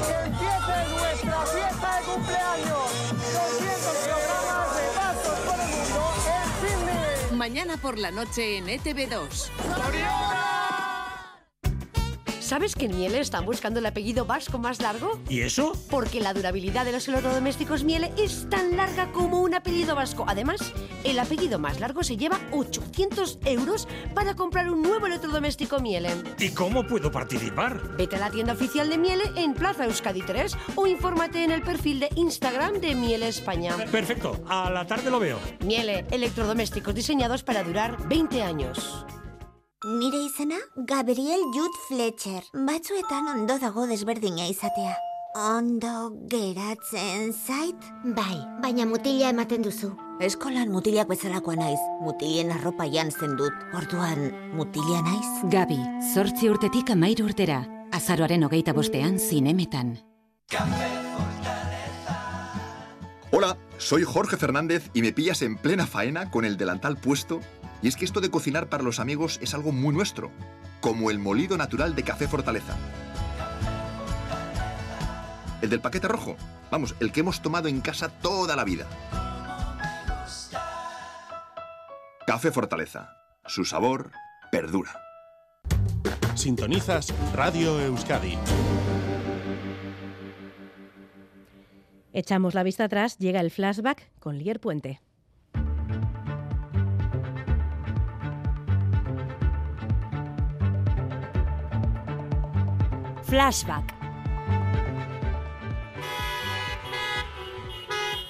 ¡Que 0.05 0.13
empiece 0.25 0.77
nuestra 0.99 1.45
fiesta 1.45 1.99
de 1.99 2.05
cumpleaños! 2.05 2.91
200 3.33 3.97
programas 4.05 4.75
de 4.75 4.87
Vascos 4.95 5.39
por 5.45 5.59
el 5.59 5.69
Mundo 5.69 6.01
en 6.27 6.45
Sydney. 6.69 7.37
Mañana 7.37 7.77
por 7.77 7.97
la 7.97 8.11
noche 8.11 8.57
en 8.57 8.67
ETV2. 8.67 9.49
¿Sabes 12.47 12.75
que 12.75 12.85
en 12.85 12.95
Miele 12.95 13.19
están 13.19 13.45
buscando 13.45 13.79
el 13.79 13.85
apellido 13.85 14.23
vasco 14.23 14.57
más 14.57 14.81
largo? 14.81 15.19
¿Y 15.27 15.41
eso? 15.41 15.73
Porque 15.89 16.21
la 16.21 16.33
durabilidad 16.33 16.85
de 16.85 16.93
los 16.93 17.05
electrodomésticos 17.09 17.83
Miele 17.83 18.13
es 18.17 18.49
tan 18.49 18.77
larga 18.77 19.11
como 19.11 19.41
un 19.41 19.53
apellido 19.53 19.95
vasco. 19.95 20.23
Además, 20.29 20.71
el 21.03 21.19
apellido 21.19 21.59
más 21.59 21.81
largo 21.81 22.03
se 22.03 22.15
lleva 22.15 22.39
800 22.53 23.39
euros 23.43 23.85
para 24.15 24.33
comprar 24.35 24.71
un 24.71 24.81
nuevo 24.81 25.07
electrodoméstico 25.07 25.81
Miele. 25.81 26.11
¿Y 26.39 26.51
cómo 26.51 26.87
puedo 26.87 27.11
participar? 27.11 27.97
Vete 27.97 28.15
a 28.15 28.19
la 28.19 28.31
tienda 28.31 28.53
oficial 28.53 28.89
de 28.89 28.97
Miele 28.97 29.25
en 29.35 29.53
Plaza 29.53 29.83
Euskadi 29.83 30.21
3 30.21 30.55
o 30.77 30.87
infórmate 30.87 31.43
en 31.43 31.51
el 31.51 31.63
perfil 31.63 31.99
de 31.99 32.09
Instagram 32.15 32.75
de 32.79 32.95
Miele 32.95 33.27
España. 33.27 33.75
Perfecto, 33.91 34.41
a 34.47 34.69
la 34.69 34.87
tarde 34.87 35.11
lo 35.11 35.19
veo. 35.19 35.37
Miele, 35.65 36.05
electrodomésticos 36.11 36.95
diseñados 36.95 37.43
para 37.43 37.61
durar 37.65 38.07
20 38.07 38.41
años. 38.41 39.05
Nire 39.85 40.17
izena, 40.25 40.57
Gabriel 40.75 41.43
Jud 41.53 41.75
Fletcher. 41.87 42.41
Batzuetan 42.65 43.27
ondo 43.29 43.59
dago 43.61 43.83
desberdina 43.85 44.47
izatea. 44.49 44.95
Ondo 45.37 46.15
geratzen 46.31 47.29
zait? 47.29 47.85
Bai, 48.17 48.39
baina 48.63 48.87
mutila 48.89 49.29
ematen 49.29 49.61
duzu. 49.61 49.91
Eskolan 50.19 50.73
mutilak 50.73 51.11
bezalakoa 51.11 51.59
naiz. 51.61 51.77
Mutilien 52.01 52.49
arropa 52.55 52.87
jantzen 52.89 53.37
dut. 53.37 53.53
Orduan, 53.77 54.31
mutilia 54.57 55.03
naiz? 55.05 55.29
Gabi, 55.53 55.77
zortzi 56.15 56.49
urtetik 56.49 56.89
amairu 56.97 57.29
urtera. 57.29 57.61
Azaroaren 57.93 58.49
hogeita 58.49 58.73
bostean 58.73 59.19
zinemetan. 59.19 59.99
Hola, 63.29 63.57
soy 63.77 64.01
Jorge 64.01 64.37
Fernández 64.37 64.89
y 64.95 65.03
me 65.03 65.13
pillas 65.13 65.43
en 65.43 65.55
plena 65.55 65.85
faena 65.85 66.31
con 66.31 66.45
el 66.45 66.57
delantal 66.57 66.97
puesto 66.97 67.41
y 67.81 67.87
es 67.87 67.95
que 67.95 68.05
esto 68.05 68.21
de 68.21 68.31
cocinar 68.31 68.67
para 68.67 68.83
los 68.83 68.99
amigos 68.99 69.39
es 69.41 69.53
algo 69.53 69.71
muy 69.71 69.93
nuestro, 69.93 70.31
como 70.81 71.11
el 71.11 71.19
molido 71.19 71.57
natural 71.57 71.95
de 71.95 72.03
Café 72.03 72.27
Fortaleza. 72.27 72.75
El 75.61 75.69
del 75.69 75.81
paquete 75.81 76.07
rojo, 76.07 76.35
vamos, 76.71 76.95
el 76.99 77.11
que 77.11 77.21
hemos 77.21 77.41
tomado 77.41 77.67
en 77.67 77.81
casa 77.81 78.09
toda 78.09 78.55
la 78.55 78.63
vida. 78.63 78.87
Café 82.25 82.51
Fortaleza, 82.51 83.17
su 83.45 83.65
sabor 83.65 84.11
perdura. 84.51 85.01
Sintonizas 86.35 87.13
Radio 87.33 87.79
Euskadi. 87.79 88.37
Echamos 92.13 92.53
la 92.53 92.63
vista 92.63 92.83
atrás, 92.83 93.17
llega 93.17 93.41
el 93.41 93.51
flashback 93.51 94.11
con 94.19 94.37
Lier 94.37 94.59
Puente. 94.59 95.01
Flashback. 103.27 103.93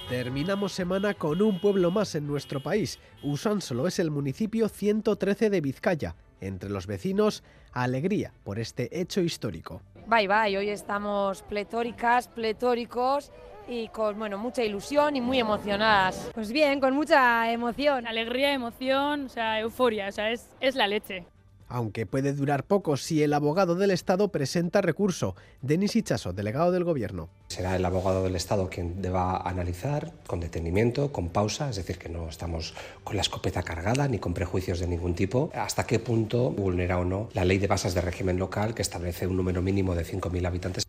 Terminamos 0.09 0.71
semana 0.71 1.13
con 1.13 1.39
un 1.43 1.59
pueblo 1.59 1.91
más 1.91 2.15
en 2.15 2.25
nuestro 2.25 2.63
país. 2.63 2.97
Usánsolo 3.21 3.85
es 3.85 3.99
el 3.99 4.09
municipio 4.09 4.67
113 4.69 5.51
de 5.51 5.61
Vizcaya. 5.61 6.15
Entre 6.41 6.71
los 6.71 6.87
vecinos, 6.87 7.43
alegría 7.73 8.33
por 8.43 8.57
este 8.57 8.99
hecho 8.99 9.21
histórico. 9.21 9.83
Bye 10.07 10.27
bye, 10.27 10.57
hoy 10.57 10.69
estamos 10.69 11.43
pletóricas, 11.43 12.27
pletóricos 12.27 13.31
y 13.67 13.89
con 13.89 14.17
bueno, 14.17 14.39
mucha 14.39 14.63
ilusión 14.63 15.15
y 15.15 15.21
muy 15.21 15.37
emocionadas. 15.37 16.31
Pues 16.33 16.51
bien, 16.51 16.79
con 16.79 16.95
mucha 16.95 17.51
emoción. 17.51 18.07
Alegría, 18.07 18.51
emoción, 18.51 19.25
o 19.25 19.29
sea, 19.29 19.59
euforia, 19.59 20.07
o 20.07 20.11
sea, 20.11 20.31
es, 20.31 20.49
es 20.59 20.75
la 20.75 20.87
leche 20.87 21.27
aunque 21.67 22.05
puede 22.05 22.33
durar 22.33 22.63
poco 22.63 22.97
si 22.97 23.23
el 23.23 23.33
abogado 23.33 23.75
del 23.75 23.91
Estado 23.91 24.29
presenta 24.29 24.81
recurso. 24.81 25.35
Denis 25.61 25.95
Ichaso, 25.95 26.33
delegado 26.33 26.71
del 26.71 26.83
Gobierno. 26.83 27.29
Será 27.47 27.75
el 27.75 27.85
abogado 27.85 28.23
del 28.23 28.35
Estado 28.35 28.69
quien 28.69 29.01
deba 29.01 29.37
analizar 29.37 30.11
con 30.27 30.39
detenimiento, 30.39 31.11
con 31.11 31.29
pausa, 31.29 31.69
es 31.69 31.75
decir, 31.75 31.97
que 31.97 32.09
no 32.09 32.29
estamos 32.29 32.73
con 33.03 33.15
la 33.15 33.21
escopeta 33.21 33.63
cargada 33.63 34.07
ni 34.07 34.19
con 34.19 34.33
prejuicios 34.33 34.79
de 34.79 34.87
ningún 34.87 35.15
tipo, 35.15 35.51
hasta 35.53 35.85
qué 35.85 35.99
punto 35.99 36.51
vulnera 36.51 36.99
o 36.99 37.05
no 37.05 37.29
la 37.33 37.45
ley 37.45 37.57
de 37.57 37.67
bases 37.67 37.93
de 37.93 38.01
régimen 38.01 38.37
local 38.37 38.73
que 38.73 38.81
establece 38.81 39.27
un 39.27 39.37
número 39.37 39.61
mínimo 39.61 39.95
de 39.95 40.05
5.000 40.05 40.47
habitantes. 40.47 40.87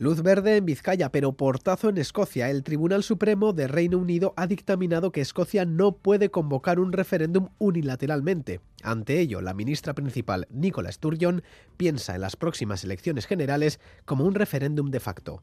Luz 0.00 0.22
verde 0.22 0.56
en 0.56 0.64
Vizcaya, 0.64 1.12
pero 1.12 1.32
portazo 1.32 1.90
en 1.90 1.98
Escocia. 1.98 2.48
El 2.48 2.62
Tribunal 2.62 3.02
Supremo 3.02 3.52
de 3.52 3.68
Reino 3.68 3.98
Unido 3.98 4.32
ha 4.38 4.46
dictaminado 4.46 5.12
que 5.12 5.20
Escocia 5.20 5.66
no 5.66 5.92
puede 5.92 6.30
convocar 6.30 6.80
un 6.80 6.94
referéndum 6.94 7.50
unilateralmente. 7.58 8.62
Ante 8.82 9.20
ello, 9.20 9.42
la 9.42 9.52
ministra 9.52 9.92
principal, 9.92 10.48
Nicola 10.48 10.90
Sturgeon, 10.90 11.42
piensa 11.76 12.14
en 12.14 12.22
las 12.22 12.36
próximas 12.36 12.82
elecciones 12.82 13.26
generales 13.26 13.78
como 14.06 14.24
un 14.24 14.34
referéndum 14.34 14.90
de 14.90 15.00
facto. 15.00 15.42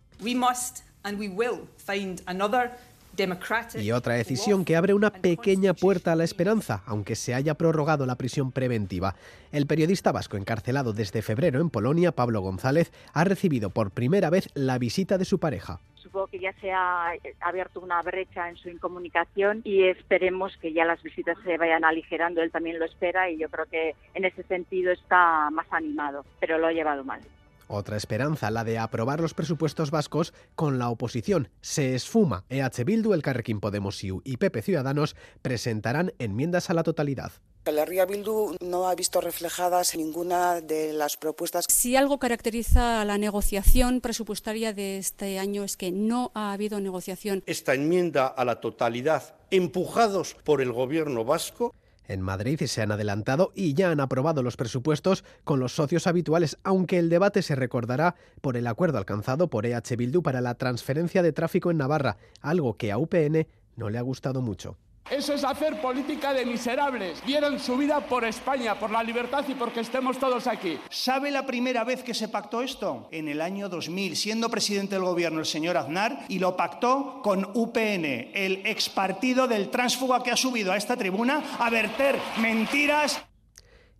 Y 3.80 3.91
otra 3.91 4.13
decisión 4.15 4.63
que 4.65 4.76
abre 4.76 4.93
una 4.93 5.11
pequeña 5.11 5.74
puerta 5.74 6.11
a 6.11 6.15
la 6.15 6.24
esperanza, 6.24 6.84
aunque 6.86 7.15
se 7.15 7.34
haya 7.34 7.55
prorrogado 7.55 8.05
la 8.05 8.15
prisión 8.15 8.51
preventiva. 8.51 9.15
El 9.51 9.65
periodista 9.65 10.11
vasco 10.11 10.38
encarcelado 10.38 10.93
desde 10.93 11.22
febrero 11.22 11.59
en 11.59 11.70
Polonia, 11.70 12.11
Pablo 12.11 12.41
González, 12.41 12.91
ha 13.13 13.24
recibido 13.24 13.70
por 13.72 13.91
primera 13.91 14.30
vez 14.30 14.49
la 14.53 14.78
visita 14.78 15.18
de 15.18 15.26
su 15.26 15.39
pareja 15.39 15.80
supongo 16.07 16.28
que 16.28 16.39
ya 16.39 16.53
se 16.53 16.72
ha 16.72 17.11
abierto 17.41 17.82
una 17.82 18.01
brecha 18.01 18.47
en 18.49 18.55
su 18.55 18.70
incomunicación 18.70 19.61
y 19.65 19.84
esperemos 19.84 20.55
que 20.57 20.72
ya 20.72 20.86
las 20.86 21.03
visitas 21.03 21.38
se 21.43 21.57
vayan 21.57 21.84
aligerando. 21.84 22.41
Él 22.41 22.51
también 22.51 22.80
lo 22.80 22.86
espera 22.86 23.30
y 23.30 23.38
yo 23.38 23.49
creo 23.49 23.65
que 23.65 23.93
en 24.13 24.24
ese 24.24 24.43
sentido 24.43 24.91
está 24.93 25.49
más 25.51 25.68
animado, 25.70 26.26
pero 26.39 26.57
lo 26.57 26.68
ha 26.68 26.72
llevado 26.72 27.03
mal. 27.03 27.20
Otra 27.68 27.97
esperanza, 27.97 28.51
la 28.51 28.63
de 28.63 28.78
aprobar 28.78 29.20
los 29.20 29.34
presupuestos 29.34 29.91
vascos 29.91 30.34
con 30.55 30.80
la 30.80 30.89
oposición. 30.89 31.49
Se 31.61 31.95
esfuma. 31.95 32.45
EH 32.49 32.84
Bildu, 32.86 33.13
el 33.13 33.22
Carrequín 33.22 33.59
Podemos 33.59 34.03
IU 34.03 34.22
y 34.24 34.38
PP 34.38 34.61
Ciudadanos 34.61 35.15
presentarán 35.41 36.13
enmiendas 36.20 36.70
a 36.70 36.74
la 36.74 36.84
totalidad. 36.84 37.32
La 37.72 37.84
Ría 37.84 38.05
Bildu 38.05 38.55
no 38.61 38.88
ha 38.88 38.95
visto 38.95 39.20
reflejadas 39.20 39.95
ninguna 39.97 40.61
de 40.61 40.93
las 40.93 41.18
propuestas. 41.18 41.65
Si 41.68 41.97
algo 41.97 42.18
caracteriza 42.18 43.03
la 43.03 43.18
negociación 43.18 43.99
presupuestaria 43.99 44.72
de 44.72 44.97
este 44.97 45.38
año 45.38 45.65
es 45.65 45.76
que 45.76 45.91
no 45.91 46.32
ha 46.34 46.53
habido 46.53 46.80
negociación. 46.80 47.43
Esta 47.45 47.74
enmienda 47.74 48.28
a 48.28 48.45
la 48.45 48.61
totalidad, 48.61 49.36
empujados 49.51 50.38
por 50.45 50.61
el 50.61 50.72
Gobierno 50.72 51.26
vasco, 51.26 51.76
en 52.08 52.22
Madrid 52.22 52.62
se 52.66 52.82
han 52.82 52.91
adelantado 52.91 53.51
y 53.55 53.74
ya 53.74 53.91
han 53.91 53.99
aprobado 53.99 54.43
los 54.43 54.58
presupuestos 54.58 55.24
con 55.43 55.60
los 55.60 55.76
socios 55.76 56.08
habituales, 56.08 56.58
aunque 56.64 56.99
el 56.99 57.10
debate 57.10 57.41
se 57.41 57.55
recordará 57.55 58.16
por 58.41 58.58
el 58.58 58.68
acuerdo 58.68 58.97
alcanzado 58.97 59.49
por 59.49 59.66
EH 59.66 59.95
Bildu 59.97 60.22
para 60.22 60.41
la 60.41 60.55
transferencia 60.55 61.22
de 61.22 61.34
tráfico 61.34 61.72
en 61.72 61.78
Navarra, 61.78 62.18
algo 62.41 62.78
que 62.78 62.91
a 62.91 62.97
UPN 62.97 63.47
no 63.76 63.89
le 63.89 63.97
ha 63.97 64.01
gustado 64.01 64.41
mucho. 64.41 64.78
Eso 65.10 65.34
es 65.34 65.43
hacer 65.45 65.80
política 65.80 66.34
de 66.34 66.45
miserables. 66.45 67.24
Dieron 67.26 67.60
su 67.60 67.78
vida 67.78 68.01
por 68.01 68.26
España, 68.26 68.76
por 68.76 68.91
la 68.91 69.01
libertad 69.03 69.45
y 69.47 69.53
porque 69.53 69.80
estemos 69.80 70.18
todos 70.18 70.47
aquí. 70.47 70.78
¿Sabe 70.89 71.32
la 71.32 71.45
primera 71.45 71.86
vez 71.86 72.03
que 72.03 72.14
se 72.14 72.28
pactó 72.28 72.62
esto? 72.62 73.08
En 73.12 73.30
el 73.30 73.41
año 73.41 73.70
2000, 73.70 74.18
siendo 74.18 74.49
presidente 74.49 74.95
del 74.95 75.05
gobierno 75.05 75.39
el 75.39 75.45
señor 75.45 75.78
Aznar, 75.78 76.26
y 76.28 76.39
lo 76.39 76.58
pactó 76.58 77.22
con 77.24 77.49
UPN, 77.53 78.32
el 78.34 78.62
ex 78.66 78.89
partido 78.89 79.47
del 79.47 79.70
tránsfuga 79.70 80.22
que 80.22 80.32
ha 80.32 80.38
subido 80.38 80.74
a 80.74 80.78
esta 80.78 80.97
tribuna 80.97 81.41
a 81.58 81.70
verter 81.70 82.20
mentiras 82.38 83.22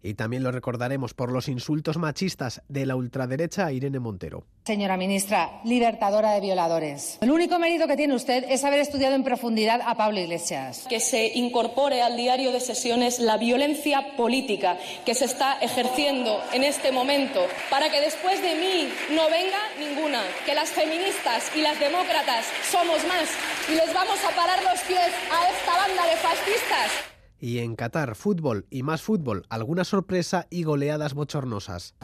y 0.08 0.14
también 0.14 0.42
lo 0.42 0.52
recordaremos 0.52 1.14
por 1.14 1.34
los 1.34 1.50
insultos 1.50 1.98
machistas 1.98 2.62
de 2.70 2.86
la 2.86 2.96
ultraderecha 2.96 3.70
Irene 3.74 4.00
Montero. 4.00 4.46
Señora 4.66 4.96
ministra, 4.96 5.60
libertadora 5.66 6.32
de 6.32 6.40
violadores. 6.40 7.18
El 7.20 7.32
único 7.32 7.60
mérito 7.60 7.88
que 7.88 7.98
tiene 7.98 8.16
usted 8.16 8.46
es 8.48 8.64
haber 8.64 8.80
estudiado 8.80 9.16
en 9.16 9.26
profundidad 9.26 9.82
a 9.86 9.96
Pablo 9.96 10.20
Iglesias. 10.20 10.86
Que 10.88 11.02
se 11.02 11.34
incorpore 11.36 12.02
al 12.02 12.16
diario 12.16 12.54
de 12.54 12.62
sesiones 12.62 13.20
la 13.20 13.38
violencia 13.38 14.16
política 14.16 14.78
que 15.06 15.14
se 15.14 15.26
está 15.26 15.60
ejerciendo 15.60 16.40
en 16.54 16.64
este 16.64 16.94
momento 16.94 17.46
para 17.70 17.90
que 17.90 18.00
después 18.00 18.42
de 18.42 18.56
mí 18.56 18.90
no 19.14 19.30
venga 19.30 19.60
ninguna. 19.78 20.24
Que 20.46 20.56
las 20.56 20.70
feministas 20.70 21.52
y 21.54 21.62
las 21.62 21.78
demócratas 21.82 22.46
somos 22.72 23.06
más 23.08 23.28
y 23.70 23.76
les 23.76 23.94
vamos 23.94 24.20
a 24.24 24.34
parar 24.34 24.64
los 24.64 24.80
pies 24.84 25.12
a 25.32 25.50
esta 25.50 25.76
banda 25.76 26.06
de 26.06 26.16
fascistas. 26.16 27.17
Y 27.40 27.60
en 27.60 27.76
Qatar, 27.76 28.16
fútbol 28.16 28.66
y 28.70 28.84
más 28.84 29.02
fútbol, 29.02 29.46
alguna 29.50 29.84
sorpresa 29.84 30.48
y 30.50 30.64
goleadas 30.64 31.14
bochornosas. 31.14 31.96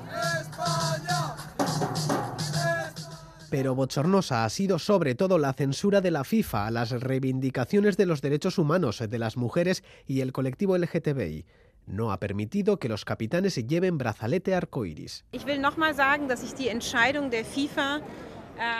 Pero 3.49 3.75
bochornosa 3.75 4.45
ha 4.45 4.49
sido 4.49 4.79
sobre 4.79 5.13
todo 5.13 5.37
la 5.37 5.53
censura 5.53 6.01
de 6.01 6.11
la 6.11 6.23
FIFA 6.23 6.67
a 6.67 6.71
las 6.71 6.89
reivindicaciones 6.89 7.97
de 7.97 8.07
los 8.07 8.21
derechos 8.21 8.57
humanos 8.57 9.03
de 9.07 9.19
las 9.19 9.37
mujeres 9.37 9.83
y 10.07 10.21
el 10.21 10.31
colectivo 10.31 10.77
LGTBI 10.77 11.45
no 11.85 12.11
ha 12.11 12.19
permitido 12.19 12.77
que 12.77 12.89
los 12.89 13.05
capitanes 13.05 13.55
lleven 13.55 13.97
brazalete 13.97 14.55
arcoíris. 14.55 15.25
Ich 15.31 15.45
will 15.45 15.61
sagen, 15.95 16.27
dass 16.27 16.43
ich 16.43 16.53
die 16.53 16.69
Entscheidung 16.69 17.29
der 17.29 17.45
FIFA 17.45 18.01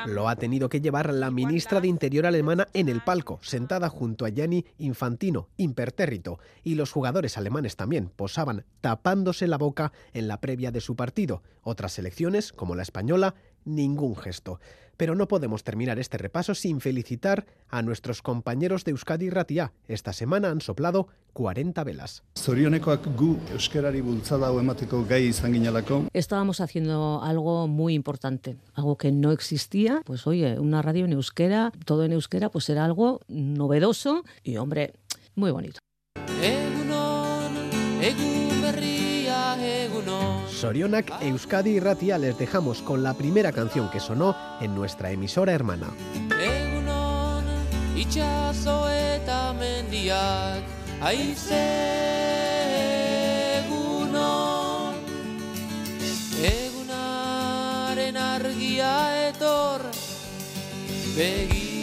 lo 0.06 0.30
ha 0.30 0.36
tenido 0.36 0.70
que 0.70 0.82
llevar 0.82 1.14
la 1.14 1.32
ministra 1.32 1.82
de 1.82 1.88
Interior 1.88 2.26
alemana 2.26 2.68
en 2.74 2.90
el 2.90 3.02
palco, 3.02 3.40
sentada 3.42 3.90
junto 3.90 4.26
a 4.26 4.30
Gianni 4.30 4.66
Infantino, 4.78 5.50
impertérrito, 5.58 6.40
y 6.64 6.76
los 6.76 6.92
jugadores 6.92 7.38
alemanes 7.38 7.76
también 7.76 8.10
posaban 8.10 8.66
tapándose 8.82 9.48
la 9.48 9.58
boca 9.58 9.92
en 10.14 10.28
la 10.28 10.40
previa 10.40 10.72
de 10.72 10.82
su 10.82 10.96
partido. 10.96 11.42
Otras 11.62 11.94
selecciones, 11.94 12.52
como 12.52 12.76
la 12.76 12.84
española, 12.84 13.36
ningún 13.66 14.16
gesto. 14.16 14.60
Pero 14.98 15.16
no 15.16 15.28
podemos 15.28 15.64
terminar 15.64 15.98
este 15.98 16.18
repaso 16.18 16.54
sin 16.54 16.80
felicitar 16.80 17.48
a 17.68 17.82
nuestros 17.82 18.22
compañeros 18.22 18.84
de 18.84 18.92
Euskadi 18.92 19.30
Ratia. 19.30 19.74
Esta 19.88 20.14
semana 20.14 20.50
han 20.50 20.62
soplado 20.62 21.08
40 21.34 21.84
velas. 21.84 22.24
Estábamos 26.14 26.62
haciendo 26.62 27.22
algo 27.24 27.68
muy 27.68 27.96
importante, 27.96 28.58
algo 28.76 28.98
que 28.98 29.12
no 29.12 29.32
existía. 29.32 30.02
Pues 30.06 30.28
oye, 30.28 30.60
una 30.60 30.84
radio 30.84 31.06
en 31.06 31.14
euskera, 31.14 31.72
todo 31.86 32.06
en 32.06 32.12
euskera, 32.12 32.50
pues 32.50 32.70
era 32.70 32.86
algo 32.86 33.20
novedoso 33.28 34.24
y 34.44 34.58
hombre, 34.58 34.94
muy 35.36 35.52
bonito. 35.52 35.80
Sorionak, 40.50 41.12
Euskadi 41.22 41.72
y 41.72 41.80
Ratia 41.80 42.18
les 42.18 42.38
dejamos 42.38 42.82
con 42.82 43.04
la 43.04 43.14
primera 43.14 43.52
canción 43.52 43.90
que 43.92 44.00
sonó 44.00 44.36
en 44.62 44.74
nuestra 44.74 45.12
emisora 45.12 45.54
hermana. 45.54 45.88
Egunon, 46.42 47.44
itxaso 47.96 48.90
eta 48.90 49.54
mendiak, 49.54 50.64
aize 51.02 51.60
egunon, 53.66 54.96
egunaren 56.42 58.18
argia 58.18 59.30
etor, 59.30 59.82
begietara, 61.16 61.74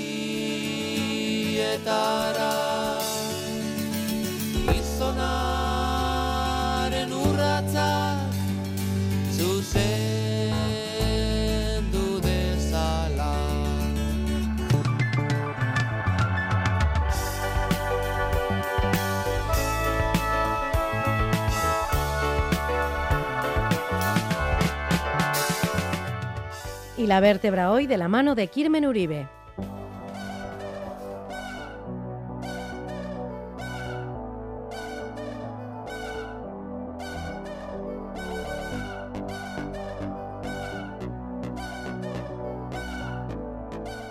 y 27.00 27.06
la 27.06 27.20
vértebra 27.20 27.72
hoy 27.72 27.86
de 27.86 27.96
la 27.96 28.08
mano 28.08 28.34
de 28.34 28.48
Kirmen 28.48 28.84
Uribe. 28.84 29.26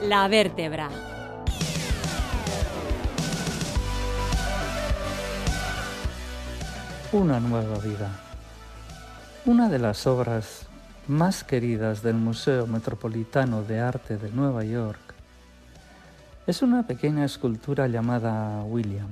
la 0.02 0.28
vértebra. 0.28 0.90
Una 7.12 7.40
nueva 7.40 7.78
vida. 7.78 8.10
Una 9.46 9.70
de 9.70 9.78
las 9.78 10.08
obras 10.08 10.69
más 11.10 11.44
queridas 11.44 12.04
del 12.04 12.14
Museo 12.14 12.68
Metropolitano 12.68 13.64
de 13.64 13.80
Arte 13.80 14.18
de 14.18 14.30
Nueva 14.30 14.64
York 14.64 15.16
es 16.46 16.62
una 16.62 16.86
pequeña 16.86 17.26
escultura 17.26 17.88
llamada 17.88 18.64
William. 18.64 19.08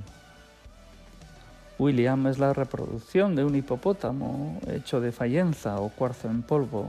William 1.76 2.28
es 2.28 2.38
la 2.38 2.52
reproducción 2.52 3.34
de 3.34 3.44
un 3.44 3.56
hipopótamo 3.56 4.60
hecho 4.68 5.00
de 5.00 5.10
fayenza 5.10 5.80
o 5.80 5.88
cuarzo 5.88 6.28
en 6.30 6.42
polvo 6.42 6.88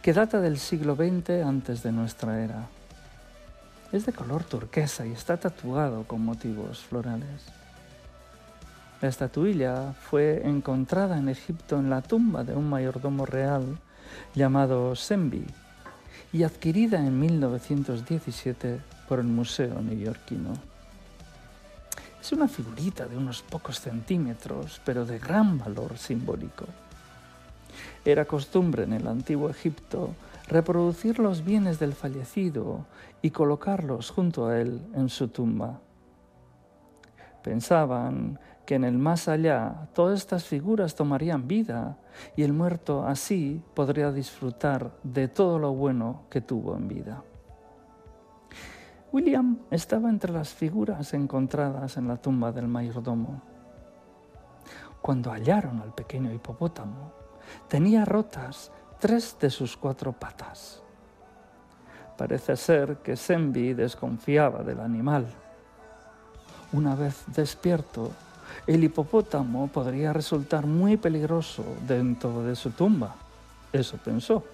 que 0.00 0.12
data 0.12 0.40
del 0.40 0.58
siglo 0.58 0.94
XX 0.94 1.44
antes 1.44 1.82
de 1.82 1.90
nuestra 1.90 2.40
era. 2.40 2.68
Es 3.90 4.06
de 4.06 4.12
color 4.12 4.44
turquesa 4.44 5.04
y 5.04 5.10
está 5.10 5.36
tatuado 5.36 6.04
con 6.04 6.24
motivos 6.24 6.78
florales. 6.78 7.46
La 9.00 9.08
estatuilla 9.08 9.94
fue 9.94 10.42
encontrada 10.44 11.18
en 11.18 11.28
Egipto 11.28 11.76
en 11.76 11.90
la 11.90 12.02
tumba 12.02 12.44
de 12.44 12.54
un 12.54 12.70
mayordomo 12.70 13.26
real 13.26 13.78
llamado 14.34 14.94
Sembi 14.96 15.44
y 16.32 16.42
adquirida 16.42 16.98
en 16.98 17.18
1917 17.18 18.80
por 19.08 19.18
el 19.20 19.26
Museo 19.26 19.80
Neoyorquino. 19.80 20.52
Es 22.20 22.32
una 22.32 22.48
figurita 22.48 23.06
de 23.06 23.16
unos 23.16 23.42
pocos 23.42 23.80
centímetros, 23.80 24.80
pero 24.84 25.04
de 25.04 25.18
gran 25.18 25.58
valor 25.58 25.98
simbólico. 25.98 26.64
Era 28.04 28.24
costumbre 28.24 28.84
en 28.84 28.94
el 28.94 29.06
antiguo 29.06 29.50
Egipto 29.50 30.14
reproducir 30.48 31.18
los 31.18 31.44
bienes 31.44 31.78
del 31.78 31.92
fallecido 31.92 32.86
y 33.22 33.30
colocarlos 33.30 34.10
junto 34.10 34.46
a 34.46 34.60
él 34.60 34.80
en 34.94 35.08
su 35.08 35.28
tumba. 35.28 35.80
Pensaban 37.42 38.38
que 38.66 38.76
en 38.76 38.84
el 38.84 38.98
más 38.98 39.28
allá 39.28 39.88
todas 39.92 40.18
estas 40.18 40.44
figuras 40.44 40.94
tomarían 40.94 41.46
vida 41.46 41.98
y 42.36 42.42
el 42.42 42.52
muerto 42.52 43.06
así 43.06 43.62
podría 43.74 44.10
disfrutar 44.12 44.92
de 45.02 45.28
todo 45.28 45.58
lo 45.58 45.72
bueno 45.72 46.22
que 46.30 46.40
tuvo 46.40 46.76
en 46.76 46.88
vida. 46.88 47.22
William 49.12 49.58
estaba 49.70 50.08
entre 50.08 50.32
las 50.32 50.52
figuras 50.52 51.14
encontradas 51.14 51.96
en 51.96 52.08
la 52.08 52.16
tumba 52.16 52.50
del 52.50 52.66
mayordomo. 52.66 53.42
Cuando 55.00 55.30
hallaron 55.30 55.80
al 55.80 55.94
pequeño 55.94 56.32
hipopótamo, 56.32 57.12
tenía 57.68 58.04
rotas 58.04 58.72
tres 58.98 59.36
de 59.38 59.50
sus 59.50 59.76
cuatro 59.76 60.12
patas. 60.12 60.82
Parece 62.16 62.56
ser 62.56 62.96
que 62.98 63.16
Sembi 63.16 63.74
desconfiaba 63.74 64.62
del 64.62 64.80
animal. 64.80 65.26
Una 66.72 66.94
vez 66.94 67.24
despierto, 67.28 68.10
el 68.66 68.84
hipopótamo 68.84 69.68
podría 69.68 70.12
resultar 70.12 70.66
muy 70.66 70.96
peligroso 70.96 71.64
dentro 71.86 72.42
de 72.42 72.56
su 72.56 72.70
tumba. 72.70 73.16
Eso 73.72 73.98
pensó. 73.98 74.44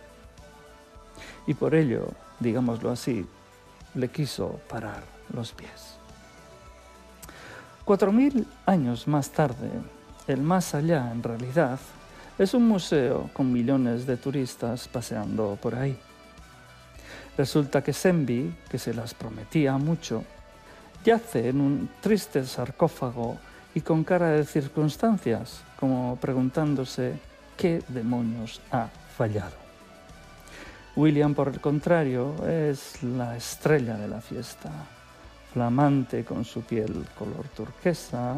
Y 1.47 1.55
por 1.55 1.75
ello, 1.75 2.09
digámoslo 2.39 2.91
así, 2.91 3.27
le 3.95 4.09
quiso 4.09 4.61
parar 4.69 5.03
los 5.33 5.53
pies. 5.53 5.97
Cuatro 7.85 8.13
mil 8.13 8.47
años 8.67 9.09
más 9.09 9.31
tarde, 9.31 9.71
el 10.27 10.41
más 10.43 10.75
allá 10.75 11.11
en 11.11 11.23
realidad 11.23 11.79
es 12.39 12.55
un 12.55 12.67
museo 12.67 13.31
con 13.33 13.53
millones 13.53 14.07
de 14.07 14.17
turistas 14.17 14.89
paseando 14.89 15.59
por 15.61 15.75
ahí. 15.75 15.99
Resulta 17.37 17.83
que 17.83 17.93
Sembi, 17.93 18.55
que 18.69 18.79
se 18.79 18.95
las 18.95 19.13
prometía 19.15 19.77
mucho, 19.77 20.25
yace 21.05 21.49
en 21.49 21.61
un 21.61 21.91
triste 22.01 22.45
sarcófago 22.45 23.39
y 23.75 23.81
con 23.81 24.05
cara 24.05 24.31
de 24.31 24.45
circunstancias, 24.45 25.63
como 25.79 26.17
preguntándose 26.21 27.19
qué 27.57 27.83
demonios 27.89 28.61
ha 28.73 28.89
fallado. 29.17 29.57
William, 30.97 31.35
por 31.35 31.49
el 31.49 31.61
contrario, 31.61 32.35
es 32.47 33.03
la 33.03 33.37
estrella 33.37 33.97
de 33.97 34.09
la 34.09 34.21
fiesta, 34.21 34.71
flamante 35.53 36.25
con 36.25 36.45
su 36.45 36.63
piel 36.63 37.07
color 37.17 37.47
turquesa, 37.57 38.35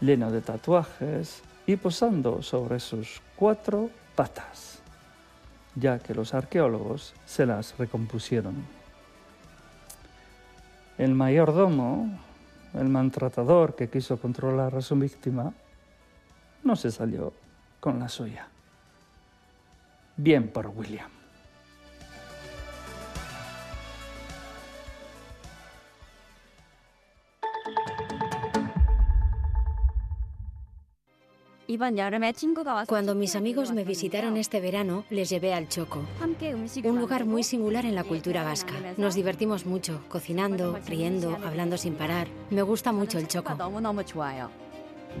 lleno 0.00 0.30
de 0.30 0.42
tatuajes 0.42 1.42
y 1.66 1.76
posando 1.76 2.42
sobre 2.42 2.80
sus 2.80 3.20
cuatro 3.34 3.90
patas, 4.14 4.78
ya 5.74 5.98
que 5.98 6.14
los 6.14 6.34
arqueólogos 6.34 7.14
se 7.24 7.46
las 7.46 7.76
recompusieron. 7.78 8.54
El 10.98 11.14
mayordomo, 11.14 12.18
el 12.76 12.88
maltratador 12.88 13.74
que 13.74 13.88
quiso 13.88 14.18
controlar 14.18 14.74
a 14.74 14.82
su 14.82 14.96
víctima, 14.96 15.52
no 16.62 16.76
se 16.76 16.90
salió 16.90 17.32
con 17.80 17.98
la 17.98 18.08
suya. 18.08 18.48
Bien 20.16 20.48
por 20.48 20.68
William. 20.68 21.15
Cuando 32.86 33.14
mis 33.14 33.36
amigos 33.36 33.72
me 33.72 33.84
visitaron 33.84 34.36
este 34.36 34.60
verano, 34.60 35.04
les 35.10 35.28
llevé 35.30 35.52
al 35.52 35.68
Choco, 35.68 36.04
un 36.84 36.98
lugar 36.98 37.24
muy 37.24 37.42
singular 37.42 37.84
en 37.84 37.94
la 37.94 38.04
cultura 38.04 38.42
vasca. 38.44 38.74
Nos 38.96 39.14
divertimos 39.14 39.66
mucho, 39.66 40.00
cocinando, 40.08 40.78
riendo, 40.86 41.36
hablando 41.44 41.76
sin 41.76 41.94
parar. 41.94 42.28
Me 42.50 42.62
gusta 42.62 42.92
mucho 42.92 43.18
el 43.18 43.28
Choco. 43.28 43.56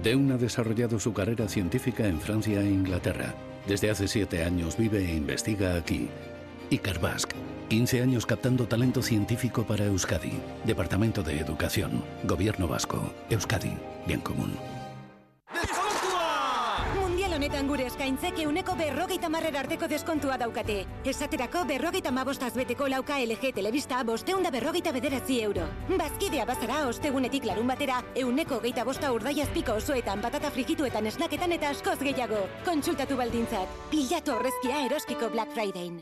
Deun 0.02 0.30
ha 0.32 0.36
desarrollado 0.36 0.98
su 0.98 1.12
carrera 1.12 1.48
científica 1.48 2.06
en 2.06 2.20
Francia 2.20 2.60
e 2.60 2.66
Inglaterra. 2.66 3.34
Desde 3.66 3.90
hace 3.90 4.08
siete 4.08 4.44
años 4.44 4.76
vive 4.76 5.04
e 5.04 5.14
investiga 5.14 5.74
aquí. 5.74 6.08
Icar 6.70 7.00
Basque, 7.00 7.36
15 7.68 8.02
años 8.02 8.26
captando 8.26 8.66
talento 8.66 9.02
científico 9.02 9.64
para 9.64 9.86
Euskadi. 9.86 10.32
Departamento 10.64 11.22
de 11.22 11.38
Educación, 11.40 12.02
Gobierno 12.24 12.68
Vasco, 12.68 13.12
Euskadi, 13.30 13.72
Bien 14.06 14.20
Común. 14.20 14.52
Honetan 17.36 17.68
gure 17.68 17.86
eskaintzek 17.90 18.38
euneko 18.46 18.74
berrogeita 18.78 19.28
marrer 19.28 19.56
arteko 19.60 19.88
deskontua 19.92 20.38
daukate. 20.40 20.78
Esaterako 21.04 21.64
berrogeita 21.68 22.10
mabostaz 22.10 22.52
beteko 22.56 22.88
lauka 22.88 23.18
LG 23.20 23.52
Telebista 23.58 24.02
bosteunda 24.08 24.50
berrogeita 24.50 24.92
bederatzi 24.96 25.42
euro. 25.44 25.68
Bazkidea 26.00 26.46
bazara 26.48 26.86
ostegunetik 26.88 27.44
larun 27.44 27.68
batera, 27.68 28.00
euneko 28.16 28.60
geita 28.64 28.84
bosta 28.88 29.12
urdaiazpiko 29.12 29.76
osoetan 29.82 30.24
patata 30.24 30.50
frigituetan 30.50 31.06
esnaketan 31.12 31.52
eta 31.58 31.70
askoz 31.76 31.98
gehiago. 32.00 32.46
Kontsultatu 32.64 33.20
baldintzat, 33.20 33.80
pilatu 33.90 34.36
horrezkia 34.38 34.84
eroskiko 34.86 35.30
Black 35.30 35.52
Friday. 35.52 35.92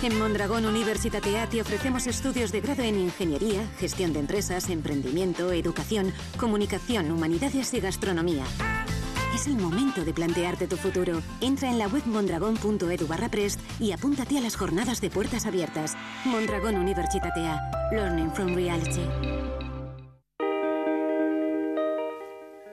En 0.00 0.16
Mondragón 0.16 0.64
Universitatea 0.66 1.48
te 1.48 1.60
ofrecemos 1.60 2.06
estudios 2.06 2.52
de 2.52 2.60
grado 2.60 2.84
en 2.84 3.00
Ingeniería, 3.00 3.66
Gestión 3.80 4.12
de 4.12 4.20
Empresas, 4.20 4.70
Emprendimiento, 4.70 5.50
Educación, 5.50 6.12
Comunicación, 6.38 7.10
Humanidades 7.10 7.74
y 7.74 7.80
Gastronomía. 7.80 8.44
Es 9.38 9.46
el 9.46 9.54
momento 9.54 10.04
de 10.04 10.12
plantearte 10.12 10.66
tu 10.66 10.76
futuro. 10.76 11.22
Entra 11.40 11.70
en 11.70 11.78
la 11.78 11.86
web 11.86 12.02
mondragon.edu 12.06 13.06
barra 13.06 13.28
prest 13.28 13.60
y 13.78 13.92
apúntate 13.92 14.36
a 14.36 14.40
las 14.40 14.56
jornadas 14.56 15.00
de 15.00 15.10
puertas 15.10 15.46
abiertas. 15.46 15.96
Mondragón 16.24 16.74
Universitatea. 16.76 17.70
Learning 17.92 18.32
from 18.32 18.56
Reality. 18.56 19.06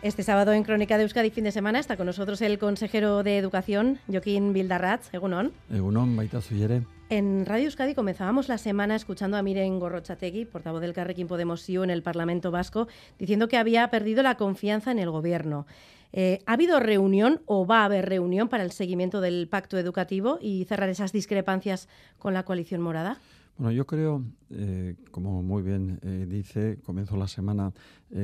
Este 0.00 0.22
sábado 0.22 0.52
en 0.52 0.62
Crónica 0.62 0.96
de 0.96 1.02
Euskadi 1.02 1.30
fin 1.30 1.42
de 1.42 1.50
semana 1.50 1.80
está 1.80 1.96
con 1.96 2.06
nosotros 2.06 2.40
el 2.40 2.60
consejero 2.60 3.24
de 3.24 3.36
Educación, 3.36 3.98
Joaquín 4.06 4.52
Bildarratz. 4.52 5.12
Egunon. 5.12 5.50
Egunon, 5.72 6.14
baita 6.14 6.40
zuyere. 6.40 6.84
En 7.10 7.44
Radio 7.44 7.64
Euskadi 7.64 7.96
comenzábamos 7.96 8.46
la 8.46 8.58
semana 8.58 8.94
escuchando 8.94 9.36
a 9.36 9.42
Miren 9.42 9.80
Gorrochategui, 9.80 10.44
portavoz 10.44 10.82
del 10.82 10.92
Carrequín 10.92 11.26
Podemos 11.26 11.68
en 11.68 11.90
el 11.90 12.04
Parlamento 12.04 12.52
Vasco, 12.52 12.86
diciendo 13.18 13.48
que 13.48 13.56
había 13.56 13.90
perdido 13.90 14.22
la 14.22 14.36
confianza 14.36 14.92
en 14.92 15.00
el 15.00 15.10
Gobierno. 15.10 15.66
Eh, 16.12 16.42
¿Ha 16.46 16.52
habido 16.52 16.78
reunión 16.78 17.40
o 17.46 17.66
va 17.66 17.80
a 17.80 17.86
haber 17.86 18.08
reunión 18.08 18.48
para 18.48 18.62
el 18.62 18.70
seguimiento 18.70 19.20
del 19.20 19.48
pacto 19.48 19.78
educativo 19.78 20.38
y 20.40 20.64
cerrar 20.66 20.90
esas 20.90 21.10
discrepancias 21.10 21.88
con 22.20 22.34
la 22.34 22.44
coalición 22.44 22.82
morada? 22.82 23.18
Bueno, 23.56 23.72
yo 23.72 23.84
creo, 23.84 24.22
eh, 24.50 24.94
como 25.10 25.42
muy 25.42 25.64
bien 25.64 25.98
eh, 26.04 26.24
dice, 26.28 26.78
comienzo 26.86 27.16
la 27.16 27.26
semana 27.26 27.72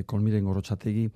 con 0.07 0.23
Miren 0.23 0.45
Gorrochategui 0.45 1.11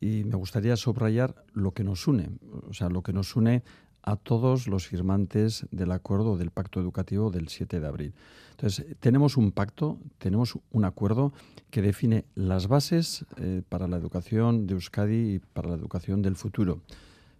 y 0.00 0.24
me 0.24 0.36
gustaría 0.36 0.76
subrayar 0.76 1.44
lo 1.52 1.72
que 1.72 1.84
nos 1.84 2.06
une, 2.06 2.30
o 2.68 2.74
sea, 2.74 2.88
lo 2.88 3.02
que 3.02 3.12
nos 3.12 3.36
une 3.36 3.62
a 4.02 4.16
todos 4.16 4.68
los 4.68 4.86
firmantes 4.86 5.66
del 5.70 5.92
acuerdo 5.92 6.36
del 6.36 6.50
pacto 6.50 6.80
educativo 6.80 7.30
del 7.30 7.48
7 7.48 7.80
de 7.80 7.86
abril. 7.86 8.14
Entonces, 8.52 8.86
tenemos 9.00 9.36
un 9.36 9.52
pacto, 9.52 9.98
tenemos 10.18 10.58
un 10.72 10.84
acuerdo 10.84 11.32
que 11.70 11.82
define 11.82 12.24
las 12.34 12.68
bases 12.68 13.26
eh, 13.36 13.62
para 13.68 13.86
la 13.86 13.96
educación 13.96 14.66
de 14.66 14.74
Euskadi 14.74 15.34
y 15.34 15.38
para 15.40 15.68
la 15.68 15.74
educación 15.74 16.22
del 16.22 16.36
futuro. 16.36 16.80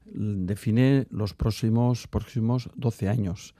Define 0.04 1.06
los 1.10 1.34
próximos, 1.34 2.06
próximos 2.06 2.70
12 2.76 3.08
años. 3.08 3.54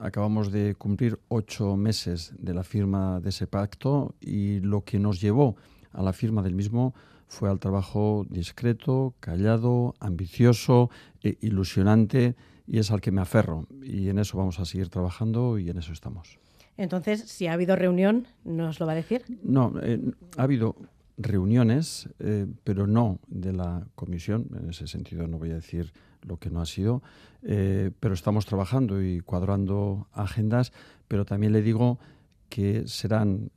Acabamos 0.00 0.50
de 0.50 0.74
cumplir 0.74 1.20
ocho 1.28 1.76
meses 1.76 2.32
de 2.38 2.54
la 2.54 2.64
firma 2.64 3.20
de 3.20 3.28
ese 3.30 3.46
pacto 3.46 4.14
y 4.20 4.60
lo 4.60 4.82
que 4.82 4.98
nos 4.98 5.20
llevó 5.20 5.56
a 5.92 6.02
la 6.02 6.12
firma 6.12 6.42
del 6.42 6.54
mismo 6.54 6.94
fue 7.34 7.50
al 7.50 7.58
trabajo 7.58 8.24
discreto, 8.30 9.14
callado, 9.18 9.94
ambicioso, 9.98 10.88
e 11.22 11.36
ilusionante 11.40 12.36
y 12.66 12.78
es 12.78 12.90
al 12.90 13.00
que 13.00 13.10
me 13.10 13.20
aferro. 13.20 13.66
Y 13.82 14.08
en 14.08 14.18
eso 14.18 14.38
vamos 14.38 14.60
a 14.60 14.64
seguir 14.64 14.88
trabajando 14.88 15.58
y 15.58 15.68
en 15.68 15.76
eso 15.78 15.92
estamos. 15.92 16.38
Entonces, 16.76 17.20
si 17.22 17.46
ha 17.46 17.52
habido 17.52 17.76
reunión, 17.76 18.26
¿nos 18.44 18.80
lo 18.80 18.86
va 18.86 18.92
a 18.92 18.94
decir? 18.94 19.22
No, 19.42 19.74
eh, 19.82 20.00
ha 20.36 20.42
habido 20.44 20.76
reuniones, 21.18 22.08
eh, 22.20 22.46
pero 22.62 22.86
no 22.86 23.18
de 23.26 23.52
la 23.52 23.86
comisión. 23.94 24.48
En 24.58 24.70
ese 24.70 24.86
sentido 24.86 25.26
no 25.26 25.38
voy 25.38 25.50
a 25.50 25.56
decir 25.56 25.92
lo 26.22 26.38
que 26.38 26.50
no 26.50 26.60
ha 26.60 26.66
sido, 26.66 27.02
eh, 27.42 27.90
pero 28.00 28.14
estamos 28.14 28.46
trabajando 28.46 29.02
y 29.02 29.20
cuadrando 29.20 30.08
agendas, 30.12 30.72
pero 31.08 31.24
también 31.24 31.52
le 31.52 31.62
digo 31.62 31.98
que 32.48 32.86
serán, 32.86 33.50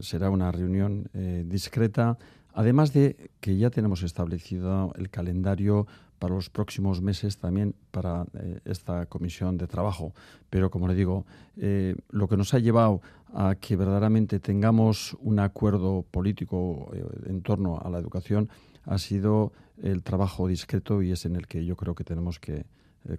será 0.00 0.28
una 0.28 0.52
reunión 0.52 1.08
discreta, 1.46 2.18
Además 2.54 2.92
de 2.92 3.30
que 3.40 3.56
ya 3.56 3.68
tenemos 3.68 4.02
establecido 4.04 4.92
el 4.96 5.10
calendario 5.10 5.86
para 6.20 6.36
los 6.36 6.50
próximos 6.50 7.02
meses 7.02 7.36
también 7.36 7.74
para 7.90 8.24
eh, 8.38 8.60
esta 8.64 9.06
comisión 9.06 9.58
de 9.58 9.66
trabajo. 9.66 10.14
Pero 10.50 10.70
como 10.70 10.86
le 10.86 10.94
digo, 10.94 11.26
eh, 11.56 11.96
lo 12.10 12.28
que 12.28 12.36
nos 12.36 12.54
ha 12.54 12.60
llevado 12.60 13.02
a 13.34 13.56
que 13.56 13.74
verdaderamente 13.74 14.38
tengamos 14.38 15.16
un 15.20 15.40
acuerdo 15.40 16.04
político 16.10 16.90
eh, 16.94 17.04
en 17.26 17.42
torno 17.42 17.80
a 17.80 17.90
la 17.90 17.98
educación 17.98 18.48
ha 18.84 18.98
sido 18.98 19.52
el 19.82 20.04
trabajo 20.04 20.46
discreto 20.46 21.02
y 21.02 21.10
es 21.10 21.26
en 21.26 21.34
el 21.34 21.48
que 21.48 21.64
yo 21.64 21.74
creo 21.74 21.94
que 21.94 22.04
tenemos 22.04 22.38
que 22.38 22.64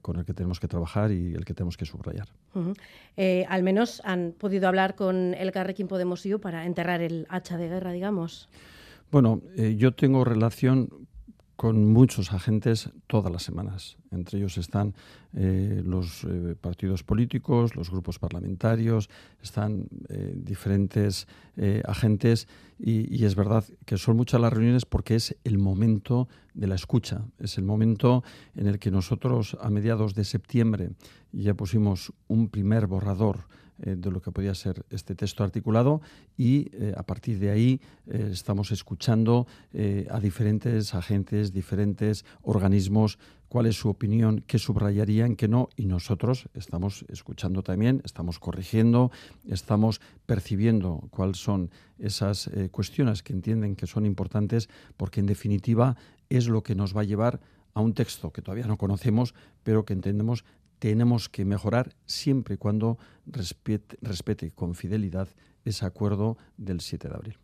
con 0.01 0.17
el 0.17 0.25
que 0.25 0.33
tenemos 0.33 0.59
que 0.59 0.67
trabajar 0.67 1.11
y 1.11 1.35
el 1.35 1.45
que 1.45 1.53
tenemos 1.53 1.77
que 1.77 1.85
subrayar. 1.85 2.27
al 3.47 3.61
menos 3.61 4.01
han 4.03 4.33
podido 4.35 4.67
hablar 4.67 4.95
con 4.95 5.35
el 5.35 5.51
Carrequín 5.51 5.87
Podemos 5.87 6.25
IU 6.25 6.39
para 6.39 6.65
enterrar 6.65 7.03
el 7.03 7.27
hacha 7.29 7.55
de 7.55 7.67
guerra, 7.67 7.91
digamos. 7.91 8.49
Bueno, 9.15 9.41
eh, 9.55 9.77
yo 9.77 9.93
tengo 9.93 10.25
relación 10.25 10.89
con 11.55 11.93
muchos 11.93 12.33
agentes 12.33 12.89
todas 13.07 13.31
las 13.31 13.43
semanas. 13.43 13.95
Entre 14.11 14.37
ellos 14.37 14.57
están 14.57 14.93
eh, 15.33 15.81
los 15.85 16.25
eh, 16.25 16.53
partidos 16.59 17.03
políticos, 17.03 17.77
los 17.77 17.89
grupos 17.89 18.19
parlamentarios, 18.19 19.09
están 19.41 19.87
diferentes 20.35 21.27
agentes 21.85 22.49
y, 22.77 23.23
es 23.23 23.35
verdad 23.35 23.63
que 23.85 23.97
son 23.97 24.17
muchas 24.17 24.41
las 24.41 24.51
reuniones 24.51 24.85
porque 24.85 25.15
es 25.15 25.37
el 25.45 25.59
momento 25.59 26.27
de 26.53 26.67
la 26.67 26.75
escucha, 26.75 27.21
es 27.39 27.57
el 27.57 27.63
momento 27.63 28.21
en 28.53 28.67
el 28.67 28.79
que 28.79 28.91
nosotros 28.91 29.55
a 29.61 29.69
mediados 29.69 30.13
de 30.13 30.25
septiembre 30.25 30.89
ya 31.31 31.53
pusimos 31.53 32.11
un 32.27 32.49
primer 32.49 32.85
borrador 32.87 33.47
eh, 33.83 33.95
de 33.97 34.09
lo 34.09 34.21
que 34.21 34.31
podía 34.31 34.55
ser 34.55 34.85
este 34.89 35.15
texto 35.15 35.43
articulado 35.43 36.01
y 36.37 36.69
eh, 36.71 36.93
a 36.95 37.03
partir 37.03 37.39
de 37.39 37.49
ahí 37.49 37.81
eh, 38.07 38.29
estamos 38.31 38.71
escuchando 38.71 39.47
a 40.09 40.19
diferentes 40.21 40.93
agentes, 40.95 41.51
diferentes 41.51 42.23
organismos, 42.41 43.19
cuál 43.49 43.65
es 43.65 43.75
su 43.75 43.89
opinión, 43.89 44.43
qué 44.47 44.57
subrayarían, 44.57 45.35
qué 45.35 45.49
no, 45.49 45.67
y 45.75 45.85
nosotros 45.85 46.47
estamos 46.53 47.05
escuchando 47.09 47.61
también, 47.61 48.01
estamos 48.05 48.39
corrigiendo, 48.39 49.11
estamos 49.45 49.99
percibiendo 50.25 51.07
cuáles 51.09 51.37
son 51.37 51.69
esas 51.99 52.49
cuestiones 52.71 53.21
que 53.21 53.33
entienden 53.33 53.75
que 53.75 53.87
son 53.87 54.05
importantes, 54.05 54.69
porque 54.95 55.19
en 55.19 55.25
definitiva 55.25 55.97
es 56.29 56.47
lo 56.47 56.63
que 56.63 56.75
nos 56.75 56.95
va 56.95 57.01
a 57.01 57.05
llevar 57.05 57.41
a 57.73 57.81
un 57.81 57.93
texto 57.93 58.31
que 58.31 58.41
todavía 58.41 58.67
no 58.67 58.77
conocemos, 58.77 59.35
pero 59.63 59.83
que 59.83 59.93
entendemos 59.93 60.45
tenemos 60.79 61.29
que 61.29 61.45
mejorar 61.45 61.95
siempre 62.05 62.55
y 62.55 62.57
cuando 62.57 62.97
respete, 63.25 64.51
con 64.51 64.75
fidelidad 64.75 65.29
ese 65.63 65.85
acuerdo 65.85 66.37
del 66.57 66.81
7 66.81 67.09
de 67.09 67.15
abril. 67.15 67.37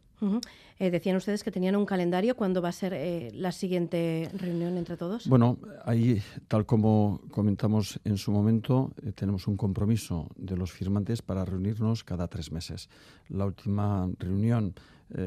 Eh, 0.78 0.92
decían 0.92 1.16
ustedes 1.16 1.44
que 1.44 1.52
tenían 1.52 1.76
un 1.76 1.86
calendario. 1.86 2.36
¿Cuándo 2.36 2.62
va 2.62 2.70
a 2.70 2.72
ser 2.72 2.94
eh, 2.94 3.32
la 3.34 3.52
siguiente 3.52 4.30
reunión 4.38 4.78
entre 4.78 4.98
todos? 4.98 5.28
Bueno, 5.28 5.58
ahí, 5.84 6.22
tal 6.48 6.66
como 6.66 7.22
comentamos 7.32 8.00
en 8.04 8.18
su 8.18 8.32
momento, 8.32 8.94
eh, 9.04 9.12
tenemos 9.14 9.48
un 9.48 9.58
compromiso 9.58 10.30
de 10.36 10.56
los 10.58 10.72
firmantes 10.72 11.22
para 11.22 11.44
reunirnos 11.44 12.04
cada 12.04 12.28
tres 12.28 12.52
meses. 12.52 12.90
La 13.30 13.46
última 13.46 14.10
reunión 14.20 14.76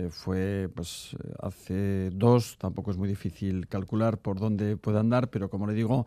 fue 0.09 0.71
pues, 0.75 1.15
hace 1.41 2.09
dos, 2.09 2.57
tampoco 2.57 2.91
es 2.91 2.97
muy 2.97 3.07
difícil 3.07 3.69
calcular 3.69 4.17
por 4.17 4.41
dónde 4.41 4.79
puede 4.79 4.99
andar, 4.99 5.29
pero 5.29 5.51
como 5.51 5.67
le 5.67 5.75
digo, 5.75 6.07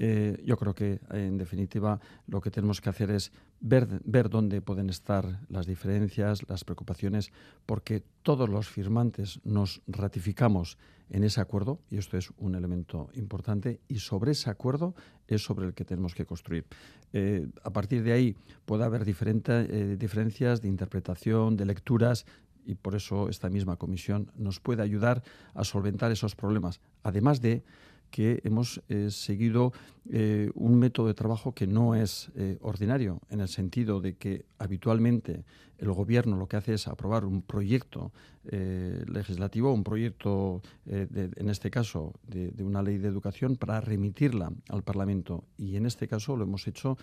eh, 0.00 0.40
yo 0.44 0.56
creo 0.56 0.74
que, 0.74 1.00
en 1.10 1.36
definitiva, 1.36 2.00
lo 2.28 2.40
que 2.40 2.52
tenemos 2.52 2.80
que 2.80 2.88
hacer 2.88 3.10
es 3.10 3.32
ver, 3.60 3.88
ver 4.04 4.30
dónde 4.30 4.62
pueden 4.62 4.90
estar 4.90 5.40
las 5.48 5.66
diferencias, 5.66 6.48
las 6.48 6.62
preocupaciones, 6.64 7.32
porque 7.66 8.04
todos 8.22 8.48
los 8.48 8.68
firmantes 8.68 9.40
nos 9.44 9.82
ratificamos 9.88 10.78
en 11.10 11.24
ese 11.24 11.40
acuerdo, 11.40 11.80
y 11.90 11.96
esto 11.96 12.16
es 12.16 12.30
un 12.38 12.54
elemento 12.54 13.08
importante, 13.14 13.80
y 13.88 13.98
sobre 13.98 14.32
ese 14.32 14.50
acuerdo 14.50 14.94
es 15.26 15.42
sobre 15.42 15.66
el 15.66 15.74
que 15.74 15.84
tenemos 15.84 16.14
que 16.14 16.26
construir. 16.26 16.66
Eh, 17.12 17.48
a 17.64 17.70
partir 17.72 18.04
de 18.04 18.12
ahí 18.12 18.36
puede 18.66 18.84
haber 18.84 19.02
eh, 19.02 19.96
diferencias 19.98 20.62
de 20.62 20.68
interpretación, 20.68 21.56
de 21.56 21.66
lecturas, 21.66 22.24
y 22.64 22.74
por 22.74 22.94
eso 22.94 23.30
esta 23.30 23.48
misma 23.48 23.76
comisión 23.76 24.30
nos 24.36 24.60
puede 24.60 24.82
ayudar 24.82 25.22
a 25.54 25.64
solventar 25.64 26.12
esos 26.12 26.36
problemas, 26.36 26.80
además 27.02 27.40
de 27.40 27.64
que 28.10 28.40
hemos 28.44 28.82
eh, 28.88 29.10
seguido 29.10 29.72
eh, 30.10 30.50
un 30.54 30.78
método 30.78 31.06
de 31.08 31.14
trabajo 31.14 31.52
que 31.52 31.66
no 31.66 31.94
es 31.94 32.30
eh, 32.34 32.58
ordinario, 32.60 33.20
en 33.30 33.40
el 33.40 33.48
sentido 33.48 34.00
de 34.00 34.16
que 34.16 34.44
habitualmente 34.58 35.44
el 35.78 35.92
Gobierno 35.92 36.36
lo 36.36 36.48
que 36.48 36.56
hace 36.56 36.74
es 36.74 36.88
aprobar 36.88 37.24
un 37.24 37.42
proyecto 37.42 38.10
legislativo, 38.50 39.72
un 39.74 39.84
proyecto, 39.84 40.62
en 40.86 41.50
este 41.50 41.70
caso, 41.70 42.14
de, 42.26 42.50
de, 42.50 42.64
una 42.64 42.82
ley 42.82 42.96
de 42.96 43.06
educación 43.06 43.56
para 43.56 43.80
remitirla 43.80 44.50
al 44.70 44.82
Parlamento. 44.82 45.44
Y 45.58 45.76
en 45.76 45.84
este 45.84 46.08
caso 46.08 46.34
lo 46.34 46.44
hemos 46.44 46.66
hecho 46.66 46.96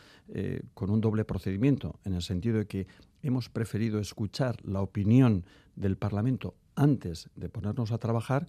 con 0.73 0.89
un 0.89 0.99
doble 0.99 1.23
procedimiento, 1.23 1.99
en 2.03 2.15
el 2.15 2.21
sentido 2.23 2.57
de 2.57 2.65
que 2.65 2.87
hemos 3.21 3.47
preferido 3.47 3.99
escuchar 3.99 4.57
la 4.65 4.81
opinión 4.81 5.45
del 5.75 5.97
Parlamento 5.97 6.55
antes 6.75 7.29
de 7.35 7.49
ponernos 7.49 7.91
a 7.91 7.97
trabajar 7.97 8.47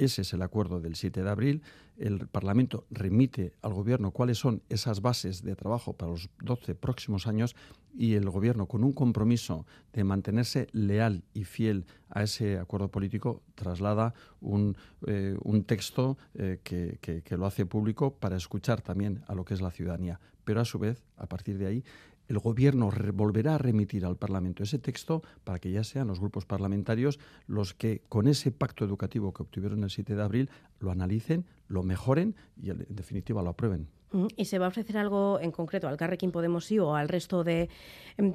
ese 0.00 0.22
es 0.22 0.32
el 0.32 0.40
acuerdo 0.40 0.80
del 0.80 0.96
7 0.96 1.22
de 1.22 1.28
abril. 1.28 1.62
El 1.98 2.26
Parlamento 2.26 2.86
remite 2.90 3.52
al 3.60 3.74
Gobierno 3.74 4.12
cuáles 4.12 4.38
son 4.38 4.62
esas 4.70 5.02
bases 5.02 5.42
de 5.42 5.54
trabajo 5.54 5.92
para 5.92 6.12
los 6.12 6.30
12 6.42 6.74
próximos 6.74 7.26
años 7.26 7.54
y 7.94 8.14
el 8.14 8.30
Gobierno, 8.30 8.66
con 8.66 8.82
un 8.82 8.92
compromiso 8.92 9.66
de 9.92 10.04
mantenerse 10.04 10.68
leal 10.72 11.22
y 11.34 11.44
fiel 11.44 11.84
a 12.08 12.22
ese 12.22 12.58
acuerdo 12.58 12.88
político, 12.88 13.42
traslada 13.54 14.14
un, 14.40 14.76
eh, 15.06 15.36
texto 15.66 16.16
eh, 16.34 16.60
que, 16.64 16.98
que 17.00 17.36
lo 17.36 17.44
hace 17.44 17.66
público 17.66 18.14
para 18.14 18.36
escuchar 18.36 18.80
también 18.80 19.22
a 19.26 19.34
lo 19.34 19.44
que 19.44 19.52
es 19.52 19.60
la 19.60 19.70
ciudadanía. 19.70 20.18
Pero 20.44 20.62
a 20.62 20.64
su 20.64 20.78
vez, 20.78 21.04
a 21.18 21.26
partir 21.26 21.58
de 21.58 21.66
ahí, 21.66 21.84
el 22.30 22.38
Gobierno 22.38 22.90
volverá 23.12 23.56
a 23.56 23.58
remitir 23.58 24.06
al 24.06 24.16
Parlamento 24.16 24.62
ese 24.62 24.78
texto 24.78 25.22
para 25.42 25.58
que 25.58 25.72
ya 25.72 25.82
sean 25.82 26.06
los 26.06 26.20
grupos 26.20 26.46
parlamentarios 26.46 27.18
los 27.48 27.74
que, 27.74 28.02
con 28.08 28.28
ese 28.28 28.52
pacto 28.52 28.84
educativo 28.84 29.34
que 29.34 29.42
obtuvieron 29.42 29.82
el 29.82 29.90
7 29.90 30.14
de 30.14 30.22
abril, 30.22 30.50
lo 30.78 30.92
analicen, 30.92 31.44
lo 31.66 31.82
mejoren 31.82 32.36
y, 32.56 32.70
en 32.70 32.86
definitiva, 32.88 33.42
lo 33.42 33.50
aprueben. 33.50 33.88
¿Y 34.36 34.44
se 34.44 34.60
va 34.60 34.66
a 34.66 34.68
ofrecer 34.68 34.96
algo 34.96 35.40
en 35.40 35.50
concreto 35.50 35.88
al 35.88 35.96
Carrequín 35.96 36.30
Podemos 36.30 36.66
sí 36.66 36.78
o 36.78 36.94
al 36.94 37.08
resto 37.08 37.42
de, 37.42 37.68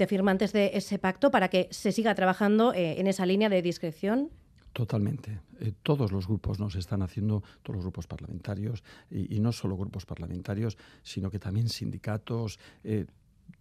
firmantes 0.07 0.51
de 0.51 0.71
ese 0.73 0.99
pacto 0.99 1.31
para 1.31 1.47
que 1.47 1.69
se 1.71 1.93
siga 1.93 2.15
trabajando 2.15 2.73
eh, 2.73 2.99
en 2.99 3.07
esa 3.07 3.25
línea 3.25 3.47
de 3.47 3.61
discreción? 3.61 4.29
Totalmente. 4.73 5.39
eh, 5.61 5.71
todos 5.83 6.11
los 6.11 6.27
grupos 6.27 6.59
nos 6.59 6.75
están 6.75 7.01
haciendo, 7.01 7.43
todos 7.63 7.77
los 7.77 7.85
grupos 7.85 8.07
parlamentarios, 8.07 8.83
y, 9.09 9.39
no 9.39 9.53
solo 9.53 9.77
grupos 9.77 10.05
parlamentarios, 10.05 10.77
sino 11.01 11.31
que 11.31 11.39
también 11.39 11.69
sindicatos, 11.69 12.59
eh, 12.83 13.05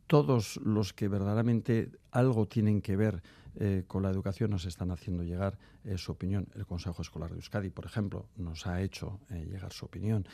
todos 0.06 0.58
los 0.58 0.92
que 0.92 1.08
verdaderamente 1.08 1.90
algo 2.10 2.46
tienen 2.46 2.82
que 2.82 2.96
ver 2.96 3.22
eh, 3.56 3.84
con 3.86 4.02
la 4.02 4.10
educación 4.10 4.50
nos 4.50 4.64
están 4.64 4.90
haciendo 4.90 5.22
llegar 5.22 5.56
su 5.96 6.12
opinión. 6.12 6.48
El 6.54 6.66
Consejo 6.66 7.02
Escolar 7.02 7.30
de 7.30 7.36
Euskadi, 7.36 7.70
por 7.70 7.84
ejemplo, 7.84 8.26
nos 8.36 8.66
ha 8.66 8.80
hecho 8.80 9.20
llegar 9.30 9.70
su 9.70 9.84
opinión. 9.84 10.26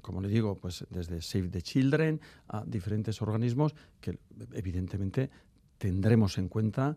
como 0.00 0.20
le 0.20 0.28
digo, 0.28 0.56
pues 0.56 0.86
desde 0.88 1.20
Save 1.20 1.48
the 1.48 1.62
Children 1.62 2.20
a 2.46 2.64
diferentes 2.64 3.20
organismos 3.20 3.74
que 4.00 4.20
evidentemente 4.52 5.30
tendremos 5.78 6.38
en 6.38 6.48
cuenta 6.48 6.96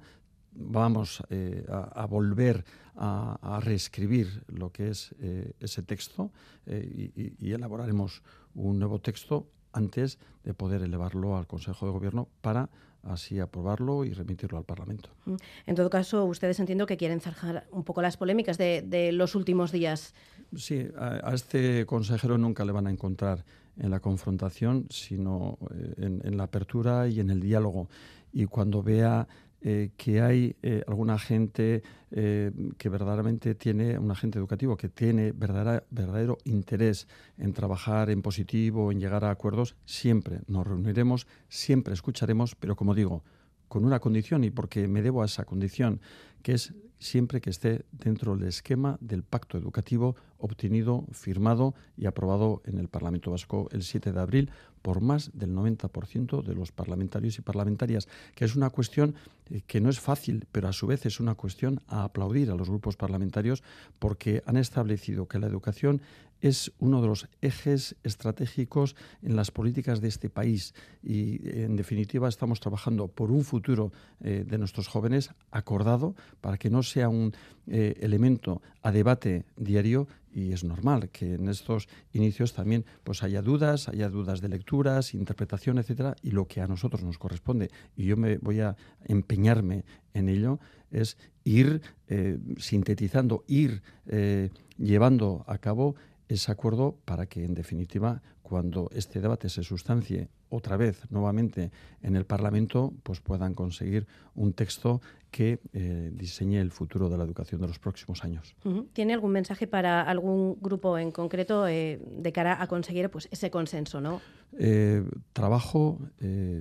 vamos 0.55 1.22
eh, 1.30 1.66
a, 1.70 2.05
volver 2.05 2.63
a, 2.95 3.59
reescribir 3.61 4.43
lo 4.47 4.72
que 4.72 4.89
es 4.89 5.13
eh, 5.20 5.53
ese 5.59 5.84
texto 5.84 6.32
eh, 6.66 7.11
y, 7.39 7.51
elaboraremos 7.51 8.22
un 8.55 8.80
nuevo 8.80 8.99
texto 8.99 9.47
antes 9.76 10.17
de 10.43 10.53
poder 10.53 10.82
elevarlo 10.82 11.38
al 11.38 11.47
Consejo 11.47 11.86
de 11.86 11.91
Gobierno 11.91 12.28
para 12.41 12.69
así 13.03 13.39
aprobarlo 13.39 14.03
y 14.03 14.13
remitirlo 14.13 14.57
al 14.57 14.63
Parlamento. 14.63 15.09
Mm. 15.26 15.36
En 15.67 15.76
todo 15.76 15.89
caso, 15.89 16.26
ustedes 16.26 16.59
entiendo 16.59 16.88
que 16.88 16.97
quieren 16.97 17.21
zanjar 17.21 17.67
un 17.71 17.84
poco 17.84 18.01
las 18.01 18.17
polémicas 18.17 18.57
de, 18.57 19.11
los 19.13 19.36
últimos 19.36 19.71
días. 19.71 20.15
Sí, 20.55 20.88
a, 20.97 21.34
este 21.34 21.86
consejero 21.86 22.38
nunca 22.38 22.65
le 22.65 22.71
van 22.71 22.88
a 22.88 22.91
encontrar 22.91 23.45
en 23.78 23.91
la 23.91 23.99
confrontación, 23.99 24.88
sino 24.89 25.59
en 25.97 26.38
la 26.38 26.45
apertura 26.45 27.07
y 27.07 27.19
en 27.19 27.30
el 27.30 27.41
diálogo. 27.41 27.89
Y 28.32 28.45
cuando 28.45 28.82
vea 28.82 29.28
eh, 29.68 29.89
que 29.97 30.22
hay 30.22 30.55
eh, 30.61 30.84
alguna 30.86 31.18
gente 31.18 31.82
eh, 32.11 32.51
que 32.78 32.88
verdaderamente 32.88 33.55
tiene, 33.55 33.97
un 33.97 34.11
agente 34.11 34.38
educativo 34.38 34.78
que 34.78 34.89
tiene 34.89 35.32
verdadero 35.32 36.38
interés 36.43 37.07
en 37.39 37.51
trabajar 37.51 38.11
en 38.11 38.22
positivo, 38.22 38.91
en 38.91 38.99
llegar 38.99 39.26
a 39.26 39.32
acuerdos, 39.32 39.76
siempre 39.84 40.41
nos 40.45 40.68
reuniremos, 40.68 41.26
siempre 41.49 41.95
escucharemos, 41.95 42.53
pero 42.53 42.76
como 42.76 42.93
digo, 42.93 43.24
con 43.68 43.86
una 43.86 43.99
condición 43.99 44.43
y 44.43 44.51
porque 44.51 44.88
me 44.88 45.01
debo 45.01 45.24
a 45.24 45.26
esa 45.26 45.45
condición, 45.45 45.99
que 46.43 46.51
es 46.51 46.76
siempre 46.99 47.41
que 47.41 47.49
esté 47.49 47.86
dentro 47.91 48.38
del 48.38 48.47
esquema 48.47 48.99
del 49.01 49.24
pacto 49.24 49.57
educativo 49.57 50.16
obtenido, 50.38 51.06
firmado 51.12 51.74
y 51.98 52.06
aprobado 52.06 52.62
en 52.66 52.78
el 52.78 52.88
Parlamento 52.88 53.32
Vasco 53.32 53.68
el 53.72 53.84
7 53.84 54.12
de 54.12 54.20
abril 54.20 54.52
por 54.82 55.02
más 55.02 55.32
del 55.34 55.56
90% 55.56 56.44
de 56.44 56.54
los 56.54 56.72
parlamentarios 56.72 57.40
y 57.40 57.42
parlamentarias, 57.42 58.08
que 58.36 58.46
es 58.46 58.56
una 58.56 58.70
cuestión 58.70 59.16
eh, 59.50 59.62
que 59.66 59.82
no 59.82 59.90
es 59.90 60.00
fácil, 60.00 60.46
pero 60.52 60.68
a 60.68 60.74
su 60.74 60.86
vez 60.86 61.08
es 61.08 61.20
una 61.20 61.34
cuestión 61.34 61.82
a 61.88 62.04
aplaudir 62.04 62.52
a 62.52 62.56
los 62.56 62.70
grupos 62.70 62.96
parlamentarios 62.96 63.64
porque 63.98 64.44
han 64.46 64.58
establecido 64.58 65.28
que 65.28 65.40
la 65.40 65.48
educación 65.48 66.02
es 66.42 66.72
uno 66.78 67.02
de 67.02 67.08
los 67.08 67.28
ejes 67.42 67.96
estratégicos 68.04 68.96
en 69.24 69.36
las 69.36 69.50
políticas 69.50 70.02
de 70.02 70.10
este 70.10 70.30
país. 70.30 70.76
Y, 71.02 71.40
en 71.50 71.76
definitiva, 71.76 72.30
estamos 72.30 72.60
trabajando 72.60 73.08
por 73.08 73.32
un 73.32 73.44
futuro 73.44 73.92
eh, 74.22 74.46
de 74.48 74.58
nuestros 74.60 74.88
jóvenes 74.88 75.32
acordado 75.50 76.16
para 76.42 76.58
que 76.58 76.70
no 76.70 76.84
sea 76.84 77.10
un 77.10 77.34
eh, 77.68 77.95
elemento 78.01 78.61
a 78.82 78.91
debate 78.91 79.45
diario 79.57 80.07
y 80.36 80.51
es 80.51 80.63
normal 80.66 81.09
que 81.09 81.36
en 81.36 81.47
estos 81.47 81.88
inicios 82.11 82.53
también 82.53 82.86
pues 83.03 83.24
haya 83.24 83.41
dudas, 83.41 83.88
haya 83.88 84.09
dudas 84.09 84.41
de 84.41 84.49
lecturas, 84.49 85.13
interpretación, 85.13 85.78
etcétera, 85.78 86.16
y 86.22 86.32
lo 86.32 86.45
que 86.45 86.59
a 86.61 86.68
nosotros 86.68 87.03
nos 87.03 87.18
corresponde. 87.18 87.72
Y 87.95 88.05
yo 88.05 88.18
me 88.18 88.38
voy 88.38 88.59
a 88.59 88.76
empeñarme 89.05 89.86
en 90.13 90.28
ello 90.28 90.59
es 90.91 91.18
ir 91.45 91.82
eh, 92.07 92.38
sintetizando, 92.57 93.45
ir 93.47 93.82
eh, 94.07 94.49
llevando 94.78 95.45
a 95.47 95.57
cabo 95.57 95.95
ese 96.28 96.51
acuerdo 96.51 96.97
para 97.05 97.28
que, 97.28 97.45
en 97.45 97.53
definitiva, 97.53 98.22
cuando 98.48 98.91
este 98.93 99.20
debate 99.22 99.50
se 99.50 99.64
sustancie 99.64 100.30
otra 100.50 100.78
vez 100.78 101.10
nuevamente 101.10 101.72
en 102.04 102.16
el 102.16 102.26
Parlamento, 102.26 102.93
pues 103.02 103.20
puedan 103.20 103.56
conseguir 103.56 104.06
un 104.36 104.54
texto 104.54 105.02
que 105.32 105.60
eh, 105.74 106.12
diseñe 106.14 106.62
el 106.62 106.70
futuro 106.70 107.10
de 107.10 107.18
la 107.18 107.24
educación 107.24 107.60
de 107.60 107.68
los 107.68 107.80
próximos 107.80 108.24
años. 108.24 108.56
¿Tiene 108.93 109.16
algún 109.16 109.32
mensaje 109.32 109.66
para 109.66 110.04
algún 110.04 110.60
grupo 110.62 111.00
en 111.00 111.12
concreto 111.12 111.68
eh, 111.68 112.00
de 112.00 112.32
cara 112.32 112.62
a 112.62 112.68
conseguir 112.68 113.10
pues, 113.10 113.28
ese 113.32 113.50
consenso? 113.50 114.00
¿no? 114.00 114.22
Eh, 114.60 115.04
trabajo, 115.34 115.98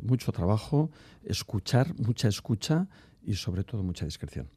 mucho 0.02 0.32
trabajo, 0.32 0.90
escuchar, 1.22 1.94
mucha 2.00 2.28
escucha 2.28 2.88
y 3.22 3.34
sobre 3.34 3.62
todo 3.62 3.82
mucha 3.82 4.06
discreción. 4.06 4.48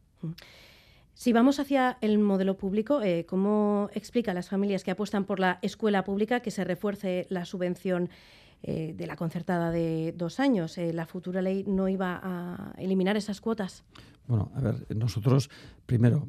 Si 1.18 1.34
vamos 1.34 1.59
hacia 1.59 1.97
el 2.01 2.20
modelo 2.20 2.57
público, 2.57 3.01
eh, 3.01 3.26
¿cómo 3.28 3.89
explica 3.91 4.30
a 4.30 4.34
las 4.36 4.49
familias 4.49 4.84
que 4.84 4.91
apuestan 4.91 5.26
por 5.26 5.39
la 5.39 5.57
escuela 5.63 6.03
pública 6.03 6.41
que 6.41 6.51
se 6.51 6.63
refuerce 6.63 7.26
la 7.32 7.43
subvención 7.43 8.11
eh, 8.61 8.93
de 8.95 9.07
la 9.07 9.15
concertada 9.15 9.72
de 9.72 10.13
dos 10.15 10.39
años? 10.39 10.78
Eh, 10.78 10.93
¿La 10.93 11.07
futura 11.07 11.41
ley 11.41 11.63
no 11.65 11.89
iba 11.89 12.20
a 12.22 12.72
eliminar 12.78 13.18
esas 13.18 13.41
cuotas? 13.41 13.84
Bueno, 14.28 14.51
a 14.53 14.61
ver, 14.61 14.95
nosotros, 14.95 15.49
primero, 15.88 16.28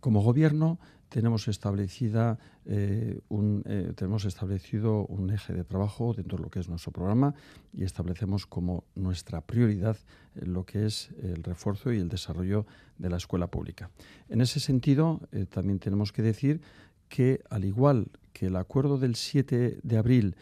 como 0.00 0.22
gobierno, 0.22 0.78
tenemos 1.08 1.48
establecida 1.48 2.38
eh, 2.64 3.20
un, 3.28 3.62
eh, 3.66 3.92
tenemos 3.94 4.24
establecido 4.24 5.06
un 5.06 5.30
eje 5.30 5.52
de 5.52 5.64
trabajo 5.64 6.14
dentro 6.14 6.36
de 6.36 6.44
lo 6.44 6.50
que 6.50 6.60
es 6.60 6.68
nuestro 6.68 6.92
programa 6.92 7.34
y 7.72 7.84
establecemos 7.84 8.46
como 8.46 8.84
nuestra 8.94 9.40
prioridad 9.40 9.96
eh, 10.34 10.46
lo 10.46 10.64
que 10.64 10.86
es 10.86 11.10
el 11.22 11.42
refuerzo 11.42 11.92
y 11.92 11.98
el 11.98 12.08
desarrollo 12.08 12.66
de 12.98 13.10
la 13.10 13.16
escuela 13.16 13.46
pública. 13.46 13.90
En 14.28 14.40
ese 14.40 14.60
sentido, 14.60 15.20
también 15.50 15.78
tenemos 15.78 16.12
que 16.12 16.22
decir 16.22 16.60
que 17.08 17.42
al 17.50 17.64
igual 17.64 18.08
que 18.32 18.46
el 18.46 18.56
acuerdo 18.56 18.98
del 18.98 19.14
7 19.14 19.80
de 19.82 19.98
abril 19.98 20.36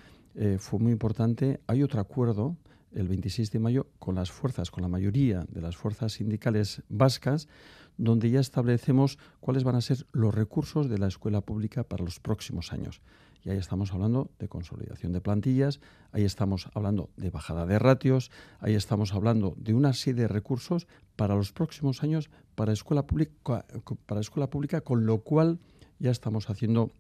fue 0.59 0.81
muy 0.81 0.93
importante, 0.93 1.61
hay 1.67 1.83
otro 1.83 2.01
acuerdo 2.01 2.57
el 2.95 3.09
26 3.09 3.51
de 3.51 3.59
mayo 3.59 3.87
con 3.99 4.15
las 4.15 4.31
fuerzas, 4.31 4.71
con 4.71 4.83
la 4.83 4.89
mayoría 4.89 5.45
de 5.49 5.61
las 5.61 5.77
fuerzas 5.77 6.13
sindicales 6.13 6.83
vascas, 6.89 7.49
donde 7.97 8.31
ya 8.31 8.41
establecemos 8.41 9.19
cuáles 9.41 9.65
van 9.65 9.77
a 9.77 9.81
ser 9.81 10.07
los 10.13 10.35
recursos 10.35 10.89
de 10.89 10.99
la 10.99 11.09
escuela 11.09 11.41
pública 11.41 11.85
para 11.85 12.05
los 12.05 12.21
próximos 12.21 12.73
años. 12.73 13.01
Y 13.45 13.51
ahí 13.51 13.59
estamos 13.59 13.93
hablando 13.93 14.31
de 14.39 14.49
consolidación 14.49 15.13
de 15.13 15.21
plantillas, 15.21 15.81
ahí 16.13 16.25
estamos 16.25 16.69
hablando 16.73 17.11
de 17.17 17.31
bajada 17.31 17.67
de 17.67 17.79
ratios, 17.79 18.31
ahí 18.59 18.75
estamos 18.75 19.13
hablando 19.13 19.55
de 19.59 19.75
una 19.75 19.93
serie 19.93 20.23
de 20.23 20.29
recursos 20.29 20.87
para 21.15 21.35
los 21.35 21.53
próximos 21.53 22.03
años 22.03 22.31
para 22.55 22.73
escuela 22.73 23.07
pública, 23.07 23.67
para 24.07 24.21
escuela 24.21 24.49
pública 24.49 24.81
con 24.81 25.05
lo 25.05 25.19
cual 25.19 25.59
ya 25.99 26.11
estamos 26.11 26.49
haciendo 26.49 26.91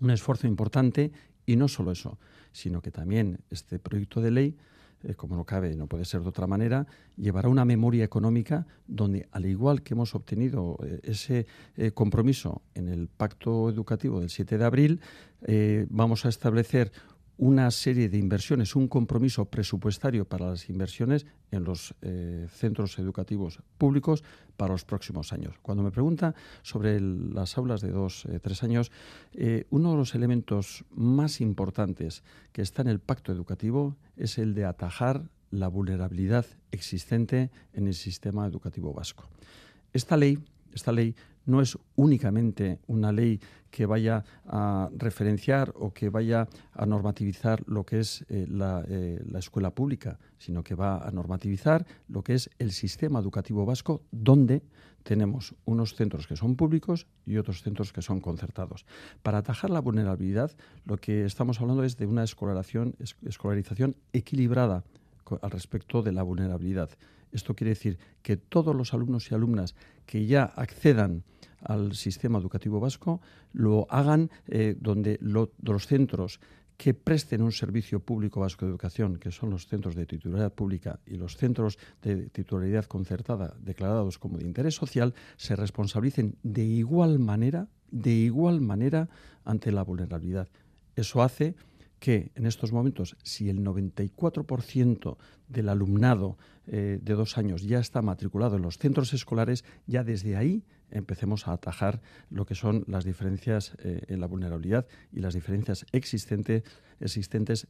un 0.00 0.10
esfuerzo 0.10 0.46
importante 0.46 1.12
y 1.44 1.56
no 1.56 1.68
solo 1.68 1.92
eso, 1.92 2.18
sino 2.52 2.80
que 2.80 2.90
también 2.90 3.40
este 3.50 3.78
proyecto 3.78 4.20
de 4.20 4.30
ley 4.30 4.56
eh, 5.02 5.14
como 5.14 5.36
no 5.36 5.44
cabe, 5.44 5.76
no 5.76 5.86
puede 5.86 6.04
ser 6.04 6.22
de 6.22 6.28
otra 6.28 6.46
manera, 6.46 6.86
llevará 7.16 7.48
una 7.48 7.64
memoria 7.64 8.04
económica 8.04 8.66
donde, 8.86 9.28
al 9.30 9.46
igual 9.46 9.82
que 9.82 9.94
hemos 9.94 10.14
obtenido 10.14 10.78
eh, 10.82 11.00
ese 11.04 11.46
eh, 11.76 11.90
compromiso 11.92 12.62
en 12.74 12.88
el 12.88 13.08
pacto 13.08 13.68
educativo 13.68 14.20
del 14.20 14.30
7 14.30 14.58
de 14.58 14.64
abril, 14.64 15.00
vamos 15.90 16.24
a 16.24 16.28
establecer 16.28 16.90
una 17.38 17.70
serie 17.70 18.08
de 18.08 18.18
inversiones, 18.18 18.76
un 18.76 18.88
compromiso 18.88 19.44
presupuestario 19.44 20.24
para 20.24 20.50
las 20.50 20.70
inversiones 20.70 21.26
en 21.50 21.64
los 21.64 21.94
eh, 22.02 22.46
centros 22.50 22.98
educativos 22.98 23.60
públicos 23.76 24.24
para 24.56 24.72
los 24.72 24.84
próximos 24.84 25.32
años. 25.32 25.54
Cuando 25.60 25.82
me 25.82 25.90
pregunta 25.90 26.34
sobre 26.62 27.00
las 27.00 27.58
aulas 27.58 27.80
de 27.82 27.90
dos, 27.90 28.24
eh, 28.26 28.40
tres 28.40 28.62
años, 28.62 28.90
eh, 29.34 29.66
uno 29.70 29.90
de 29.90 29.96
los 29.98 30.14
elementos 30.14 30.84
más 30.90 31.40
importantes 31.40 32.22
que 32.52 32.62
está 32.62 32.82
en 32.82 32.88
el 32.88 33.00
pacto 33.00 33.32
educativo 33.32 33.96
es 34.16 34.38
el 34.38 34.54
de 34.54 34.64
atajar 34.64 35.28
la 35.50 35.68
vulnerabilidad 35.68 36.46
existente 36.70 37.50
en 37.72 37.86
el 37.86 37.94
sistema 37.94 38.46
educativo 38.46 38.92
vasco. 38.92 39.28
Esta 39.92 40.16
ley, 40.16 40.38
esta 40.72 40.92
ley 40.92 41.14
no 41.44 41.60
es 41.60 41.78
únicamente 41.94 42.80
una 42.86 43.12
ley 43.12 43.40
que 43.76 43.84
vaya 43.84 44.24
a 44.48 44.88
referenciar 44.96 45.68
o 45.76 45.92
que 45.92 46.08
vaya 46.08 46.48
a 46.72 46.86
normativizar 46.88 47.60
lo 47.68 47.84
que 47.84 48.00
es 48.00 48.24
eh, 48.32 48.48
eh, 48.48 49.20
la, 49.28 49.38
escuela 49.38 49.74
pública, 49.74 50.18
sino 50.38 50.64
que 50.64 50.74
va 50.74 50.96
a 51.06 51.10
normativizar 51.10 51.84
lo 52.08 52.24
que 52.24 52.32
es 52.32 52.48
el 52.58 52.72
sistema 52.72 53.20
educativo 53.20 53.66
vasco, 53.66 54.00
donde 54.10 54.62
tenemos 55.02 55.54
unos 55.66 55.94
centros 55.94 56.26
que 56.26 56.36
son 56.36 56.56
públicos 56.56 57.06
y 57.26 57.36
otros 57.36 57.60
centros 57.60 57.92
que 57.92 58.00
son 58.00 58.22
concertados. 58.22 58.86
Para 59.22 59.44
atajar 59.44 59.68
la 59.68 59.80
vulnerabilidad, 59.80 60.52
lo 60.86 60.96
que 60.96 61.26
estamos 61.26 61.60
hablando 61.60 61.84
es 61.84 61.98
de 61.98 62.06
una 62.06 62.24
escolarización, 62.24 62.96
escolarización 63.26 63.94
equilibrada 64.14 64.84
al 65.42 65.50
respecto 65.50 66.00
de 66.00 66.12
la 66.12 66.22
vulnerabilidad. 66.22 66.88
Esto 67.30 67.54
quiere 67.54 67.74
decir 67.76 67.98
que 68.22 68.38
todos 68.38 68.74
los 68.74 68.94
alumnos 68.94 69.30
y 69.30 69.34
alumnas 69.34 69.74
que 70.06 70.24
ya 70.24 70.44
accedan 70.44 71.24
al 71.66 71.94
sistema 71.94 72.38
educativo 72.38 72.80
vasco 72.80 73.20
lo 73.52 73.86
hagan 73.90 74.30
eh, 74.46 74.76
donde 74.80 75.18
los 75.20 75.86
centros 75.86 76.40
que 76.76 76.92
presten 76.94 77.42
un 77.42 77.52
servicio 77.52 78.00
público 78.00 78.40
vasco 78.40 78.66
de 78.66 78.70
educación, 78.70 79.16
que 79.16 79.30
son 79.30 79.50
los 79.50 79.66
centros 79.66 79.94
de 79.94 80.06
titularidad 80.06 80.52
pública 80.52 81.00
y 81.06 81.16
los 81.16 81.36
centros 81.36 81.78
de 82.02 82.28
titularidad 82.28 82.84
concertada 82.84 83.54
declarados 83.60 84.18
como 84.18 84.38
de 84.38 84.44
interés 84.44 84.74
social, 84.74 85.14
se 85.36 85.56
responsabilicen 85.56 86.36
de 86.42 86.64
igual 86.64 87.18
manera, 87.18 87.68
de 87.90 88.12
igual 88.12 88.60
manera 88.60 89.08
ante 89.44 89.72
la 89.72 89.82
vulnerabilidad. 89.82 90.48
Eso 90.96 91.22
hace 91.22 91.54
que 91.98 92.30
en 92.34 92.46
estos 92.46 92.72
momentos, 92.72 93.16
si 93.22 93.48
el 93.48 93.64
94% 93.64 95.16
del 95.48 95.68
alumnado 95.70 96.36
eh, 96.66 96.98
de 97.02 97.14
dos 97.14 97.38
años 97.38 97.62
ya 97.62 97.78
está 97.78 98.02
matriculado 98.02 98.56
en 98.56 98.62
los 98.62 98.78
centros 98.78 99.12
escolares, 99.12 99.64
ya 99.86 100.04
desde 100.04 100.36
ahí 100.36 100.64
empecemos 100.90 101.48
a 101.48 101.52
atajar 101.52 102.00
lo 102.30 102.46
que 102.46 102.54
son 102.54 102.84
las 102.86 103.04
diferencias 103.04 103.76
eh, 103.82 104.02
en 104.08 104.20
la 104.20 104.26
vulnerabilidad 104.26 104.86
y 105.12 105.20
las 105.20 105.34
diferencias 105.34 105.86
existentes 105.92 106.62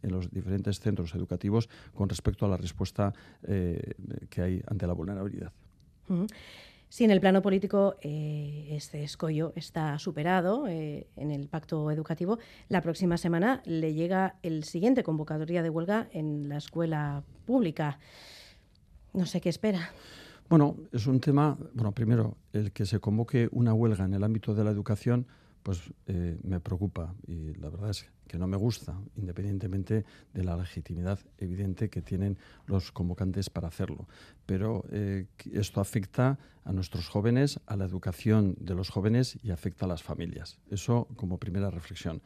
en 0.02 0.12
los 0.12 0.30
diferentes 0.30 0.80
centros 0.80 1.14
educativos 1.14 1.68
con 1.94 2.08
respecto 2.08 2.46
a 2.46 2.48
la 2.48 2.56
respuesta 2.56 3.12
eh, 3.46 3.94
que 4.30 4.42
hay 4.42 4.62
ante 4.66 4.86
la 4.86 4.92
vulnerabilidad. 4.92 5.52
Si 6.88 7.02
en 7.02 7.10
el 7.10 7.20
plano 7.20 7.42
político 7.42 7.96
eh, 8.00 8.68
este 8.70 9.02
escollo 9.02 9.52
está 9.56 9.98
superado 9.98 10.68
en 10.68 11.30
el 11.32 11.48
pacto 11.48 11.90
educativo, 11.90 12.38
la 12.68 12.80
próxima 12.80 13.16
semana 13.16 13.60
le 13.64 13.92
llega 13.92 14.36
el 14.42 14.62
siguiente 14.62 15.02
convocatoria 15.02 15.62
de 15.62 15.70
huelga 15.70 16.08
en 16.12 16.48
la 16.48 16.58
escuela 16.58 17.24
pública. 17.44 17.98
No 19.16 19.26
sé 19.26 19.40
qué 19.40 19.48
espera. 19.48 19.90
Bueno, 20.48 20.76
es 20.92 21.06
un 21.06 21.18
tema, 21.20 21.56
bueno, 21.74 21.90
primero, 21.92 22.36
el 22.52 22.70
que 22.70 22.86
se 22.86 23.00
convoque 23.00 23.48
una 23.50 23.74
huelga 23.74 24.04
en 24.04 24.14
el 24.14 24.22
ámbito 24.22 24.54
de 24.54 24.62
la 24.62 24.70
educación 24.70 25.26
pues 25.66 25.82
eh, 26.06 26.38
me 26.44 26.60
preocupa 26.60 27.12
y 27.26 27.52
la 27.54 27.68
verdad 27.70 27.90
es 27.90 28.06
que 28.28 28.38
no 28.38 28.46
me 28.46 28.56
gusta, 28.56 28.96
independientemente 29.16 30.04
de 30.32 30.44
la 30.44 30.56
legitimidad 30.56 31.18
evidente 31.38 31.90
que 31.90 32.02
tienen 32.02 32.38
los 32.66 32.92
convocantes 32.92 33.50
para 33.50 33.66
hacerlo. 33.66 34.06
Pero 34.46 34.84
eh, 34.92 35.26
esto 35.52 35.80
afecta 35.80 36.38
a 36.64 36.72
nuestros 36.72 37.08
jóvenes, 37.08 37.58
a 37.66 37.76
la 37.76 37.84
educación 37.84 38.54
de 38.60 38.76
los 38.76 38.90
jóvenes 38.90 39.40
y 39.42 39.50
afecta 39.50 39.86
a 39.86 39.88
las 39.88 40.04
familias. 40.04 40.60
Eso 40.70 41.08
como 41.16 41.38
primera 41.38 41.68
reflexión. 41.68 42.22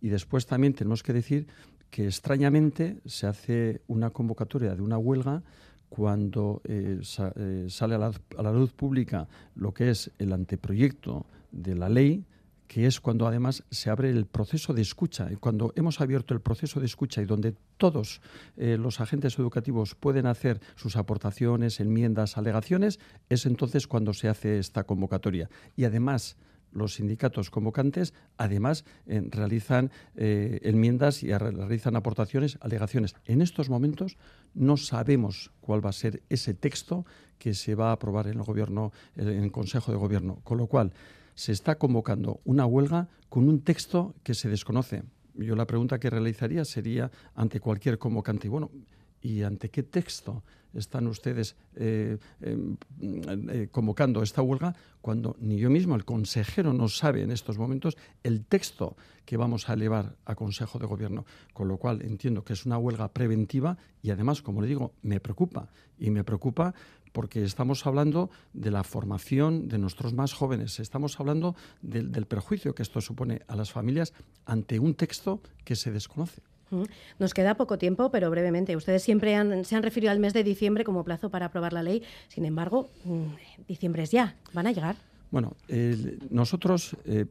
Y 0.00 0.08
después 0.08 0.46
también 0.46 0.72
tenemos 0.72 1.02
que 1.02 1.12
decir 1.12 1.46
que 1.90 2.06
extrañamente 2.06 3.02
se 3.04 3.26
hace 3.26 3.82
una 3.86 4.08
convocatoria 4.08 4.74
de 4.74 4.80
una 4.80 4.96
huelga 4.96 5.42
cuando 5.88 6.60
eh, 6.64 7.00
sale 7.02 7.94
a 7.94 8.42
la 8.42 8.52
luz 8.52 8.72
pública 8.72 9.28
lo 9.54 9.72
que 9.72 9.90
es 9.90 10.10
el 10.18 10.32
anteproyecto 10.32 11.26
de 11.50 11.74
la 11.74 11.88
ley 11.88 12.24
que 12.68 12.86
es 12.86 13.00
cuando 13.00 13.26
además 13.26 13.64
se 13.70 13.90
abre 13.90 14.10
el 14.10 14.26
proceso 14.26 14.74
de 14.74 14.82
escucha. 14.82 15.28
Cuando 15.40 15.72
hemos 15.74 16.00
abierto 16.02 16.34
el 16.34 16.40
proceso 16.40 16.78
de 16.78 16.86
escucha 16.86 17.22
y 17.22 17.24
donde 17.24 17.54
todos 17.78 18.20
eh, 18.58 18.76
los 18.78 19.00
agentes 19.00 19.38
educativos 19.38 19.94
pueden 19.94 20.26
hacer 20.26 20.60
sus 20.76 20.96
aportaciones, 20.96 21.80
enmiendas, 21.80 22.36
alegaciones, 22.36 23.00
es 23.30 23.46
entonces 23.46 23.86
cuando 23.86 24.12
se 24.12 24.28
hace 24.28 24.58
esta 24.58 24.84
convocatoria. 24.84 25.48
Y 25.76 25.84
además, 25.84 26.36
los 26.72 26.94
sindicatos 26.94 27.50
convocantes, 27.50 28.14
además, 28.36 28.84
eh, 29.06 29.22
realizan 29.30 29.90
eh, 30.16 30.60
enmiendas 30.62 31.22
y 31.22 31.32
realizan 31.32 31.96
aportaciones, 31.96 32.58
alegaciones. 32.60 33.14
En 33.24 33.42
estos 33.42 33.70
momentos 33.70 34.16
no 34.54 34.76
sabemos 34.76 35.52
cuál 35.60 35.84
va 35.84 35.90
a 35.90 35.94
ser 35.94 36.22
ese 36.28 36.54
texto 36.54 37.04
que 37.38 37.54
se 37.54 37.74
va 37.74 37.90
a 37.90 37.92
aprobar 37.92 38.26
en 38.26 38.38
el 38.38 38.44
gobierno, 38.44 38.92
en 39.16 39.28
el 39.28 39.52
Consejo 39.52 39.92
de 39.92 39.98
Gobierno. 39.98 40.40
Con 40.44 40.58
lo 40.58 40.66
cual, 40.66 40.92
se 41.34 41.52
está 41.52 41.76
convocando 41.78 42.40
una 42.44 42.66
huelga 42.66 43.08
con 43.28 43.48
un 43.48 43.60
texto 43.60 44.16
que 44.24 44.34
se 44.34 44.48
desconoce. 44.48 45.04
Yo 45.34 45.54
la 45.54 45.66
pregunta 45.66 46.00
que 46.00 46.10
realizaría 46.10 46.64
sería 46.64 47.12
ante 47.36 47.60
cualquier 47.60 47.96
convocante, 47.96 48.48
bueno, 48.48 48.72
¿y 49.22 49.42
ante 49.42 49.70
qué 49.70 49.82
texto 49.82 50.42
están 50.74 51.06
ustedes 51.06 51.56
eh, 51.76 52.18
em, 52.40 52.76
eh, 53.00 53.68
convocando 53.70 54.22
esta 54.22 54.42
huelga 54.42 54.74
cuando 55.00 55.36
ni 55.40 55.56
yo 55.58 55.70
mismo, 55.70 55.94
el 55.94 56.04
consejero, 56.04 56.72
no 56.72 56.88
sabe 56.88 57.22
en 57.22 57.30
estos 57.30 57.58
momentos 57.58 57.96
el 58.22 58.44
texto 58.44 58.96
que 59.24 59.36
vamos 59.36 59.68
a 59.68 59.74
elevar 59.74 60.16
a 60.24 60.34
Consejo 60.34 60.78
de 60.78 60.86
Gobierno? 60.86 61.24
Con 61.52 61.68
lo 61.68 61.78
cual 61.78 62.02
entiendo 62.02 62.44
que 62.44 62.52
es 62.52 62.66
una 62.66 62.78
huelga 62.78 63.08
preventiva 63.08 63.78
y 64.02 64.10
además, 64.10 64.42
como 64.42 64.60
le 64.60 64.68
digo, 64.68 64.92
me 65.02 65.20
preocupa. 65.20 65.68
Y 65.98 66.10
me 66.10 66.24
preocupa 66.24 66.74
porque 67.12 67.42
estamos 67.42 67.86
hablando 67.86 68.30
de 68.52 68.70
la 68.70 68.84
formación 68.84 69.68
de 69.68 69.78
nuestros 69.78 70.14
más 70.14 70.32
jóvenes, 70.32 70.78
estamos 70.78 71.18
hablando 71.18 71.56
del, 71.82 72.26
perjuicio 72.26 72.74
que 72.74 72.82
esto 72.82 73.00
supone 73.00 73.42
a 73.48 73.56
las 73.56 73.72
familias 73.72 74.12
ante 74.44 74.78
un 74.78 74.94
texto 74.94 75.40
que 75.64 75.74
se 75.74 75.90
desconoce. 75.90 76.42
Nos 77.18 77.34
queda 77.34 77.56
poco 77.56 77.78
tiempo, 77.78 78.10
pero 78.10 78.30
brevemente. 78.30 78.76
Ustedes 78.76 79.02
siempre 79.02 79.36
se 79.64 79.76
han 79.76 79.82
referido 79.82 80.10
al 80.10 80.18
mes 80.18 80.32
de 80.32 80.44
diciembre 80.44 80.84
como 80.84 81.04
plazo 81.04 81.30
para 81.30 81.46
aprobar 81.46 81.72
la 81.72 81.82
ley. 81.82 82.02
Sin 82.28 82.44
embargo, 82.44 82.90
mm, 83.04 83.66
diciembre 83.66 84.02
es 84.02 84.10
ya. 84.10 84.36
¿Van 84.52 84.66
a 84.66 84.72
llegar? 84.72 84.96
Bueno, 85.30 85.56
nosotros, 86.30 86.96
eh, 87.04 87.26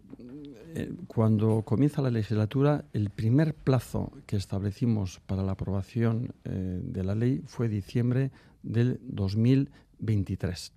eh, 0.76 0.94
cuando 1.08 1.64
comienza 1.64 2.02
la 2.02 2.12
legislatura, 2.12 2.86
el 2.94 3.10
primer 3.10 3.56
plazo 3.56 4.12
que 4.28 4.36
establecimos 4.36 5.20
para 5.26 5.42
la 5.42 5.54
aprobación 5.54 6.36
eh, 6.44 6.80
de 6.84 7.04
la 7.04 7.16
ley 7.16 7.42
fue 7.48 7.68
diciembre 7.68 8.32
del 8.62 9.00
2023. 9.04 10.74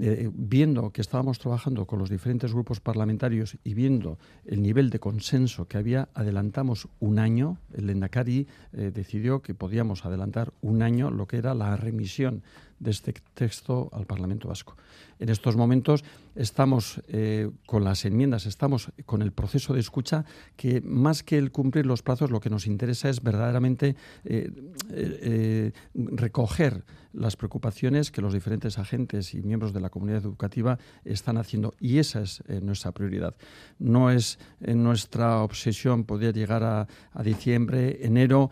Eh, 0.00 0.30
viendo 0.32 0.90
que 0.90 1.00
estábamos 1.00 1.40
trabajando 1.40 1.84
con 1.84 1.98
los 1.98 2.08
diferentes 2.08 2.52
grupos 2.52 2.78
parlamentarios 2.78 3.58
y 3.64 3.74
viendo 3.74 4.18
el 4.44 4.62
nivel 4.62 4.90
de 4.90 5.00
consenso 5.00 5.66
que 5.66 5.76
había, 5.76 6.08
adelantamos 6.14 6.88
un 7.00 7.18
año. 7.18 7.58
El 7.74 7.90
Endacari 7.90 8.46
eh, 8.72 8.92
decidió 8.94 9.42
que 9.42 9.54
podíamos 9.54 10.04
adelantar 10.04 10.52
un 10.60 10.82
año 10.82 11.10
lo 11.10 11.26
que 11.26 11.38
era 11.38 11.52
la 11.52 11.76
remisión 11.76 12.44
de 12.78 12.90
este 12.90 13.14
texto 13.34 13.90
al 13.92 14.06
Parlamento 14.06 14.48
Vasco. 14.48 14.76
En 15.18 15.28
estos 15.28 15.56
momentos 15.56 16.04
estamos 16.36 17.02
eh, 17.08 17.50
con 17.66 17.82
las 17.82 18.04
enmiendas, 18.04 18.46
estamos 18.46 18.92
con 19.04 19.22
el 19.22 19.32
proceso 19.32 19.74
de 19.74 19.80
escucha 19.80 20.24
que 20.56 20.80
más 20.80 21.24
que 21.24 21.38
el 21.38 21.50
cumplir 21.50 21.86
los 21.86 22.02
plazos, 22.02 22.30
lo 22.30 22.40
que 22.40 22.50
nos 22.50 22.66
interesa 22.66 23.08
es 23.08 23.22
verdaderamente 23.22 23.96
eh, 24.24 24.50
eh, 24.90 25.72
recoger 25.94 26.84
las 27.12 27.36
preocupaciones 27.36 28.12
que 28.12 28.20
los 28.20 28.32
diferentes 28.32 28.78
agentes 28.78 29.34
y 29.34 29.42
miembros 29.42 29.72
de 29.72 29.80
la 29.80 29.90
comunidad 29.90 30.22
educativa 30.22 30.78
están 31.04 31.38
haciendo 31.38 31.74
y 31.80 31.98
esa 31.98 32.20
es 32.20 32.44
nuestra 32.62 32.92
prioridad. 32.92 33.34
No 33.78 34.10
es 34.10 34.38
nuestra 34.60 35.42
obsesión 35.42 36.04
poder 36.04 36.34
llegar 36.34 36.62
a, 36.62 36.86
a 37.12 37.22
diciembre, 37.22 37.98
enero 38.02 38.50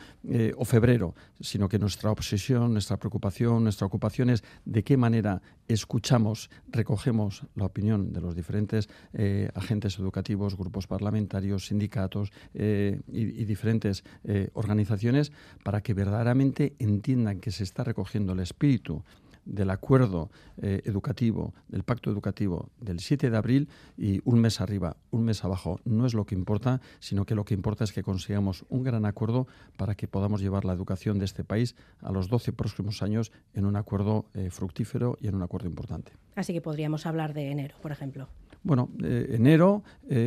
o 0.57 0.65
febrero, 0.65 1.15
sino 1.39 1.69
que 1.69 1.79
nuestra 1.79 2.11
obsesión, 2.11 2.73
nuestra 2.73 2.97
preocupación, 2.97 3.63
nuestra 3.63 3.87
ocupación 3.87 4.16
de 4.65 4.83
qué 4.83 4.97
manera 4.97 5.43
escuchamos, 5.69 6.51
recogemos 6.69 7.43
la 7.55 7.67
opinión 7.67 8.13
de 8.13 8.21
los 8.21 8.35
diferentes 8.35 8.89
eh, 9.13 9.51
agentes 9.55 9.99
educativos, 9.99 10.57
grupos 10.57 10.87
parlamentarios, 10.87 11.67
sindicatos 11.67 12.33
eh, 12.55 13.01
y, 13.09 13.45
diferentes 13.45 14.05
eh, 14.25 14.49
organizaciones 14.55 15.33
para 15.65 15.81
que 15.81 15.95
verdaderamente 15.95 16.75
entiendan 16.79 17.41
que 17.41 17.51
se 17.51 17.65
está 17.65 17.85
recogiendo 17.85 18.33
el 18.33 18.41
espíritu 18.41 19.03
del 19.47 19.71
acuerdo 19.71 20.31
eh, 20.61 20.83
educativo, 20.85 21.55
del 21.69 21.85
pacto 21.85 22.11
educativo 22.11 22.69
del 22.81 23.01
7 23.01 23.31
de 23.31 23.37
abril 23.37 23.69
y 23.97 24.21
un 24.25 24.41
mes 24.41 24.61
arriba, 24.61 24.97
un 25.11 25.25
mes 25.25 25.45
abajo, 25.45 25.81
no 25.85 26.05
es 26.05 26.15
lo 26.15 26.27
que 26.27 26.35
importa, 26.35 26.81
sino 26.99 27.25
que 27.25 27.35
lo 27.35 27.45
que 27.45 27.55
importa 27.55 27.85
es 27.85 27.93
que 27.93 28.03
consigamos 28.03 28.65
un 28.69 28.83
gran 28.83 29.07
acuerdo 29.07 29.47
para 29.77 29.95
que 29.95 30.09
podamos 30.09 30.41
llevar 30.41 30.65
la 30.65 30.73
educación 30.73 31.19
de 31.19 31.25
este 31.25 31.45
país 31.45 31.77
a 32.03 32.13
los 32.13 32.29
12 32.29 32.53
próximos 32.53 33.03
años 33.03 33.33
en 33.55 33.65
un 33.65 33.77
acuerdo 33.77 34.27
eh, 34.35 34.51
fructífero 34.51 35.17
y 35.21 35.29
en 35.29 35.37
un 35.37 35.43
acuerdo 35.43 35.69
importante. 35.69 36.13
Así 36.35 36.53
que 36.53 36.61
podríamos 36.61 37.07
hablar 37.07 37.33
de 37.33 37.51
enero, 37.51 37.77
por 37.81 37.93
ejemplo. 37.93 38.29
Bueno, 38.63 38.91
eh, 39.03 39.29
enero, 39.31 39.85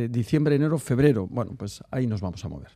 diciembre, 0.08 0.54
enero, 0.54 0.78
febrero. 0.78 1.26
Bueno, 1.26 1.52
pues 1.58 1.84
ahí 1.90 2.06
nos 2.06 2.22
vamos 2.22 2.42
a 2.44 2.48
mover. 2.48 2.70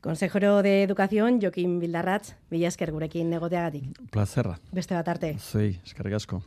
Consejero 0.00 0.62
de 0.62 0.82
Educación, 0.82 1.40
Joaquín 1.42 1.78
Bildarratz, 1.78 2.32
mila 2.48 2.68
esker 2.68 2.90
gurekin 2.90 3.28
negoteagatik. 3.28 4.00
Plazerra. 4.10 4.56
Beste 4.72 4.96
bat 4.96 5.08
arte. 5.12 5.34
Zui, 5.38 5.74
eskerrik 5.84 6.16
asko. 6.16 6.40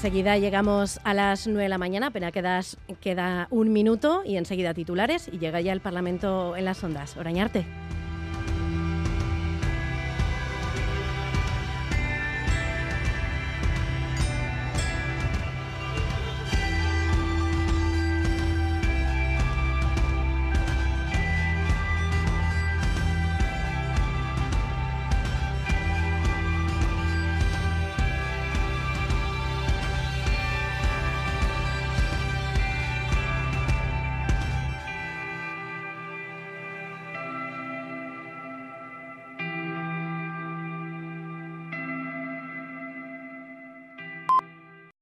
Enseguida 0.00 0.38
llegamos 0.38 0.98
a 1.04 1.12
las 1.12 1.46
9 1.46 1.64
de 1.64 1.68
la 1.68 1.76
mañana, 1.76 2.06
apenas 2.06 2.78
queda 3.02 3.48
un 3.50 3.70
minuto 3.70 4.22
y 4.24 4.38
enseguida 4.38 4.72
titulares 4.72 5.28
y 5.30 5.38
llega 5.38 5.60
ya 5.60 5.74
el 5.74 5.82
Parlamento 5.82 6.56
en 6.56 6.64
las 6.64 6.82
ondas. 6.82 7.18
Orañarte. 7.18 7.66